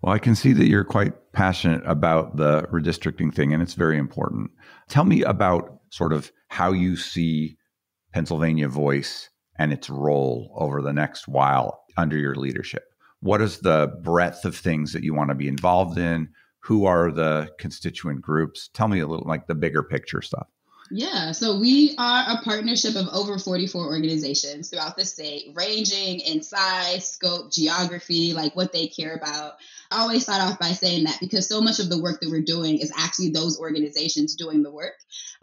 Well, 0.05 0.13
I 0.13 0.19
can 0.19 0.35
see 0.35 0.53
that 0.53 0.67
you're 0.67 0.83
quite 0.83 1.13
passionate 1.33 1.81
about 1.83 2.35
the 2.35 2.61
redistricting 2.71 3.33
thing, 3.33 3.55
and 3.55 3.63
it's 3.63 3.73
very 3.73 3.97
important. 3.97 4.51
Tell 4.87 5.03
me 5.03 5.23
about 5.23 5.79
sort 5.89 6.13
of 6.13 6.31
how 6.49 6.73
you 6.73 6.95
see 6.95 7.57
Pennsylvania 8.13 8.69
Voice 8.69 9.31
and 9.57 9.73
its 9.73 9.89
role 9.89 10.55
over 10.59 10.83
the 10.83 10.93
next 10.93 11.27
while 11.27 11.81
under 11.97 12.19
your 12.19 12.35
leadership. 12.35 12.83
What 13.21 13.41
is 13.41 13.61
the 13.61 13.99
breadth 14.03 14.45
of 14.45 14.55
things 14.55 14.93
that 14.93 15.01
you 15.01 15.15
want 15.15 15.29
to 15.29 15.35
be 15.35 15.47
involved 15.47 15.97
in? 15.97 16.29
Who 16.65 16.85
are 16.85 17.11
the 17.11 17.49
constituent 17.57 18.21
groups? 18.21 18.69
Tell 18.75 18.87
me 18.87 18.99
a 18.99 19.07
little 19.07 19.27
like 19.27 19.47
the 19.47 19.55
bigger 19.55 19.81
picture 19.81 20.21
stuff. 20.21 20.45
Yeah, 20.97 21.33
so 21.33 21.59
we 21.59 21.93
are 21.97 22.23
a 22.25 22.41
partnership 22.41 22.95
of 22.95 23.09
over 23.09 23.37
44 23.37 23.85
organizations 23.85 24.69
throughout 24.69 24.95
the 24.95 25.03
state, 25.03 25.51
ranging 25.53 26.21
in 26.21 26.41
size, 26.41 27.11
scope, 27.11 27.51
geography, 27.51 28.31
like 28.31 28.55
what 28.55 28.71
they 28.71 28.87
care 28.87 29.13
about. 29.13 29.55
I 29.91 30.03
always 30.03 30.23
start 30.23 30.41
off 30.41 30.57
by 30.57 30.71
saying 30.71 31.03
that 31.03 31.17
because 31.19 31.49
so 31.49 31.59
much 31.59 31.79
of 31.79 31.89
the 31.89 32.01
work 32.01 32.21
that 32.21 32.29
we're 32.29 32.43
doing 32.43 32.77
is 32.77 32.93
actually 32.97 33.31
those 33.31 33.59
organizations 33.59 34.35
doing 34.35 34.63
the 34.63 34.71
work. 34.71 34.93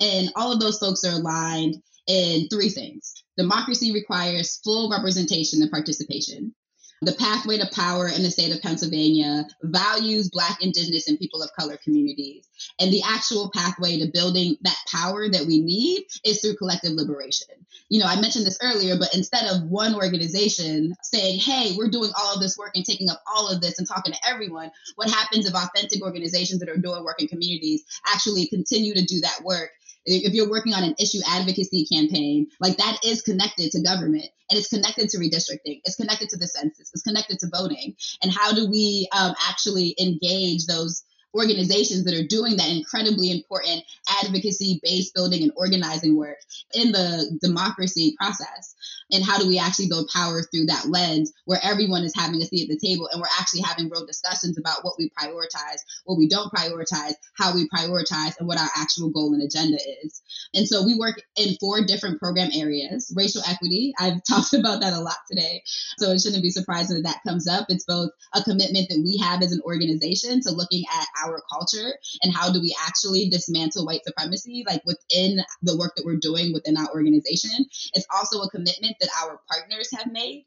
And 0.00 0.30
all 0.36 0.54
of 0.54 0.60
those 0.60 0.78
folks 0.78 1.04
are 1.04 1.16
aligned 1.16 1.82
in 2.06 2.48
three 2.48 2.70
things 2.70 3.22
democracy 3.36 3.92
requires 3.92 4.58
full 4.64 4.90
representation 4.90 5.60
and 5.60 5.70
participation 5.70 6.54
the 7.02 7.12
pathway 7.14 7.58
to 7.58 7.68
power 7.74 8.06
in 8.06 8.22
the 8.22 8.30
state 8.30 8.54
of 8.54 8.62
Pennsylvania 8.62 9.44
values 9.62 10.30
Black, 10.30 10.62
Indigenous, 10.62 11.08
and 11.08 11.18
people 11.18 11.42
of 11.42 11.50
color 11.58 11.76
communities. 11.82 12.46
And 12.78 12.92
the 12.92 13.02
actual 13.04 13.50
pathway 13.52 13.98
to 13.98 14.10
building 14.12 14.56
that 14.62 14.76
power 14.90 15.28
that 15.28 15.44
we 15.44 15.60
need 15.60 16.06
is 16.24 16.40
through 16.40 16.56
collective 16.56 16.92
liberation. 16.92 17.48
You 17.88 17.98
know, 17.98 18.06
I 18.06 18.20
mentioned 18.20 18.46
this 18.46 18.58
earlier, 18.62 18.96
but 18.96 19.14
instead 19.14 19.50
of 19.50 19.64
one 19.64 19.96
organization 19.96 20.94
saying, 21.02 21.40
hey, 21.40 21.74
we're 21.76 21.90
doing 21.90 22.12
all 22.16 22.36
of 22.36 22.40
this 22.40 22.56
work 22.56 22.70
and 22.76 22.84
taking 22.84 23.10
up 23.10 23.20
all 23.26 23.48
of 23.48 23.60
this 23.60 23.80
and 23.80 23.88
talking 23.88 24.12
to 24.12 24.18
everyone, 24.26 24.70
what 24.94 25.10
happens 25.10 25.46
if 25.46 25.54
authentic 25.54 26.02
organizations 26.02 26.60
that 26.60 26.68
are 26.68 26.76
doing 26.76 27.02
work 27.02 27.20
in 27.20 27.26
communities 27.26 27.82
actually 28.06 28.46
continue 28.46 28.94
to 28.94 29.04
do 29.04 29.20
that 29.22 29.42
work 29.44 29.70
If 30.04 30.32
you're 30.34 30.50
working 30.50 30.74
on 30.74 30.82
an 30.82 30.94
issue 30.98 31.20
advocacy 31.26 31.86
campaign, 31.86 32.48
like 32.60 32.76
that 32.78 32.98
is 33.04 33.22
connected 33.22 33.70
to 33.72 33.82
government 33.82 34.26
and 34.50 34.58
it's 34.58 34.68
connected 34.68 35.08
to 35.10 35.18
redistricting, 35.18 35.80
it's 35.84 35.96
connected 35.96 36.28
to 36.30 36.36
the 36.36 36.48
census, 36.48 36.90
it's 36.92 37.02
connected 37.02 37.38
to 37.40 37.48
voting. 37.52 37.94
And 38.22 38.32
how 38.32 38.52
do 38.52 38.68
we 38.68 39.08
um, 39.16 39.34
actually 39.48 39.94
engage 40.00 40.66
those 40.66 41.04
organizations 41.34 42.04
that 42.04 42.14
are 42.14 42.26
doing 42.26 42.56
that 42.56 42.70
incredibly 42.70 43.30
important 43.30 43.82
advocacy, 44.22 44.80
base 44.82 45.10
building, 45.10 45.42
and 45.42 45.52
organizing 45.56 46.16
work 46.16 46.38
in 46.74 46.92
the 46.92 47.38
democracy 47.40 48.14
process? 48.18 48.74
And 49.10 49.24
how 49.24 49.38
do 49.38 49.46
we 49.46 49.58
actually 49.58 49.88
build 49.88 50.08
power 50.12 50.42
through 50.42 50.66
that 50.66 50.86
lens 50.88 51.32
where 51.44 51.60
everyone 51.62 52.02
is 52.02 52.14
having 52.16 52.40
a 52.40 52.46
seat 52.46 52.68
at 52.68 52.68
the 52.68 52.86
table 52.86 53.08
and 53.12 53.20
we're 53.20 53.28
actually 53.38 53.60
having 53.60 53.90
real 53.90 54.06
discussions 54.06 54.58
about 54.58 54.84
what 54.84 54.94
we 54.98 55.10
prioritize, 55.10 55.80
what 56.04 56.16
we 56.16 56.28
don't 56.28 56.52
prioritize, 56.52 57.14
how 57.36 57.54
we 57.54 57.68
prioritize, 57.68 58.38
and 58.38 58.48
what 58.48 58.58
our 58.58 58.70
actual 58.76 59.10
goal 59.10 59.34
and 59.34 59.42
agenda 59.42 59.78
is. 60.04 60.22
And 60.54 60.66
so 60.66 60.84
we 60.84 60.98
work 60.98 61.22
in 61.36 61.56
four 61.60 61.84
different 61.84 62.20
program 62.20 62.50
areas 62.54 63.12
racial 63.14 63.42
equity. 63.48 63.92
I've 63.98 64.22
talked 64.28 64.54
about 64.54 64.80
that 64.80 64.92
a 64.92 65.00
lot 65.00 65.16
today. 65.30 65.62
So 65.98 66.10
it 66.10 66.20
shouldn't 66.20 66.42
be 66.42 66.50
surprising 66.50 66.96
that 66.96 67.08
that 67.08 67.28
comes 67.28 67.48
up. 67.48 67.66
It's 67.68 67.84
both 67.84 68.10
a 68.34 68.42
commitment 68.42 68.88
that 68.88 69.02
we 69.02 69.18
have 69.18 69.42
as 69.42 69.52
an 69.52 69.60
organization 69.64 70.40
to 70.42 70.50
looking 70.50 70.84
at 70.92 71.06
our 71.24 71.42
culture 71.50 71.92
and 72.22 72.34
how 72.34 72.52
do 72.52 72.60
we 72.60 72.74
actually 72.86 73.28
dismantle 73.28 73.86
white 73.86 74.04
supremacy, 74.04 74.64
like 74.66 74.82
within 74.84 75.38
the 75.62 75.76
work 75.76 75.94
that 75.96 76.04
we're 76.04 76.16
doing 76.16 76.52
within 76.52 76.76
our 76.76 76.88
organization. 76.94 77.64
It's 77.94 78.06
also 78.14 78.42
a 78.42 78.50
commitment 78.50 78.96
that 79.00 79.10
our 79.22 79.40
partners 79.50 79.90
have 79.96 80.12
made 80.12 80.44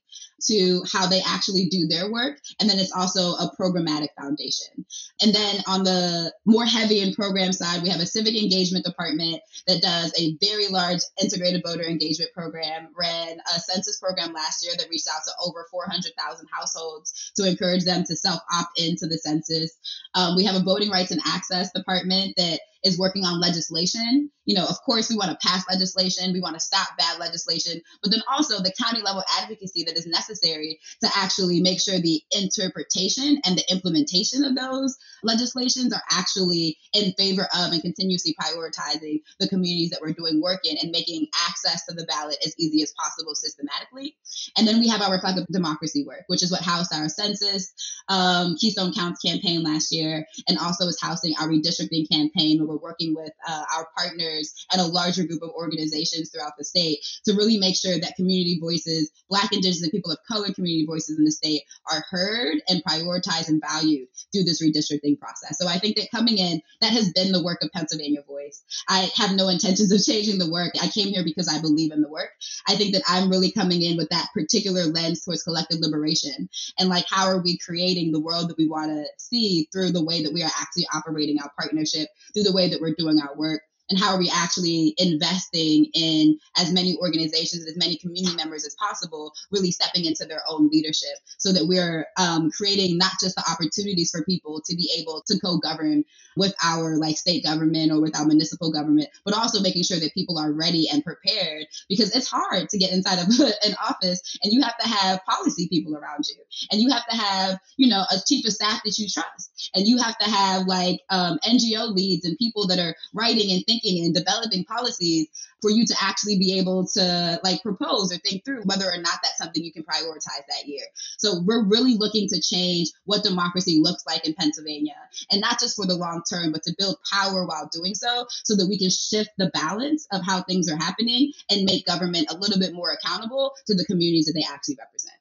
to 0.48 0.84
how 0.92 1.08
they 1.08 1.22
actually 1.26 1.66
do 1.66 1.88
their 1.88 2.12
work. 2.12 2.40
And 2.60 2.70
then 2.70 2.80
it's 2.80 2.92
also 2.92 3.34
a 3.34 3.52
programmatic 3.60 4.10
foundation. 4.20 4.86
And 5.22 5.34
then 5.34 5.62
on 5.68 5.84
the 5.84 6.34
more 6.46 6.66
heavy 6.66 7.02
and 7.02 7.16
program 7.16 7.54
side, 7.54 7.82
we 7.82 7.90
have 7.90 8.02
a 8.02 8.06
civic 8.06 8.36
engagement 8.36 8.86
department 8.86 9.42
that 9.68 9.82
does 9.82 10.14
a 10.20 10.38
very 10.46 10.68
large 10.68 11.00
integrated 11.22 11.64
voter 11.66 11.84
engagement 11.84 12.32
program, 12.34 12.90
ran 12.98 13.38
a 13.56 13.60
census 13.60 14.00
program 14.00 14.34
last 14.34 14.64
year 14.66 14.74
that 14.78 14.90
reached 14.90 15.08
out 15.08 15.22
to 15.26 15.32
over 15.46 15.66
400,000 15.72 16.48
households 16.52 17.32
to 17.36 17.48
encourage 17.48 17.86
them 17.86 18.04
to 18.06 18.16
self 18.16 18.42
opt 18.54 18.80
into 18.80 19.08
the 19.08 19.18
census. 19.18 19.78
Um, 20.14 20.36
we 20.36 20.44
have 20.46 20.56
a 20.56 20.64
voting 20.66 20.90
rights 20.90 21.12
and 21.12 21.22
access 21.26 21.72
department 21.72 22.34
that 22.38 22.60
is 22.86 23.00
working 23.00 23.26
on 23.26 23.42
legislation. 23.42 24.30
You 24.46 24.56
know, 24.56 24.66
of 24.66 24.80
course, 24.86 25.10
we 25.10 25.18
want 25.18 25.32
to 25.32 25.48
pass 25.48 25.66
legislation, 25.68 26.32
we 26.32 26.40
want 26.40 26.54
to 26.54 26.60
stop 26.60 26.88
bad 27.00 27.20
legislation, 27.20 27.82
but 28.04 28.12
then 28.12 28.22
also 28.32 28.62
the 28.62 28.74
county 28.80 29.02
level 29.02 29.24
advocacy 29.42 29.84
that 29.86 29.98
is 29.98 30.06
necessary 30.06 30.80
to 31.02 31.10
actually 31.16 31.62
make 31.62 31.82
sure 31.82 31.98
the 31.98 32.22
interpretation 32.32 33.42
and 33.44 33.58
the 33.58 33.66
implementation 33.72 34.46
of 34.46 34.56
those 34.56 34.96
legislations 35.24 35.92
are 35.92 36.04
actually 36.12 36.78
in 36.94 37.12
favor 37.14 37.48
of 37.56 37.74
and 37.74 37.82
continuously 37.82 38.36
prioritizing 38.40 39.20
the 39.40 39.48
communities 39.50 39.90
that 39.90 40.00
we're 40.00 40.14
doing 40.14 40.40
work 40.40 40.62
in 40.64 40.78
and 40.80 40.92
making 40.92 41.26
access 41.48 41.86
to 41.88 41.96
the 41.96 42.06
ballot 42.06 42.38
as 42.46 42.54
easy 42.60 42.84
as 42.84 42.94
possible 42.94 43.34
systematically. 43.34 44.16
And 44.58 44.68
then 44.68 44.80
we 44.80 44.88
have 44.90 45.02
our 45.02 45.12
reflective 45.12 45.48
democracy 45.48 46.06
work, 46.06 46.26
which 46.28 46.44
is 46.44 46.52
what 46.52 46.62
housed 46.62 46.94
our 46.94 47.10
census, 47.10 47.74
um, 48.10 48.56
Keystone 48.60 48.94
Counts 48.94 49.22
campaign 49.22 49.64
last 49.64 49.92
year, 49.92 50.28
and 50.48 50.60
also 50.60 50.86
is 50.86 51.02
housing 51.02 51.34
our 51.42 51.48
redistricting 51.48 52.08
campaign 52.12 52.60
where 52.68 52.75
we're 52.76 52.90
working 52.90 53.16
with 53.16 53.32
uh, 53.48 53.64
our 53.76 53.88
partners 53.98 54.66
and 54.72 54.82
a 54.82 54.86
larger 54.86 55.24
group 55.24 55.42
of 55.42 55.50
organizations 55.52 56.30
throughout 56.30 56.54
the 56.58 56.66
state 56.66 57.00
to 57.26 57.34
really 57.34 57.58
make 57.58 57.76
sure 57.76 57.98
that 58.00 58.16
community 58.16 58.58
voices, 58.60 59.12
Black, 59.30 59.52
Indigenous, 59.52 59.84
and 59.84 59.92
people 59.92 60.12
of 60.12 60.18
color 60.28 60.52
community 60.54 60.86
voices 60.86 61.18
in 61.18 61.26
the 61.26 61.32
state 61.32 61.62
are 61.92 62.04
heard 62.10 62.62
and 62.68 62.84
prioritized 62.84 63.50
and 63.50 63.62
valued 63.62 64.08
through 64.34 64.44
this 64.44 64.62
redistricting 64.62 65.20
process. 65.20 65.58
So 65.60 65.68
I 65.68 65.80
think 65.80 65.98
that 65.98 66.12
coming 66.12 66.38
in, 66.38 66.62
that 66.82 66.92
has 66.92 67.12
been 67.14 67.32
the 67.32 67.44
work 67.44 67.62
of 67.62 67.72
Pennsylvania 67.72 68.22
Voice. 68.28 68.64
I 68.88 69.10
have 69.16 69.36
no 69.36 69.50
intentions 69.50 69.92
of 69.92 70.04
changing 70.06 70.40
the 70.40 70.52
work. 70.52 70.74
I 70.82 70.88
came 70.88 71.08
here 71.08 71.24
because 71.24 71.48
I 71.48 71.62
believe 71.62 71.92
in 71.92 72.02
the 72.02 72.10
work. 72.10 72.30
I 72.68 72.76
think 72.76 72.94
that 72.94 73.04
I'm 73.08 73.30
really 73.30 73.52
coming 73.52 73.82
in 73.82 73.98
with 73.98 74.10
that 74.10 74.28
particular 74.34 74.84
lens 74.84 75.24
towards 75.24 75.44
collective 75.44 75.80
liberation 75.80 76.50
and 76.80 76.90
like 76.90 77.06
how 77.10 77.28
are 77.28 77.42
we 77.42 77.58
creating 77.58 78.12
the 78.12 78.20
world 78.20 78.50
that 78.50 78.58
we 78.58 78.68
want 78.68 78.92
to 78.92 79.06
see 79.18 79.68
through 79.72 79.92
the 79.92 80.04
way 80.04 80.24
that 80.24 80.34
we 80.34 80.44
are 80.44 80.52
actually 80.60 80.88
operating 80.94 81.40
our 81.42 81.52
partnership, 81.60 82.08
through 82.34 82.44
the 82.44 82.54
way 82.54 82.65
that 82.70 82.82
we're 82.82 82.96
doing 82.98 83.20
our 83.22 83.36
work 83.38 83.62
and 83.90 84.00
how 84.00 84.14
are 84.14 84.20
we 84.20 84.32
actually 84.34 84.94
investing 84.98 85.86
in 85.94 86.38
as 86.58 86.72
many 86.72 86.98
organizations 86.98 87.68
as 87.68 87.78
many 87.78 87.98
community 87.98 88.36
members 88.36 88.66
as 88.66 88.76
possible 88.76 89.34
really 89.52 89.72
stepping 89.72 90.06
into 90.06 90.26
their 90.26 90.42
own 90.50 90.70
leadership 90.70 91.18
so 91.38 91.52
that 91.52 91.68
we're 91.68 92.06
um, 92.18 92.50
creating 92.52 92.98
not 92.98 93.12
just 93.22 93.36
the 93.36 93.44
opportunities 93.50 94.12
for 94.12 94.24
people 94.26 94.62
to 94.66 94.76
be 94.76 94.90
able 95.00 95.24
to 95.26 95.40
co-govern 95.40 96.04
with 96.36 96.54
our 96.64 96.98
like 96.98 97.18
state 97.18 97.44
government 97.44 97.92
or 97.92 98.02
with 98.02 98.18
our 98.18 98.26
municipal 98.26 98.72
government 98.72 99.08
but 99.24 99.34
also 99.34 99.62
making 99.62 99.84
sure 99.84 100.00
that 100.00 100.14
people 100.14 100.38
are 100.38 100.52
ready 100.52 100.88
and 100.92 101.04
prepared 101.04 101.66
because 101.90 102.16
it's 102.16 102.28
hard 102.28 102.68
to 102.70 102.78
get 102.78 102.92
inside 102.92 103.20
of 103.20 103.28
an 103.66 103.76
office 103.84 104.38
and 104.44 104.52
you 104.52 104.62
have 104.62 104.78
to 104.78 104.88
have 104.88 105.24
policy 105.26 105.68
people 105.70 105.96
around 105.96 106.26
you 106.28 106.36
and 106.72 106.82
you 106.82 106.90
have 106.90 107.06
to 107.08 107.16
have 107.16 107.60
you 107.78 107.88
know 107.88 108.04
a 108.12 108.18
chief 108.28 108.46
of 108.46 108.54
staff 108.54 108.82
that 108.84 108.98
you 108.98 109.08
trust 109.08 109.72
and 109.76 109.88
you 109.88 109.98
have 109.98 110.18
to 110.18 110.30
have 110.30 110.68
like 110.68 111.00
um, 111.10 111.38
ngo 111.48 111.94
leads 111.94 112.26
and 112.26 112.38
people 112.38 112.68
that 112.68 112.80
are 112.80 112.96
writing 113.14 113.52
and 113.52 113.64
thinking 113.66 113.75
thinking 113.82 114.06
and 114.06 114.14
developing 114.14 114.64
policies 114.66 115.28
for 115.62 115.70
you 115.70 115.86
to 115.86 115.96
actually 116.02 116.38
be 116.38 116.58
able 116.60 116.86
to 116.86 117.40
like 117.44 117.62
propose 117.62 118.14
or 118.14 118.18
think 118.18 118.44
through 118.46 118.62
whether 118.64 118.86
or 118.86 118.98
not 118.98 119.20
that's 119.24 119.38
something 119.38 119.64
you 119.64 119.74
can 119.74 119.84
prioritize 119.84 120.46
that 120.50 120.68
year. 120.68 120.84
So 121.18 121.42
we're 121.46 121.66
really 121.66 121.96
looking 121.96 122.28
to 122.30 122.42
change 122.42 122.90
what 123.06 123.24
democracy 123.24 123.80
looks 123.82 124.06
like 124.06 124.28
in 124.28 124.34
Pennsylvania 124.34 124.96
and 125.32 125.42
not 125.42 125.60
just 125.60 125.76
for 125.76 125.86
the 125.86 125.96
long 125.96 126.22
term, 126.30 126.52
but 126.52 126.64
to 126.64 126.76
build 126.78 126.98
power 127.12 127.46
while 127.46 127.70
doing 127.72 127.96
so 127.96 128.26
so 128.44 128.56
that 128.56 128.68
we 128.68 128.78
can 128.78 128.90
shift 128.90 129.30
the 129.38 129.50
balance 129.54 130.08
of 130.12 130.24
how 130.24 130.44
things 130.44 130.70
are 130.70 130.78
happening 130.78 131.32
and 131.50 131.66
make 131.66 131.86
government 131.86 132.28
a 132.30 132.38
little 132.38 132.60
bit 132.60 132.74
more 132.74 132.92
accountable 132.92 133.54
to 133.68 133.76
the 133.76 133.86
communities 133.86 134.26
that 134.26 134.34
they 134.34 134.46
actually 134.54 134.76
represent. 134.80 135.16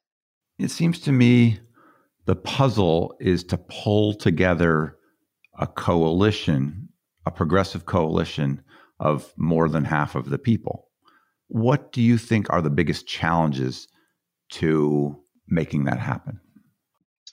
It 0.57 0.71
seems 0.71 0.99
to 1.01 1.11
me 1.11 1.59
the 2.25 2.35
puzzle 2.35 3.15
is 3.19 3.43
to 3.45 3.57
pull 3.57 4.13
together 4.13 4.97
a 5.57 5.67
coalition 5.67 6.84
a 7.25 7.31
progressive 7.31 7.85
coalition 7.85 8.63
of 8.99 9.33
more 9.37 9.67
than 9.67 9.85
half 9.85 10.15
of 10.15 10.29
the 10.29 10.37
people. 10.37 10.89
What 11.47 11.91
do 11.91 12.01
you 12.01 12.17
think 12.17 12.51
are 12.51 12.61
the 12.61 12.69
biggest 12.69 13.07
challenges 13.07 13.87
to 14.51 15.21
making 15.47 15.85
that 15.85 15.99
happen? 15.99 16.39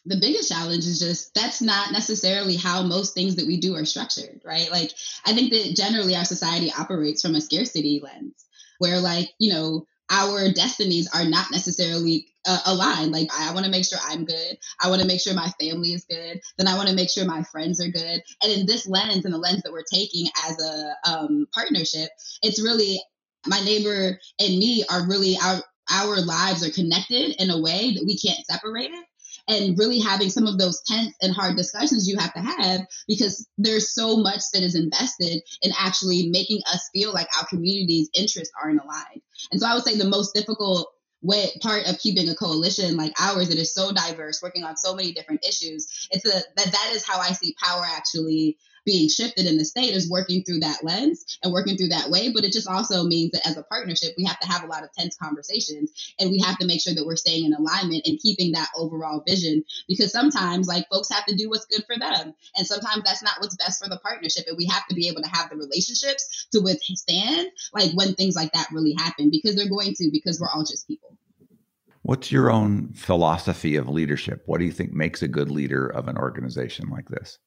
the 0.05 0.18
biggest 0.20 0.49
challenge 0.49 0.84
is 0.84 0.99
just 0.99 1.32
that's 1.34 1.62
not 1.62 1.93
necessarily 1.93 2.57
how 2.57 2.82
most 2.82 3.14
things 3.14 3.36
that 3.36 3.47
we 3.47 3.57
do 3.57 3.76
are 3.76 3.84
structured, 3.84 4.40
right? 4.45 4.70
Like, 4.70 4.93
I 5.24 5.32
think 5.32 5.53
that 5.53 5.76
generally 5.76 6.16
our 6.16 6.24
society 6.24 6.72
operates 6.76 7.22
from 7.22 7.34
a 7.34 7.40
scarcity 7.40 8.01
lens 8.03 8.45
where, 8.78 8.99
like, 8.99 9.30
you 9.38 9.53
know, 9.53 9.86
our 10.11 10.50
destinies 10.53 11.09
are 11.14 11.24
not 11.24 11.50
necessarily 11.50 12.26
uh, 12.46 12.59
aligned. 12.66 13.12
Like, 13.12 13.28
I 13.38 13.53
want 13.53 13.64
to 13.64 13.70
make 13.70 13.84
sure 13.84 13.98
I'm 14.05 14.24
good. 14.24 14.59
I 14.82 14.88
want 14.90 15.00
to 15.00 15.07
make 15.07 15.20
sure 15.20 15.34
my 15.34 15.50
family 15.61 15.92
is 15.92 16.05
good. 16.05 16.40
Then 16.59 16.68
I 16.68 16.76
want 16.76 16.88
to 16.88 16.94
make 16.94 17.11
sure 17.11 17.24
my 17.24 17.42
friends 17.44 17.80
are 17.80 17.90
good. 17.90 18.22
And 18.42 18.53
in 18.53 18.66
this 18.66 18.86
lens 18.86 19.24
and 19.24 19.32
the 19.32 19.38
lens 19.38 19.62
that 19.62 19.72
we're 19.72 19.84
taking 19.90 20.26
as 20.46 20.61
a 20.61 21.11
um, 21.11 21.46
partnership, 21.55 22.11
it's 22.42 22.62
really 22.62 23.00
my 23.46 23.61
neighbor 23.61 24.18
and 24.38 24.59
me 24.59 24.84
are 24.90 25.07
really 25.09 25.36
our 25.42 25.61
our 25.90 26.20
lives 26.20 26.64
are 26.64 26.70
connected 26.70 27.34
in 27.42 27.50
a 27.50 27.61
way 27.61 27.92
that 27.92 28.05
we 28.07 28.16
can't 28.16 28.46
separate 28.46 28.90
it 28.90 29.05
and 29.49 29.78
really 29.78 29.99
having 29.99 30.30
some 30.30 30.47
of 30.47 30.59
those 30.59 30.82
tense 30.82 31.14
and 31.20 31.34
hard 31.34 31.57
discussions 31.57 32.09
you 32.09 32.16
have 32.18 32.32
to 32.34 32.40
have 32.40 32.80
because 33.09 33.49
there's 33.59 33.95
so 33.95 34.16
much 34.16 34.40
that 34.53 34.62
is 34.62 34.74
invested 34.74 35.43
in 35.62 35.72
actually 35.78 36.28
making 36.28 36.61
us 36.72 36.88
feel 36.93 37.12
like 37.12 37.28
our 37.38 37.47
community's 37.47 38.09
interests 38.14 38.53
aren't 38.62 38.80
aligned. 38.80 39.22
And 39.51 39.61
so 39.61 39.66
I 39.66 39.74
would 39.74 39.84
say 39.84 39.97
the 39.97 40.05
most 40.05 40.34
difficult 40.34 40.88
way 41.22 41.51
part 41.61 41.88
of 41.88 41.99
keeping 42.01 42.28
a 42.28 42.34
coalition 42.34 42.97
like 42.97 43.12
ours 43.20 43.49
that 43.49 43.59
is 43.59 43.74
so 43.74 43.93
diverse, 43.93 44.43
working 44.43 44.64
on 44.64 44.76
so 44.76 44.95
many 44.95 45.12
different 45.12 45.45
issues, 45.47 46.09
it's 46.11 46.26
a 46.26 46.43
that 46.57 46.72
that 46.72 46.90
is 46.93 47.07
how 47.07 47.20
I 47.20 47.32
see 47.32 47.55
power 47.62 47.84
actually 47.86 48.59
being 48.85 49.09
shifted 49.09 49.47
in 49.47 49.59
the 49.59 49.64
state 49.64 49.95
is 49.95 50.11
working 50.11 50.43
through 50.45 50.61
that 50.61 50.83
lens 50.83 51.39
and 51.43 51.53
working 51.53 51.76
through 51.76 51.89
that 51.89 52.11
way. 52.11 52.33
But 52.33 52.45
it 52.45 52.53
just 52.53 52.68
also 52.68 53.05
means 53.05 53.33
that 53.33 53.47
as 53.47 53.57
a 53.57 53.62
partnership, 53.62 54.14
we 54.16 54.24
have 54.24 54.41
to 54.41 54.49
have 54.49 54.64
a 54.64 54.66
lot 54.66 54.83
of 54.83 54.93
tense 54.93 55.16
conversations 55.16 56.14
and 56.18 56.30
we 56.30 56.41
have 56.41 56.59
to 56.59 56.66
make 56.66 56.80
sure 56.80 56.95
that 56.95 57.07
we're 57.07 57.16
staying 57.16 57.45
in 57.45 57.55
alignment 57.55 58.07
and 58.07 58.20
keeping 58.20 58.53
that 58.53 58.70
overall 58.76 59.22
vision 59.26 59.64
because 59.89 60.12
sometimes 60.12 60.66
like 60.66 60.89
folks 60.91 61.11
have 61.11 61.24
to 61.26 61.37
do 61.37 61.49
what's 61.49 61.66
good 61.66 61.85
for 61.87 61.99
them. 61.99 62.35
And 62.57 62.66
sometimes 62.66 63.05
that's 63.05 63.22
not 63.22 63.37
what's 63.41 63.57
best 63.57 63.83
for 63.83 63.89
the 63.89 63.99
partnership. 63.99 64.45
And 64.47 64.57
we 64.57 64.66
have 64.66 64.87
to 64.89 64.95
be 64.95 65.09
able 65.09 65.22
to 65.22 65.28
have 65.28 65.51
the 65.51 65.57
relationships 65.57 66.49
to 66.53 66.61
withstand 66.61 67.49
like 67.72 67.93
when 67.93 68.14
things 68.14 68.35
like 68.37 68.53
that 68.53 68.68
really 68.72 68.95
happen 68.99 69.30
because 69.30 69.57
they're 69.57 69.68
going 69.68 69.95
to, 69.95 70.11
because 70.12 70.41
we're 70.41 70.51
all 70.51 70.64
just 70.64 70.87
people. 70.87 71.16
What's 72.03 72.33
your 72.33 72.51
own 72.51 72.93
philosophy 72.95 73.76
of 73.76 73.89
leadership? 73.89 74.43
What 74.47 74.59
do 74.59 74.64
you 74.64 74.72
think 74.72 74.93
makes 74.93 75.22
a 75.22 75.28
good 75.28 75.51
leader 75.53 75.87
of 75.87 76.09
an 76.09 76.18
organization 76.18 76.89
like 76.91 77.09
this? 77.09 77.39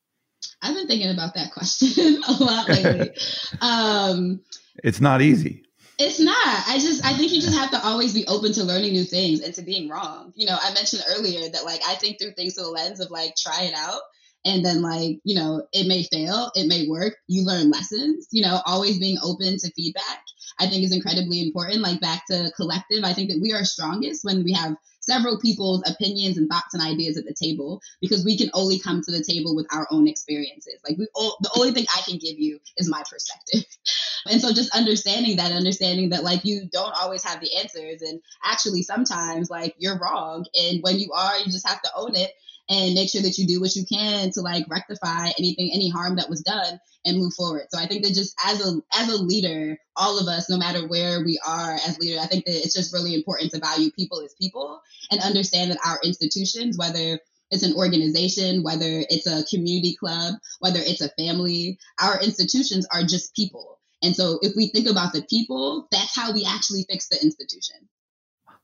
I've 0.62 0.76
been 0.76 0.88
thinking 0.88 1.12
about 1.12 1.36
that 1.36 1.52
question 1.52 2.24
a 2.28 2.32
lot 2.32 2.70
lately. 2.70 3.12
um, 3.62 4.42
it's 4.84 5.02
not 5.02 5.22
easy. 5.22 5.64
It's 5.98 6.20
not. 6.20 6.36
I 6.68 6.78
just 6.80 7.06
I 7.06 7.14
think 7.14 7.32
you 7.32 7.42
just 7.42 7.58
have 7.58 7.72
to 7.72 7.86
always 7.86 8.14
be 8.14 8.28
open 8.28 8.52
to 8.54 8.64
learning 8.64 8.92
new 8.92 9.06
things 9.06 9.42
and 9.42 9.54
to 9.54 9.62
being 9.62 9.90
wrong. 9.90 10.34
You 10.36 10.48
know, 10.48 10.58
I 10.62 10.74
mentioned 10.74 11.04
earlier 11.10 11.50
that 11.50 11.64
like 11.64 11.82
I 11.88 11.96
think 11.96 12.20
through 12.20 12.32
things 12.32 12.56
through 12.56 12.66
the 12.66 12.72
lens 12.72 13.00
of 13.00 13.12
like 13.12 13.36
try 13.36 13.64
it 13.64 13.74
out 13.74 14.02
and 14.46 14.64
then 14.64 14.82
like 14.82 15.20
you 15.24 15.36
know 15.36 15.66
it 15.74 15.88
may 15.88 16.04
fail 16.04 16.52
it 16.56 16.68
may 16.68 16.88
work 16.88 17.16
you 17.28 17.44
learn 17.44 17.72
lessons 17.72 18.28
you 18.32 18.42
know 18.42 18.62
always 18.66 19.00
being 19.00 19.18
open 19.24 19.58
to 19.58 19.72
feedback 19.72 20.24
i 20.60 20.68
think 20.68 20.84
is 20.84 20.96
incredibly 20.96 21.42
important 21.42 21.82
like 21.82 22.00
back 22.00 22.24
to 22.30 22.52
collective 22.56 23.04
i 23.04 23.12
think 23.12 23.30
that 23.30 23.42
we 23.42 23.52
are 23.52 23.66
strongest 23.66 24.24
when 24.24 24.44
we 24.44 24.54
have 24.54 24.76
several 25.06 25.40
people's 25.40 25.84
opinions 25.90 26.38
and 26.38 26.50
thoughts 26.50 26.74
and 26.74 26.82
ideas 26.84 27.18
at 27.18 27.26
the 27.26 27.34
table 27.34 27.82
because 28.02 28.26
we 28.26 28.38
can 28.38 28.50
only 28.54 28.80
come 28.80 29.02
to 29.02 29.12
the 29.12 29.24
table 29.24 29.56
with 29.56 29.68
our 29.72 29.88
own 29.92 30.08
experiences. 30.08 30.80
Like 30.88 30.98
we, 30.98 31.08
all, 31.14 31.38
the 31.42 31.52
only 31.58 31.72
thing 31.72 31.86
I 31.96 32.02
can 32.02 32.18
give 32.18 32.40
you 32.40 32.60
is 32.78 32.90
my 32.90 33.04
perspective. 33.10 33.66
and 34.30 34.42
so 34.42 34.52
just 34.52 34.76
understanding 34.76 35.38
that, 35.38 35.52
understanding 35.52 36.10
that 36.10 36.24
like 36.24 36.44
you 36.44 36.68
don't 36.72 36.96
always 37.00 37.24
have 37.24 37.40
the 37.40 37.56
answers, 37.58 38.02
and 38.02 38.20
actually 38.44 38.82
sometimes 38.82 39.50
like 39.50 39.76
you're 39.78 40.00
wrong, 40.00 40.46
and 40.56 40.82
when 40.82 41.00
you 41.00 41.12
are, 41.14 41.38
you 41.38 41.46
just 41.46 41.68
have 41.68 41.82
to 41.82 41.90
own 41.96 42.16
it 42.16 42.32
and 42.70 42.94
make 42.96 43.10
sure 43.10 43.22
that 43.22 43.38
you 43.38 43.46
do 43.46 43.62
what 43.62 43.76
you 43.76 43.86
can 43.86 44.32
to 44.32 44.42
like 44.42 44.66
rectify 44.70 45.30
anything 45.38 45.72
any 45.74 45.90
harm 45.90 46.16
that 46.16 46.30
was 46.30 46.42
done 46.42 46.80
and 47.06 47.18
move 47.18 47.34
forward 47.34 47.66
so 47.70 47.80
i 47.80 47.86
think 47.86 48.04
that 48.04 48.14
just 48.14 48.36
as 48.46 48.66
a 48.66 48.82
as 48.94 49.10
a 49.10 49.22
leader 49.22 49.78
all 49.96 50.20
of 50.20 50.28
us 50.28 50.50
no 50.50 50.58
matter 50.58 50.88
where 50.88 51.24
we 51.24 51.40
are 51.48 51.74
as 51.74 52.00
leaders 52.00 52.22
i 52.22 52.28
think 52.28 52.46
that 52.46 52.56
it's 52.56 52.74
just 52.74 52.94
really 52.94 53.14
important 53.14 53.52
to 53.52 53.60
value 53.60 53.92
people 53.92 54.22
as 54.22 54.36
people 54.40 54.82
and 55.12 55.22
understand 55.22 55.72
that 55.72 55.80
our 55.86 56.00
institutions 56.04 56.78
whether 56.78 57.20
it's 57.52 57.64
an 57.64 57.76
organization, 57.76 58.64
whether 58.64 59.06
it's 59.10 59.28
a 59.28 59.46
community 59.46 59.96
club, 59.96 60.36
whether 60.60 60.80
it's 60.80 61.02
a 61.02 61.10
family, 61.10 61.78
our 62.02 62.20
institutions 62.22 62.88
are 62.92 63.04
just 63.04 63.36
people. 63.36 63.80
And 64.02 64.16
so 64.16 64.40
if 64.42 64.56
we 64.56 64.68
think 64.68 64.88
about 64.88 65.14
the 65.14 65.24
people, 65.24 65.88
that's 65.92 66.16
how 66.16 66.34
we 66.34 66.46
actually 66.46 66.86
fix 66.90 67.08
the 67.08 67.22
institution. 67.22 67.88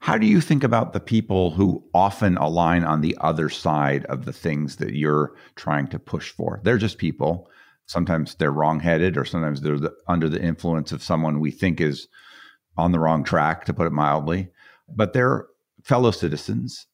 How 0.01 0.17
do 0.17 0.25
you 0.25 0.41
think 0.41 0.63
about 0.63 0.93
the 0.93 0.99
people 0.99 1.51
who 1.51 1.83
often 1.93 2.35
align 2.37 2.83
on 2.83 3.01
the 3.01 3.15
other 3.21 3.49
side 3.49 4.03
of 4.05 4.25
the 4.25 4.33
things 4.33 4.77
that 4.77 4.95
you're 4.95 5.35
trying 5.55 5.85
to 5.89 5.99
push 5.99 6.31
for? 6.31 6.59
They're 6.63 6.79
just 6.79 6.97
people. 6.97 7.47
Sometimes 7.85 8.33
they're 8.33 8.51
wrongheaded, 8.51 9.15
or 9.15 9.25
sometimes 9.25 9.61
they're 9.61 9.77
the, 9.77 9.93
under 10.07 10.27
the 10.27 10.41
influence 10.41 10.91
of 10.91 11.03
someone 11.03 11.39
we 11.39 11.51
think 11.51 11.79
is 11.79 12.07
on 12.77 12.91
the 12.91 12.99
wrong 12.99 13.23
track, 13.23 13.65
to 13.65 13.75
put 13.75 13.85
it 13.85 13.91
mildly. 13.91 14.49
But 14.89 15.13
they're 15.13 15.45
fellow 15.83 16.09
citizens. 16.09 16.87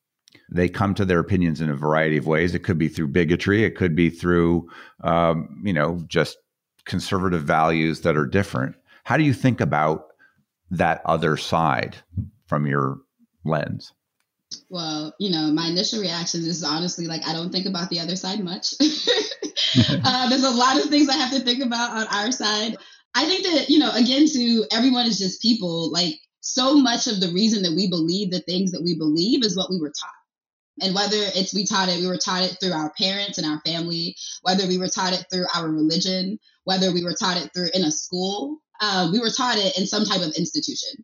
They 0.52 0.68
come 0.68 0.94
to 0.96 1.06
their 1.06 1.20
opinions 1.20 1.62
in 1.62 1.70
a 1.70 1.76
variety 1.76 2.18
of 2.18 2.28
ways. 2.28 2.54
It 2.54 2.64
could 2.64 2.78
be 2.78 2.90
through 2.90 3.08
bigotry. 3.08 3.64
It 3.64 3.78
could 3.78 3.96
be 3.96 4.10
through, 4.10 4.68
um, 5.06 5.62
you 5.64 5.72
know, 5.72 6.04
just 6.08 6.38
conservative 6.84 7.44
values 7.44 8.02
that 8.02 8.18
are 8.18 8.28
different. 8.28 8.76
How 9.06 9.16
do 9.16 9.24
you 9.24 9.34
think 9.34 9.62
about 9.62 10.08
that 10.72 11.02
other 11.06 11.38
side 11.38 11.96
from 12.48 12.66
your 12.66 13.00
lens? 13.46 13.94
Well, 14.70 15.14
you 15.20 15.30
know, 15.30 15.52
my 15.52 15.68
initial 15.68 16.02
reaction 16.02 16.42
is 16.42 16.64
honestly 16.64 17.06
like 17.06 17.28
I 17.28 17.34
don't 17.34 17.52
think 17.52 17.66
about 17.66 17.90
the 17.90 18.00
other 18.00 18.16
side 18.16 18.44
much. 18.44 18.74
uh, 18.82 20.30
there's 20.30 20.44
a 20.44 20.50
lot 20.50 20.78
of 20.78 20.90
things 20.90 21.10
I 21.10 21.18
have 21.18 21.32
to 21.32 21.42
think 21.42 21.64
about 21.64 21.92
on 21.92 22.08
our 22.08 22.32
side. 22.32 22.78
I 23.14 23.26
think 23.26 23.44
that, 23.46 23.70
you 23.70 23.80
know, 23.80 23.92
again, 23.92 24.28
to 24.28 24.66
everyone 24.72 25.06
is 25.06 25.18
just 25.18 25.42
people, 25.42 25.92
like 25.92 26.16
so 26.42 26.76
much 26.76 27.08
of 27.08 27.20
the 27.20 27.32
reason 27.34 27.64
that 27.64 27.74
we 27.76 27.90
believe 27.90 28.32
the 28.32 28.40
things 28.40 28.72
that 28.72 28.84
we 28.84 28.96
believe 28.96 29.44
is 29.44 29.58
what 29.58 29.70
we 29.70 29.80
were 29.80 29.90
taught. 29.90 30.12
And 30.82 30.94
whether 30.94 31.18
it's 31.18 31.54
we 31.54 31.66
taught 31.66 31.90
it, 31.90 32.00
we 32.00 32.08
were 32.08 32.18
taught 32.18 32.44
it 32.44 32.58
through 32.62 32.74
our 32.74 32.94
parents 32.98 33.40
and 33.40 33.48
our 33.48 33.60
family, 33.66 34.16
whether 34.44 34.68
we 34.68 34.78
were 34.78 34.88
taught 34.88 35.14
it 35.14 35.26
through 35.32 35.48
our 35.56 35.68
religion, 35.68 36.40
whether 36.66 36.94
we 36.94 37.04
were 37.04 37.16
taught 37.20 37.38
it 37.38 37.50
through 37.54 37.70
in 37.74 37.84
a 37.84 37.92
school, 37.92 38.60
uh, 38.80 39.10
we 39.12 39.20
were 39.20 39.32
taught 39.32 39.58
it 39.58 39.78
in 39.78 39.88
some 39.88 40.06
type 40.06 40.22
of 40.22 40.34
institution. 40.36 41.04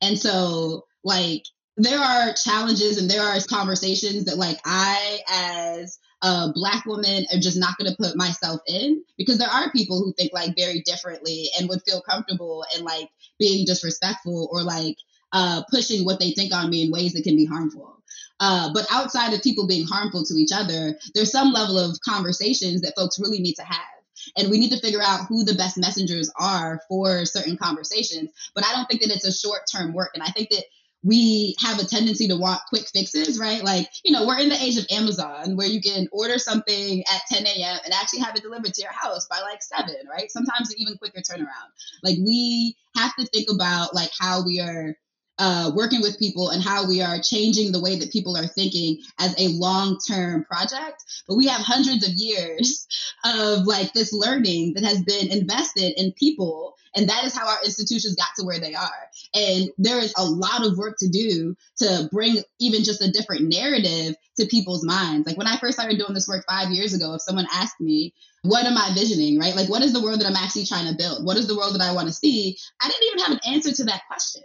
And 0.00 0.18
so, 0.18 0.84
like, 1.04 1.44
there 1.76 1.98
are 1.98 2.32
challenges 2.32 2.98
and 2.98 3.10
there 3.10 3.22
are 3.22 3.38
conversations 3.48 4.24
that, 4.24 4.38
like, 4.38 4.60
I, 4.64 5.20
as 5.30 5.98
a 6.22 6.52
black 6.52 6.84
woman, 6.86 7.24
am 7.32 7.40
just 7.40 7.58
not 7.58 7.76
going 7.78 7.90
to 7.90 7.96
put 7.96 8.16
myself 8.16 8.60
in 8.66 9.02
because 9.16 9.38
there 9.38 9.48
are 9.48 9.70
people 9.70 9.98
who 9.98 10.12
think 10.14 10.32
like 10.32 10.56
very 10.56 10.80
differently 10.80 11.48
and 11.58 11.68
would 11.68 11.82
feel 11.82 12.00
comfortable 12.00 12.64
and 12.74 12.84
like 12.84 13.08
being 13.38 13.64
disrespectful 13.64 14.48
or 14.50 14.62
like 14.62 14.96
uh, 15.32 15.62
pushing 15.70 16.04
what 16.04 16.18
they 16.18 16.32
think 16.32 16.52
on 16.52 16.70
me 16.70 16.82
in 16.82 16.90
ways 16.90 17.12
that 17.12 17.22
can 17.22 17.36
be 17.36 17.44
harmful. 17.44 18.02
Uh, 18.40 18.72
but 18.72 18.86
outside 18.90 19.32
of 19.32 19.42
people 19.42 19.66
being 19.66 19.86
harmful 19.86 20.24
to 20.24 20.34
each 20.34 20.52
other, 20.52 20.96
there's 21.14 21.32
some 21.32 21.52
level 21.52 21.78
of 21.78 21.98
conversations 22.00 22.80
that 22.80 22.94
folks 22.96 23.18
really 23.18 23.40
need 23.40 23.54
to 23.54 23.64
have. 23.64 23.97
And 24.36 24.50
we 24.50 24.58
need 24.58 24.70
to 24.70 24.80
figure 24.80 25.02
out 25.02 25.26
who 25.28 25.44
the 25.44 25.54
best 25.54 25.78
messengers 25.78 26.30
are 26.38 26.80
for 26.88 27.24
certain 27.24 27.56
conversations. 27.56 28.30
But 28.54 28.64
I 28.64 28.72
don't 28.72 28.86
think 28.86 29.02
that 29.02 29.14
it's 29.14 29.26
a 29.26 29.32
short 29.32 29.62
term 29.72 29.92
work. 29.92 30.10
And 30.14 30.22
I 30.22 30.28
think 30.28 30.50
that 30.50 30.64
we 31.04 31.54
have 31.60 31.78
a 31.78 31.84
tendency 31.84 32.26
to 32.26 32.36
want 32.36 32.60
quick 32.68 32.88
fixes, 32.88 33.38
right? 33.38 33.62
Like, 33.62 33.88
you 34.04 34.10
know, 34.10 34.26
we're 34.26 34.40
in 34.40 34.48
the 34.48 34.60
age 34.60 34.78
of 34.78 34.86
Amazon 34.90 35.56
where 35.56 35.68
you 35.68 35.80
can 35.80 36.08
order 36.10 36.38
something 36.38 37.02
at 37.02 37.22
10 37.30 37.46
a.m. 37.46 37.78
and 37.84 37.94
actually 37.94 38.18
have 38.20 38.34
it 38.34 38.42
delivered 38.42 38.74
to 38.74 38.82
your 38.82 38.92
house 38.92 39.26
by 39.26 39.40
like 39.40 39.62
7, 39.62 39.94
right? 40.10 40.30
Sometimes 40.30 40.70
an 40.70 40.76
even 40.78 40.98
quicker 40.98 41.20
turnaround. 41.20 41.70
Like, 42.02 42.16
we 42.18 42.76
have 42.96 43.14
to 43.16 43.26
think 43.26 43.48
about 43.48 43.94
like 43.94 44.10
how 44.18 44.44
we 44.44 44.60
are 44.60 44.96
uh, 45.38 45.70
working 45.74 46.00
with 46.00 46.18
people 46.18 46.50
and 46.50 46.62
how 46.62 46.86
we 46.86 47.00
are 47.00 47.20
changing 47.20 47.72
the 47.72 47.80
way 47.80 47.96
that 47.96 48.12
people 48.12 48.36
are 48.36 48.46
thinking 48.46 48.98
as 49.18 49.34
a 49.38 49.48
long 49.48 49.98
term 50.06 50.44
project. 50.44 51.04
But 51.26 51.36
we 51.36 51.46
have 51.46 51.60
hundreds 51.60 52.06
of 52.06 52.14
years 52.14 52.86
of 53.24 53.64
like 53.64 53.92
this 53.92 54.12
learning 54.12 54.74
that 54.74 54.84
has 54.84 55.02
been 55.02 55.30
invested 55.30 55.94
in 55.96 56.12
people. 56.12 56.74
And 56.94 57.08
that 57.08 57.24
is 57.24 57.36
how 57.36 57.46
our 57.46 57.58
institutions 57.64 58.16
got 58.16 58.28
to 58.38 58.46
where 58.46 58.58
they 58.58 58.74
are. 58.74 59.08
And 59.34 59.70
there 59.78 59.98
is 59.98 60.12
a 60.16 60.24
lot 60.24 60.66
of 60.66 60.76
work 60.76 60.96
to 61.00 61.08
do 61.08 61.54
to 61.78 62.08
bring 62.10 62.42
even 62.58 62.82
just 62.82 63.02
a 63.02 63.10
different 63.10 63.48
narrative 63.48 64.16
to 64.38 64.46
people's 64.46 64.84
minds. 64.84 65.26
Like 65.26 65.36
when 65.36 65.46
I 65.46 65.58
first 65.58 65.78
started 65.78 65.98
doing 65.98 66.14
this 66.14 66.26
work 66.26 66.44
five 66.48 66.70
years 66.70 66.94
ago, 66.94 67.14
if 67.14 67.22
someone 67.22 67.46
asked 67.52 67.80
me, 67.80 68.14
what 68.42 68.64
am 68.64 68.76
I 68.76 68.90
visioning, 68.94 69.38
right? 69.38 69.54
Like, 69.54 69.68
what 69.68 69.82
is 69.82 69.92
the 69.92 70.00
world 70.00 70.20
that 70.20 70.26
I'm 70.26 70.36
actually 70.36 70.64
trying 70.64 70.88
to 70.90 70.96
build? 70.96 71.24
What 71.24 71.36
is 71.36 71.48
the 71.48 71.56
world 71.56 71.74
that 71.74 71.82
I 71.82 71.92
want 71.92 72.08
to 72.08 72.14
see? 72.14 72.56
I 72.80 72.88
didn't 72.88 73.04
even 73.06 73.18
have 73.18 73.32
an 73.32 73.54
answer 73.54 73.72
to 73.72 73.84
that 73.84 74.02
question. 74.06 74.42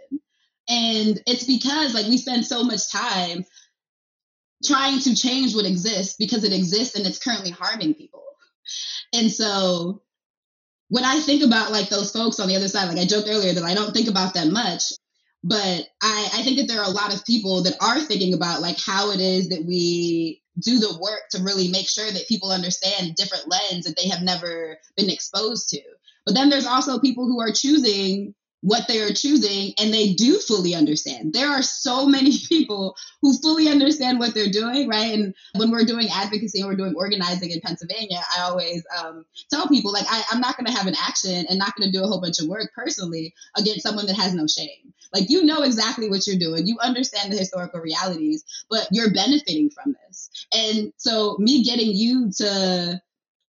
And 0.68 1.20
it's 1.26 1.44
because 1.44 1.94
like 1.94 2.06
we 2.06 2.16
spend 2.16 2.46
so 2.46 2.64
much 2.64 2.90
time 2.90 3.44
trying 4.64 4.98
to 5.00 5.14
change 5.14 5.54
what 5.54 5.66
exists 5.66 6.16
because 6.16 6.44
it 6.44 6.52
exists 6.52 6.96
and 6.96 7.06
it's 7.06 7.18
currently 7.18 7.50
harming 7.50 7.94
people. 7.94 8.22
And 9.12 9.30
so 9.30 10.02
when 10.88 11.04
I 11.04 11.20
think 11.20 11.42
about 11.42 11.72
like 11.72 11.88
those 11.88 12.12
folks 12.12 12.40
on 12.40 12.48
the 12.48 12.56
other 12.56 12.68
side, 12.68 12.88
like 12.88 12.98
I 12.98 13.04
joked 13.04 13.28
earlier 13.28 13.52
that 13.52 13.64
I 13.64 13.74
don't 13.74 13.92
think 13.92 14.08
about 14.08 14.32
them 14.32 14.52
much, 14.52 14.92
but 15.42 15.86
I, 16.02 16.30
I 16.34 16.42
think 16.42 16.58
that 16.58 16.68
there 16.68 16.80
are 16.80 16.90
a 16.90 16.94
lot 16.94 17.14
of 17.14 17.24
people 17.26 17.62
that 17.64 17.76
are 17.80 18.00
thinking 18.00 18.32
about 18.32 18.62
like 18.62 18.78
how 18.78 19.10
it 19.10 19.20
is 19.20 19.48
that 19.48 19.64
we 19.66 20.42
do 20.60 20.78
the 20.78 20.98
work 21.00 21.22
to 21.30 21.42
really 21.42 21.68
make 21.68 21.88
sure 21.88 22.10
that 22.10 22.28
people 22.28 22.50
understand 22.50 23.16
different 23.16 23.48
lens 23.48 23.84
that 23.84 23.96
they 23.96 24.08
have 24.08 24.22
never 24.22 24.78
been 24.96 25.10
exposed 25.10 25.68
to. 25.70 25.80
But 26.24 26.34
then 26.34 26.48
there's 26.48 26.66
also 26.66 26.98
people 26.98 27.26
who 27.26 27.40
are 27.40 27.52
choosing 27.52 28.34
what 28.64 28.88
they 28.88 28.98
are 29.02 29.12
choosing 29.12 29.74
and 29.78 29.92
they 29.92 30.14
do 30.14 30.38
fully 30.38 30.74
understand. 30.74 31.34
There 31.34 31.50
are 31.50 31.62
so 31.62 32.06
many 32.06 32.38
people 32.48 32.96
who 33.20 33.36
fully 33.36 33.68
understand 33.68 34.18
what 34.18 34.34
they're 34.34 34.50
doing, 34.50 34.88
right? 34.88 35.12
And 35.12 35.34
when 35.54 35.70
we're 35.70 35.84
doing 35.84 36.08
advocacy 36.10 36.60
and 36.60 36.68
we're 36.68 36.76
doing 36.76 36.94
organizing 36.96 37.50
in 37.50 37.60
Pennsylvania, 37.60 38.20
I 38.34 38.42
always 38.42 38.82
um, 38.98 39.26
tell 39.50 39.68
people, 39.68 39.92
like, 39.92 40.06
I, 40.08 40.22
I'm 40.32 40.40
not 40.40 40.56
going 40.56 40.64
to 40.64 40.72
have 40.72 40.86
an 40.86 40.94
action 40.98 41.44
and 41.50 41.58
not 41.58 41.76
going 41.76 41.90
to 41.90 41.96
do 41.96 42.02
a 42.02 42.06
whole 42.06 42.22
bunch 42.22 42.40
of 42.40 42.48
work 42.48 42.72
personally 42.74 43.34
against 43.54 43.82
someone 43.82 44.06
that 44.06 44.16
has 44.16 44.32
no 44.32 44.46
shame. 44.46 44.94
Like, 45.12 45.28
you 45.28 45.44
know 45.44 45.62
exactly 45.62 46.08
what 46.08 46.26
you're 46.26 46.38
doing, 46.38 46.66
you 46.66 46.78
understand 46.82 47.32
the 47.32 47.36
historical 47.36 47.80
realities, 47.80 48.44
but 48.70 48.88
you're 48.90 49.12
benefiting 49.12 49.68
from 49.68 49.94
this. 50.06 50.30
And 50.56 50.90
so, 50.96 51.36
me 51.38 51.64
getting 51.64 51.90
you 51.94 52.30
to 52.38 53.02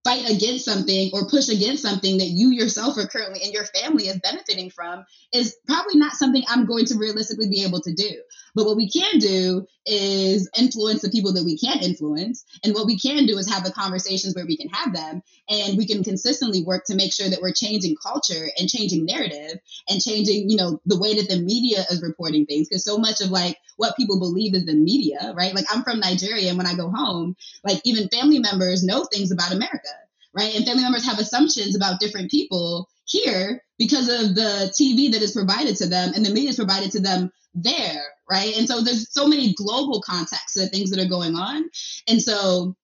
fight 0.05 0.29
against 0.31 0.65
something 0.65 1.11
or 1.15 1.27
push 1.27 1.49
against 1.49 1.83
something 1.83 2.19
that 2.19 2.27
you 2.27 2.51
yourself 2.51 2.97
are 2.99 3.07
currently 3.07 3.41
and 3.43 3.53
your 3.53 3.65
family 3.65 4.09
is 4.09 4.21
benefiting 4.21 4.71
from 4.71 5.05
is 5.33 5.57
probably 5.67 5.97
not 5.97 6.13
something 6.13 6.43
I'm 6.47 6.67
going 6.67 6.85
to 6.87 6.99
realistically 6.99 7.49
be 7.49 7.65
able 7.65 7.81
to 7.81 7.95
do. 7.95 8.23
But 8.55 8.67
what 8.67 8.77
we 8.77 8.89
can 8.89 9.19
do 9.19 9.67
is 9.85 10.49
influence 10.57 11.03
the 11.03 11.11
people 11.11 11.33
that 11.35 11.45
we 11.45 11.59
can't 11.59 11.83
influence. 11.83 12.45
And 12.63 12.75
what 12.75 12.87
we 12.87 12.99
can 12.99 13.27
do 13.27 13.37
is 13.37 13.51
have 13.51 13.65
the 13.65 13.73
conversations 13.73 14.35
where 14.35 14.47
we 14.47 14.57
can 14.57 14.69
have 14.69 14.95
them 14.95 15.23
and 15.49 15.77
we 15.77 15.87
can 15.87 16.05
consistently 16.05 16.63
work 16.63 16.85
to 16.87 16.95
make 16.95 17.13
sure 17.13 17.29
that 17.29 17.43
we're 17.43 17.53
changing 17.53 17.97
culture 18.03 18.49
and 18.59 18.69
changing 18.69 19.05
narrative 19.05 19.59
and 19.89 20.01
changing, 20.01 20.49
you 20.49 20.57
know, 20.57 20.81
the 20.87 20.99
way 20.99 21.17
that 21.17 21.29
the 21.29 21.41
media 21.41 21.85
is 21.91 22.03
reporting 22.03 22.47
things. 22.47 22.69
Because 22.69 22.85
so 22.85 22.97
much 22.97 23.21
of 23.21 23.31
like 23.31 23.59
what 23.77 23.97
people 23.97 24.19
believe 24.21 24.55
is 24.55 24.67
the 24.67 24.75
media, 24.75 25.35
right? 25.37 25.55
Like 25.55 25.67
I'm 25.71 25.83
from 25.83 26.01
Nigeria 26.01 26.49
and 26.49 26.59
when 26.59 26.67
I 26.67 26.75
go 26.75 26.91
home, 26.91 27.37
like 27.65 27.81
even 27.85 28.09
family 28.09 28.39
members 28.39 28.85
know 28.85 29.05
things 29.05 29.33
about 29.33 29.53
America 29.53 29.89
right? 30.37 30.55
And 30.57 30.67
family 30.67 30.83
members 30.83 31.07
have 31.07 31.19
assumptions 31.19 31.77
about 31.77 32.01
different 32.01 32.31
people 32.31 32.89
here 33.05 33.63
because 33.79 34.09
of 34.09 34.35
the 34.35 34.73
TV 34.79 35.13
that 35.13 35.23
is 35.23 35.33
provided 35.33 35.77
to 35.77 35.87
them 35.87 36.13
and 36.15 36.25
the 36.25 36.31
media 36.31 36.51
is 36.51 36.57
provided 36.57 36.91
to 36.93 37.01
them 37.01 37.31
there, 37.55 38.03
right? 38.31 38.57
And 38.57 38.69
so 38.69 38.81
there's 38.81 39.13
so 39.13 39.27
many 39.27 39.55
global 39.55 40.01
contexts 40.03 40.57
of 40.57 40.71
things 40.71 40.91
that 40.91 41.01
are 41.01 41.09
going 41.09 41.35
on. 41.35 41.69
And 42.09 42.21
so 42.21 42.75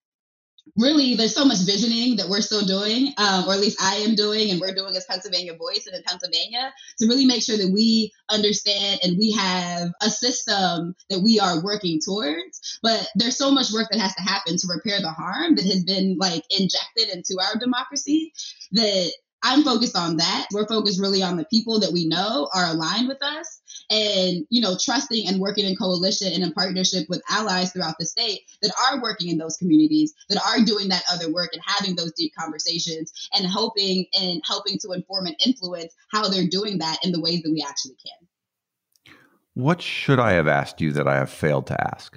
really 0.76 1.14
there's 1.14 1.34
so 1.34 1.44
much 1.44 1.58
visioning 1.64 2.16
that 2.16 2.28
we're 2.28 2.40
still 2.40 2.64
doing 2.64 3.12
um, 3.18 3.48
or 3.48 3.52
at 3.52 3.60
least 3.60 3.80
i 3.82 3.96
am 3.96 4.14
doing 4.14 4.50
and 4.50 4.60
we're 4.60 4.74
doing 4.74 4.94
as 4.96 5.04
pennsylvania 5.06 5.54
voice 5.54 5.86
and 5.86 5.96
in 5.96 6.02
pennsylvania 6.04 6.72
to 6.98 7.06
really 7.06 7.26
make 7.26 7.42
sure 7.42 7.56
that 7.56 7.70
we 7.72 8.12
understand 8.30 9.00
and 9.02 9.18
we 9.18 9.32
have 9.32 9.88
a 10.02 10.10
system 10.10 10.94
that 11.08 11.20
we 11.20 11.40
are 11.40 11.62
working 11.62 11.98
towards 12.04 12.78
but 12.82 13.08
there's 13.16 13.36
so 13.36 13.50
much 13.50 13.72
work 13.72 13.88
that 13.90 14.00
has 14.00 14.14
to 14.14 14.22
happen 14.22 14.56
to 14.56 14.68
repair 14.68 15.00
the 15.00 15.10
harm 15.10 15.54
that 15.54 15.64
has 15.64 15.82
been 15.84 16.16
like 16.18 16.44
injected 16.50 17.08
into 17.12 17.38
our 17.40 17.58
democracy 17.58 18.32
that 18.72 19.12
I'm 19.42 19.62
focused 19.62 19.96
on 19.96 20.18
that. 20.18 20.48
We're 20.52 20.66
focused 20.66 21.00
really 21.00 21.22
on 21.22 21.38
the 21.38 21.46
people 21.46 21.80
that 21.80 21.92
we 21.92 22.06
know 22.06 22.50
are 22.54 22.66
aligned 22.66 23.08
with 23.08 23.22
us 23.22 23.59
and, 23.90 24.46
you 24.50 24.60
know, 24.60 24.76
trusting 24.80 25.26
and 25.26 25.40
working 25.40 25.66
in 25.66 25.76
coalition 25.76 26.32
and 26.32 26.42
in 26.42 26.52
partnership 26.52 27.08
with 27.08 27.20
allies 27.28 27.72
throughout 27.72 27.96
the 27.98 28.06
state 28.06 28.42
that 28.62 28.72
are 28.88 29.02
working 29.02 29.28
in 29.28 29.38
those 29.38 29.56
communities, 29.56 30.14
that 30.28 30.40
are 30.46 30.64
doing 30.64 30.88
that 30.88 31.02
other 31.12 31.30
work 31.32 31.50
and 31.52 31.62
having 31.66 31.96
those 31.96 32.12
deep 32.12 32.32
conversations 32.38 33.12
and 33.34 33.46
hoping 33.46 34.06
and 34.20 34.40
helping 34.46 34.78
to 34.78 34.92
inform 34.92 35.26
and 35.26 35.36
influence 35.44 35.92
how 36.12 36.28
they're 36.28 36.48
doing 36.48 36.78
that 36.78 36.98
in 37.04 37.10
the 37.10 37.20
ways 37.20 37.42
that 37.42 37.52
we 37.52 37.64
actually 37.68 37.96
can. 37.96 39.16
What 39.54 39.82
should 39.82 40.20
I 40.20 40.32
have 40.32 40.46
asked 40.46 40.80
you 40.80 40.92
that 40.92 41.08
I 41.08 41.16
have 41.16 41.30
failed 41.30 41.66
to 41.66 41.80
ask? 41.80 42.16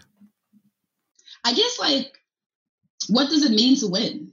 I 1.43 1.53
guess, 1.53 1.79
like, 1.79 2.11
what 3.09 3.29
does 3.29 3.43
it 3.43 3.51
mean 3.51 3.77
to 3.79 3.87
win? 3.87 4.31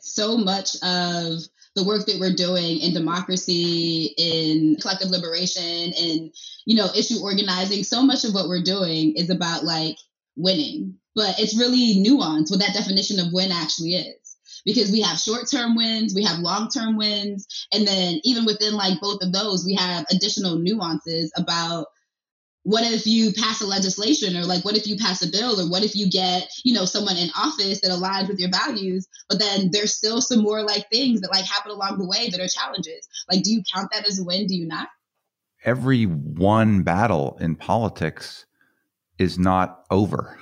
So 0.00 0.36
much 0.36 0.74
of 0.82 1.38
the 1.74 1.84
work 1.84 2.06
that 2.06 2.18
we're 2.18 2.34
doing 2.34 2.78
in 2.78 2.94
democracy, 2.94 4.14
in 4.16 4.76
collective 4.80 5.10
liberation, 5.10 5.92
and 5.96 6.32
you 6.66 6.76
know, 6.76 6.88
issue 6.94 7.20
organizing, 7.22 7.84
so 7.84 8.02
much 8.02 8.24
of 8.24 8.34
what 8.34 8.48
we're 8.48 8.62
doing 8.62 9.14
is 9.16 9.30
about 9.30 9.64
like 9.64 9.96
winning. 10.36 10.94
But 11.14 11.38
it's 11.38 11.58
really 11.58 12.02
nuanced 12.04 12.50
what 12.50 12.60
that 12.60 12.74
definition 12.74 13.18
of 13.18 13.32
win 13.32 13.50
actually 13.50 13.94
is. 13.94 14.14
Because 14.64 14.90
we 14.90 15.00
have 15.00 15.18
short 15.18 15.50
term 15.50 15.76
wins, 15.76 16.14
we 16.14 16.24
have 16.24 16.40
long 16.40 16.68
term 16.68 16.96
wins, 16.96 17.46
and 17.72 17.86
then 17.86 18.20
even 18.24 18.44
within 18.44 18.74
like 18.74 19.00
both 19.00 19.22
of 19.22 19.32
those, 19.32 19.64
we 19.64 19.74
have 19.74 20.04
additional 20.10 20.58
nuances 20.58 21.32
about 21.36 21.86
what 22.68 22.84
if 22.84 23.06
you 23.06 23.32
pass 23.32 23.62
a 23.62 23.66
legislation 23.66 24.36
or 24.36 24.44
like 24.44 24.62
what 24.62 24.76
if 24.76 24.86
you 24.86 24.94
pass 24.98 25.22
a 25.22 25.30
bill 25.30 25.58
or 25.58 25.70
what 25.70 25.82
if 25.82 25.94
you 25.94 26.10
get 26.10 26.50
you 26.64 26.74
know 26.74 26.84
someone 26.84 27.16
in 27.16 27.30
office 27.34 27.80
that 27.80 27.90
aligns 27.90 28.28
with 28.28 28.38
your 28.38 28.50
values 28.50 29.08
but 29.30 29.38
then 29.38 29.70
there's 29.72 29.94
still 29.94 30.20
some 30.20 30.42
more 30.42 30.62
like 30.62 30.86
things 30.90 31.22
that 31.22 31.32
like 31.32 31.46
happen 31.46 31.70
along 31.70 31.96
the 31.96 32.06
way 32.06 32.28
that 32.28 32.40
are 32.40 32.48
challenges. 32.48 33.08
Like 33.30 33.42
do 33.42 33.50
you 33.50 33.62
count 33.74 33.90
that 33.92 34.06
as 34.06 34.20
a 34.20 34.24
win? 34.24 34.46
Do 34.46 34.54
you 34.54 34.66
not? 34.66 34.88
Every 35.64 36.04
one 36.04 36.82
battle 36.82 37.38
in 37.40 37.56
politics 37.56 38.44
is 39.18 39.38
not 39.38 39.84
over. 39.90 40.38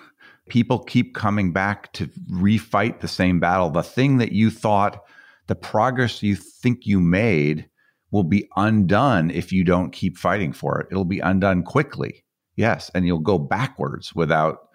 People 0.48 0.80
keep 0.80 1.14
coming 1.14 1.52
back 1.52 1.92
to 1.92 2.08
refight 2.28 3.00
the 3.00 3.08
same 3.08 3.38
battle. 3.38 3.70
The 3.70 3.84
thing 3.84 4.18
that 4.18 4.32
you 4.32 4.50
thought 4.50 5.00
the 5.46 5.54
progress 5.54 6.24
you 6.24 6.34
think 6.34 6.86
you 6.86 6.98
made 6.98 7.68
will 8.16 8.24
be 8.24 8.48
undone 8.56 9.30
if 9.30 9.52
you 9.52 9.62
don't 9.62 9.90
keep 9.90 10.16
fighting 10.16 10.50
for 10.50 10.80
it. 10.80 10.86
It'll 10.90 11.04
be 11.04 11.20
undone 11.20 11.62
quickly. 11.62 12.24
Yes. 12.56 12.90
And 12.94 13.06
you'll 13.06 13.18
go 13.18 13.36
backwards 13.38 14.14
without 14.14 14.70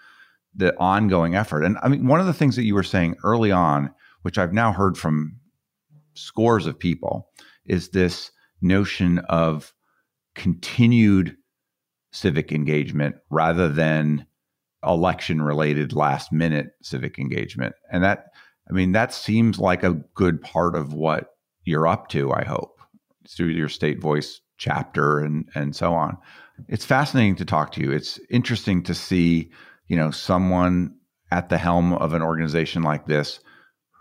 the 0.54 0.78
ongoing 0.78 1.34
effort. 1.34 1.64
And 1.64 1.76
I 1.82 1.88
mean, 1.88 2.06
one 2.06 2.20
of 2.20 2.28
the 2.28 2.36
things 2.36 2.56
that 2.56 2.66
you 2.66 2.76
were 2.76 2.84
saying 2.84 3.16
early 3.24 3.52
on, 3.52 3.96
which 4.22 4.38
I've 4.38 4.54
now 4.54 4.72
heard 4.72 4.96
from 4.96 5.38
scores 6.14 6.68
of 6.68 6.78
people, 6.78 7.32
is 7.66 7.90
this 7.90 8.30
notion 8.62 9.18
of 9.28 9.74
continued 10.36 11.36
civic 12.12 12.52
engagement 12.52 13.16
rather 13.32 13.70
than 13.70 14.28
election 14.86 15.42
related 15.42 15.94
last 15.94 16.32
minute 16.32 16.74
civic 16.84 17.18
engagement. 17.18 17.74
And 17.92 18.04
that, 18.04 18.26
I 18.70 18.74
mean, 18.74 18.92
that 18.92 19.16
seems 19.16 19.58
like 19.58 19.82
a 19.82 20.00
good 20.14 20.44
part 20.44 20.76
of 20.76 20.94
what 20.94 21.34
you're 21.64 21.88
up 21.88 22.08
to, 22.10 22.32
I 22.32 22.44
hope 22.44 22.81
through 23.30 23.48
your 23.48 23.70
state 23.70 24.00
voice 24.00 24.42
chapter 24.58 25.20
and 25.20 25.50
and 25.56 25.76
so 25.76 25.94
on. 25.94 26.18
It's 26.68 26.86
fascinating 26.86 27.36
to 27.38 27.46
talk 27.46 27.72
to 27.74 27.82
you. 27.82 27.92
It's 27.92 28.20
interesting 28.30 28.84
to 28.84 28.94
see, 28.94 29.52
you 29.88 29.96
know, 29.96 30.12
someone 30.12 30.96
at 31.32 31.50
the 31.50 31.58
helm 31.58 31.94
of 31.94 32.14
an 32.14 32.22
organization 32.22 32.84
like 32.84 33.08
this 33.08 33.40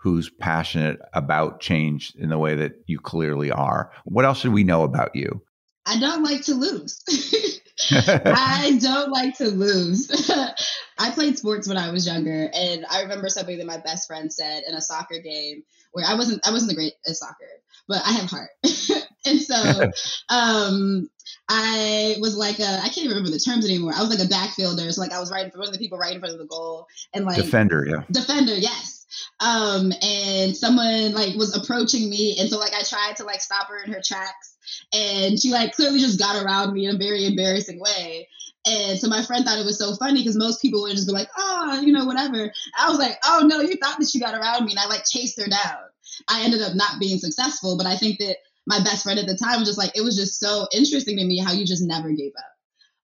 who's 0.03 0.29
passionate 0.29 0.99
about 1.13 1.59
change 1.59 2.13
in 2.17 2.29
the 2.29 2.37
way 2.37 2.55
that 2.55 2.73
you 2.87 2.99
clearly 2.99 3.51
are. 3.51 3.91
What 4.03 4.25
else 4.25 4.39
should 4.39 4.53
we 4.53 4.63
know 4.63 4.83
about 4.83 5.15
you? 5.15 5.41
I 5.85 5.99
don't 5.99 6.23
like 6.23 6.43
to 6.43 6.53
lose. 6.53 7.01
I 7.91 8.77
don't 8.81 9.11
like 9.11 9.37
to 9.37 9.47
lose. 9.47 10.29
I 10.99 11.11
played 11.11 11.37
sports 11.37 11.67
when 11.67 11.77
I 11.77 11.91
was 11.91 12.05
younger, 12.05 12.49
and 12.53 12.85
I 12.89 13.01
remember 13.01 13.29
something 13.29 13.57
that 13.57 13.65
my 13.65 13.77
best 13.77 14.07
friend 14.07 14.31
said 14.31 14.63
in 14.67 14.75
a 14.75 14.81
soccer 14.81 15.19
game 15.19 15.63
where 15.91 16.05
I 16.05 16.15
wasn't 16.15 16.45
I 16.47 16.51
wasn't 16.51 16.69
the 16.69 16.75
great 16.75 16.93
at 17.07 17.15
soccer, 17.15 17.60
but 17.91 18.01
I 18.05 18.11
have 18.13 18.29
heart. 18.29 18.49
and 19.25 19.41
so 19.41 19.55
um, 20.29 21.09
I 21.49 22.15
was 22.19 22.37
like 22.37 22.59
I 22.59 22.79
can't 22.83 22.99
even 22.99 23.09
remember 23.09 23.31
the 23.31 23.39
terms 23.39 23.65
anymore. 23.65 23.93
I 23.93 24.01
was 24.01 24.09
like 24.09 24.25
a 24.25 24.31
backfielder, 24.31 24.91
so 24.91 25.01
like 25.01 25.11
I 25.11 25.19
was 25.19 25.31
right 25.31 25.45
in 25.45 25.51
front 25.51 25.67
of 25.67 25.73
the 25.73 25.79
people 25.79 25.97
right 25.97 26.13
in 26.13 26.19
front 26.19 26.33
of 26.33 26.39
the 26.39 26.47
goal, 26.47 26.87
and 27.13 27.25
like 27.25 27.35
defender, 27.35 27.85
yeah, 27.87 28.03
defender, 28.11 28.53
yes. 28.53 29.05
Um, 29.41 29.91
and 30.01 30.55
someone 30.55 31.13
like 31.13 31.35
was 31.35 31.55
approaching 31.55 32.09
me, 32.09 32.37
and 32.39 32.49
so 32.49 32.57
like 32.57 32.73
I 32.73 32.83
tried 32.83 33.17
to 33.17 33.25
like 33.25 33.41
stop 33.41 33.67
her 33.67 33.83
in 33.83 33.91
her 33.91 34.01
tracks, 34.03 34.55
and 34.93 35.37
she 35.39 35.51
like 35.51 35.73
clearly 35.73 35.99
just 35.99 36.19
got 36.19 36.41
around 36.41 36.73
me 36.73 36.85
in 36.85 36.95
a 36.95 36.97
very 36.97 37.25
embarrassing 37.25 37.79
way. 37.79 38.29
And 38.63 38.99
so 38.99 39.07
my 39.07 39.23
friend 39.23 39.43
thought 39.43 39.57
it 39.57 39.65
was 39.65 39.79
so 39.79 39.95
funny 39.95 40.19
because 40.19 40.37
most 40.37 40.61
people 40.61 40.83
would 40.83 40.91
just 40.91 41.07
be 41.07 41.13
like, 41.13 41.29
oh, 41.35 41.81
you 41.81 41.91
know, 41.91 42.05
whatever. 42.05 42.53
I 42.79 42.89
was 42.89 42.99
like, 42.99 43.17
oh 43.25 43.43
no, 43.47 43.59
you 43.59 43.75
thought 43.77 43.97
that 43.97 44.13
you 44.13 44.21
got 44.21 44.35
around 44.35 44.65
me. 44.65 44.73
And 44.73 44.79
I 44.79 44.85
like 44.85 45.03
chased 45.03 45.41
her 45.41 45.47
down. 45.47 45.79
I 46.27 46.43
ended 46.43 46.61
up 46.61 46.75
not 46.75 46.99
being 46.99 47.17
successful, 47.17 47.77
but 47.77 47.87
I 47.87 47.95
think 47.95 48.19
that 48.19 48.37
my 48.67 48.79
best 48.83 49.03
friend 49.03 49.19
at 49.19 49.27
the 49.27 49.35
time 49.35 49.59
was 49.59 49.67
just 49.67 49.77
like, 49.77 49.91
it 49.95 50.03
was 50.03 50.15
just 50.15 50.39
so 50.39 50.67
interesting 50.71 51.17
to 51.17 51.25
me 51.25 51.39
how 51.39 51.51
you 51.51 51.65
just 51.65 51.83
never 51.83 52.11
gave 52.11 52.31
up. 52.37 52.51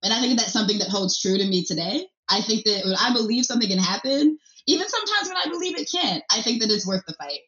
And 0.03 0.14
I 0.14 0.22
think 0.22 0.38
that's 0.38 0.53
something 0.53 0.78
that 0.80 0.89
holds 0.89 1.20
true 1.20 1.38
to 1.38 1.47
me 1.47 1.64
today. 1.64 2.08
I 2.30 2.41
think 2.41 2.66
that 2.66 2.86
when 2.86 2.95
I 2.95 3.14
believe 3.14 3.45
something 3.45 3.70
can 3.70 3.80
happen, 3.80 4.38
even 4.68 4.88
sometimes 4.88 5.28
when 5.28 5.38
I 5.38 5.49
believe 5.49 5.80
it 5.80 5.89
can't, 5.91 6.24
I 6.32 6.41
think 6.41 6.62
that 6.62 6.72
it's 6.72 6.86
worth 6.86 7.03
the 7.08 7.14
fight. 7.14 7.39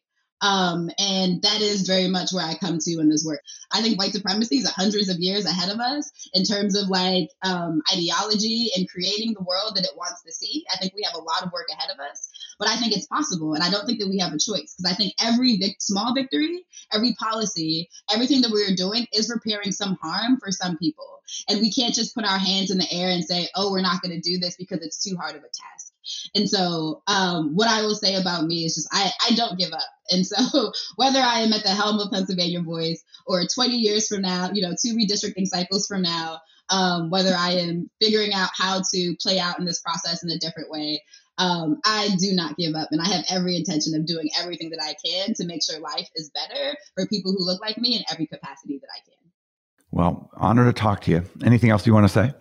Um, 0.42 0.90
and 0.98 1.42
that 1.42 1.60
is 1.60 1.86
very 1.86 2.08
much 2.08 2.32
where 2.32 2.46
I 2.46 2.54
come 2.54 2.78
to 2.78 2.98
in 2.98 3.10
this 3.10 3.24
work. 3.26 3.40
I 3.70 3.82
think 3.82 3.98
white 3.98 4.12
supremacy 4.12 4.56
is 4.56 4.70
hundreds 4.70 5.10
of 5.10 5.18
years 5.18 5.44
ahead 5.44 5.68
of 5.68 5.80
us 5.80 6.10
in 6.32 6.44
terms 6.44 6.74
of 6.74 6.88
like 6.88 7.28
um, 7.44 7.82
ideology 7.92 8.70
and 8.74 8.88
creating 8.88 9.34
the 9.34 9.44
world 9.44 9.76
that 9.76 9.84
it 9.84 9.96
wants 9.98 10.22
to 10.22 10.32
see. 10.32 10.64
I 10.72 10.78
think 10.78 10.94
we 10.94 11.02
have 11.02 11.14
a 11.14 11.22
lot 11.22 11.44
of 11.44 11.52
work 11.52 11.66
ahead 11.70 11.90
of 11.90 12.00
us, 12.00 12.29
but 12.60 12.68
I 12.68 12.76
think 12.76 12.94
it's 12.94 13.06
possible. 13.06 13.54
And 13.54 13.64
I 13.64 13.70
don't 13.70 13.86
think 13.86 13.98
that 14.00 14.08
we 14.08 14.18
have 14.18 14.34
a 14.34 14.38
choice 14.38 14.76
because 14.76 14.84
I 14.86 14.94
think 14.94 15.14
every 15.18 15.56
vic- 15.56 15.80
small 15.80 16.14
victory, 16.14 16.66
every 16.92 17.14
policy, 17.14 17.88
everything 18.12 18.42
that 18.42 18.52
we're 18.52 18.76
doing 18.76 19.06
is 19.14 19.30
repairing 19.34 19.72
some 19.72 19.96
harm 20.02 20.38
for 20.38 20.52
some 20.52 20.76
people. 20.76 21.22
And 21.48 21.60
we 21.60 21.72
can't 21.72 21.94
just 21.94 22.14
put 22.14 22.26
our 22.26 22.38
hands 22.38 22.70
in 22.70 22.76
the 22.76 22.92
air 22.92 23.08
and 23.10 23.24
say, 23.24 23.48
oh, 23.56 23.72
we're 23.72 23.80
not 23.80 24.02
going 24.02 24.14
to 24.14 24.20
do 24.20 24.38
this 24.38 24.56
because 24.56 24.82
it's 24.82 25.02
too 25.02 25.16
hard 25.16 25.36
of 25.36 25.42
a 25.42 25.46
task. 25.46 25.92
And 26.34 26.48
so, 26.48 27.02
um, 27.06 27.54
what 27.54 27.68
I 27.68 27.82
will 27.82 27.94
say 27.94 28.16
about 28.16 28.44
me 28.44 28.64
is 28.64 28.74
just 28.74 28.88
I, 28.92 29.10
I 29.28 29.34
don't 29.34 29.58
give 29.58 29.72
up. 29.72 29.88
And 30.10 30.26
so, 30.26 30.72
whether 30.96 31.20
I 31.20 31.40
am 31.40 31.52
at 31.52 31.62
the 31.62 31.70
helm 31.70 31.98
of 31.98 32.10
Pennsylvania 32.10 32.60
Voice 32.60 33.02
or 33.26 33.42
20 33.46 33.76
years 33.76 34.08
from 34.08 34.22
now, 34.22 34.50
you 34.52 34.62
know, 34.62 34.74
two 34.80 34.94
redistricting 34.94 35.46
cycles 35.46 35.86
from 35.86 36.02
now, 36.02 36.40
um, 36.70 37.10
whether 37.10 37.34
I 37.34 37.52
am 37.52 37.90
figuring 38.00 38.32
out 38.32 38.50
how 38.54 38.82
to 38.92 39.16
play 39.20 39.38
out 39.38 39.58
in 39.58 39.64
this 39.64 39.80
process 39.80 40.22
in 40.22 40.30
a 40.30 40.38
different 40.38 40.70
way, 40.70 41.02
um, 41.40 41.80
I 41.84 42.10
do 42.18 42.34
not 42.34 42.56
give 42.56 42.74
up. 42.74 42.88
And 42.92 43.00
I 43.00 43.08
have 43.08 43.24
every 43.30 43.56
intention 43.56 43.94
of 43.94 44.06
doing 44.06 44.28
everything 44.38 44.70
that 44.70 44.80
I 44.82 44.94
can 45.04 45.34
to 45.34 45.46
make 45.46 45.64
sure 45.64 45.80
life 45.80 46.08
is 46.14 46.30
better 46.30 46.76
for 46.94 47.06
people 47.06 47.32
who 47.32 47.44
look 47.44 47.60
like 47.60 47.78
me 47.78 47.96
in 47.96 48.04
every 48.12 48.26
capacity 48.26 48.78
that 48.78 48.88
I 48.94 49.00
can. 49.04 49.32
Well, 49.90 50.30
honor 50.36 50.66
to 50.66 50.72
talk 50.72 51.00
to 51.02 51.10
you. 51.10 51.24
Anything 51.44 51.70
else 51.70 51.86
you 51.86 51.94
want 51.94 52.04
to 52.04 52.12
say? 52.12 52.32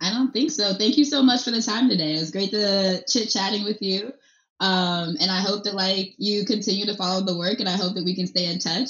I 0.00 0.10
don't 0.10 0.32
think 0.32 0.52
so. 0.52 0.74
Thank 0.74 0.96
you 0.96 1.04
so 1.04 1.22
much 1.22 1.42
for 1.42 1.50
the 1.50 1.60
time 1.60 1.88
today. 1.88 2.14
It 2.14 2.20
was 2.20 2.30
great 2.30 2.50
to 2.52 3.04
chit 3.08 3.30
chatting 3.30 3.64
with 3.64 3.82
you. 3.82 4.12
Um, 4.60 5.16
and 5.20 5.30
I 5.30 5.40
hope 5.40 5.64
that 5.64 5.74
like 5.74 6.14
you 6.16 6.44
continue 6.44 6.86
to 6.86 6.96
follow 6.96 7.24
the 7.24 7.36
work 7.36 7.60
and 7.60 7.68
I 7.68 7.76
hope 7.76 7.94
that 7.94 8.04
we 8.04 8.14
can 8.14 8.26
stay 8.26 8.46
in 8.46 8.58
touch. 8.58 8.88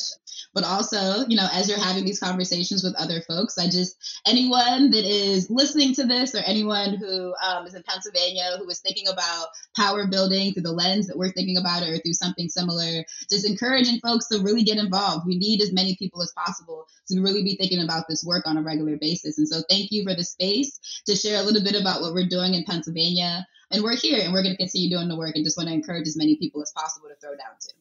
But 0.52 0.64
also, 0.64 1.26
you 1.26 1.36
know, 1.36 1.48
as 1.52 1.68
you're 1.68 1.82
having 1.82 2.04
these 2.04 2.20
conversations 2.20 2.84
with 2.84 2.94
other 2.96 3.20
folks, 3.22 3.58
I 3.58 3.64
just, 3.64 3.96
anyone 4.26 4.90
that 4.90 5.04
is 5.04 5.50
listening 5.50 5.94
to 5.94 6.04
this 6.04 6.34
or 6.34 6.42
anyone 6.46 6.94
who 6.94 7.34
um, 7.42 7.66
is 7.66 7.74
in 7.74 7.82
Pennsylvania 7.82 8.56
who 8.58 8.68
is 8.68 8.80
thinking 8.80 9.08
about 9.08 9.48
power 9.76 10.06
building 10.06 10.52
through 10.52 10.62
the 10.62 10.72
lens 10.72 11.08
that 11.08 11.16
we're 11.16 11.32
thinking 11.32 11.56
about 11.56 11.82
it 11.82 11.90
or 11.90 11.98
through 11.98 12.12
something 12.12 12.48
similar, 12.48 13.04
just 13.30 13.48
encouraging 13.48 13.98
folks 14.00 14.28
to 14.28 14.42
really 14.42 14.62
get 14.62 14.78
involved. 14.78 15.26
We 15.26 15.38
need 15.38 15.60
as 15.60 15.72
many 15.72 15.96
people 15.96 16.22
as 16.22 16.32
possible 16.36 16.86
to 17.08 17.20
really 17.20 17.42
be 17.42 17.56
thinking 17.56 17.82
about 17.82 18.04
this 18.08 18.24
work 18.24 18.46
on 18.46 18.56
a 18.56 18.62
regular 18.62 18.96
basis. 18.96 19.38
And 19.38 19.48
so 19.48 19.62
thank 19.68 19.90
you 19.90 20.04
for 20.04 20.14
the 20.14 20.24
space 20.24 21.02
to 21.06 21.16
share 21.16 21.40
a 21.40 21.44
little 21.44 21.64
bit 21.64 21.80
about 21.80 22.00
what 22.00 22.14
we're 22.14 22.28
doing 22.28 22.54
in 22.54 22.64
Pennsylvania 22.64 23.46
and 23.70 23.82
we're 23.82 23.96
here 23.96 24.20
and 24.22 24.32
we're 24.32 24.42
going 24.42 24.54
to 24.54 24.58
continue 24.58 24.90
doing 24.90 25.08
the 25.08 25.16
work 25.16 25.34
and 25.34 25.44
just 25.44 25.56
want 25.56 25.68
to 25.68 25.74
encourage 25.74 26.06
as 26.06 26.16
many 26.16 26.36
people 26.36 26.62
as 26.62 26.72
possible 26.72 27.08
to 27.08 27.14
throw 27.16 27.30
down 27.30 27.56
to. 27.60 27.72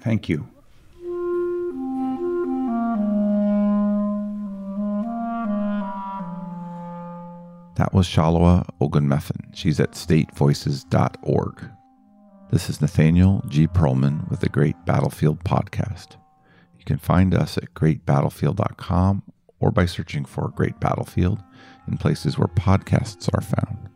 Thank 0.00 0.28
you. 0.28 0.48
That 7.76 7.94
was 7.94 8.06
Salewa 8.06 8.68
Ogunmefun. 8.80 9.54
She's 9.54 9.80
at 9.80 9.92
statevoices.org. 9.92 11.70
This 12.50 12.68
is 12.68 12.80
Nathaniel 12.80 13.42
G. 13.48 13.66
Pearlman 13.66 14.28
with 14.28 14.40
the 14.40 14.48
Great 14.48 14.76
Battlefield 14.84 15.42
Podcast. 15.42 16.16
You 16.78 16.84
can 16.84 16.98
find 16.98 17.34
us 17.34 17.56
at 17.56 17.72
greatbattlefield.com 17.74 19.22
or 19.58 19.70
by 19.70 19.86
searching 19.86 20.24
for 20.24 20.48
Great 20.48 20.78
Battlefield 20.80 21.42
in 21.88 21.96
places 21.96 22.36
where 22.36 22.48
podcasts 22.48 23.28
are 23.32 23.40
found. 23.40 23.91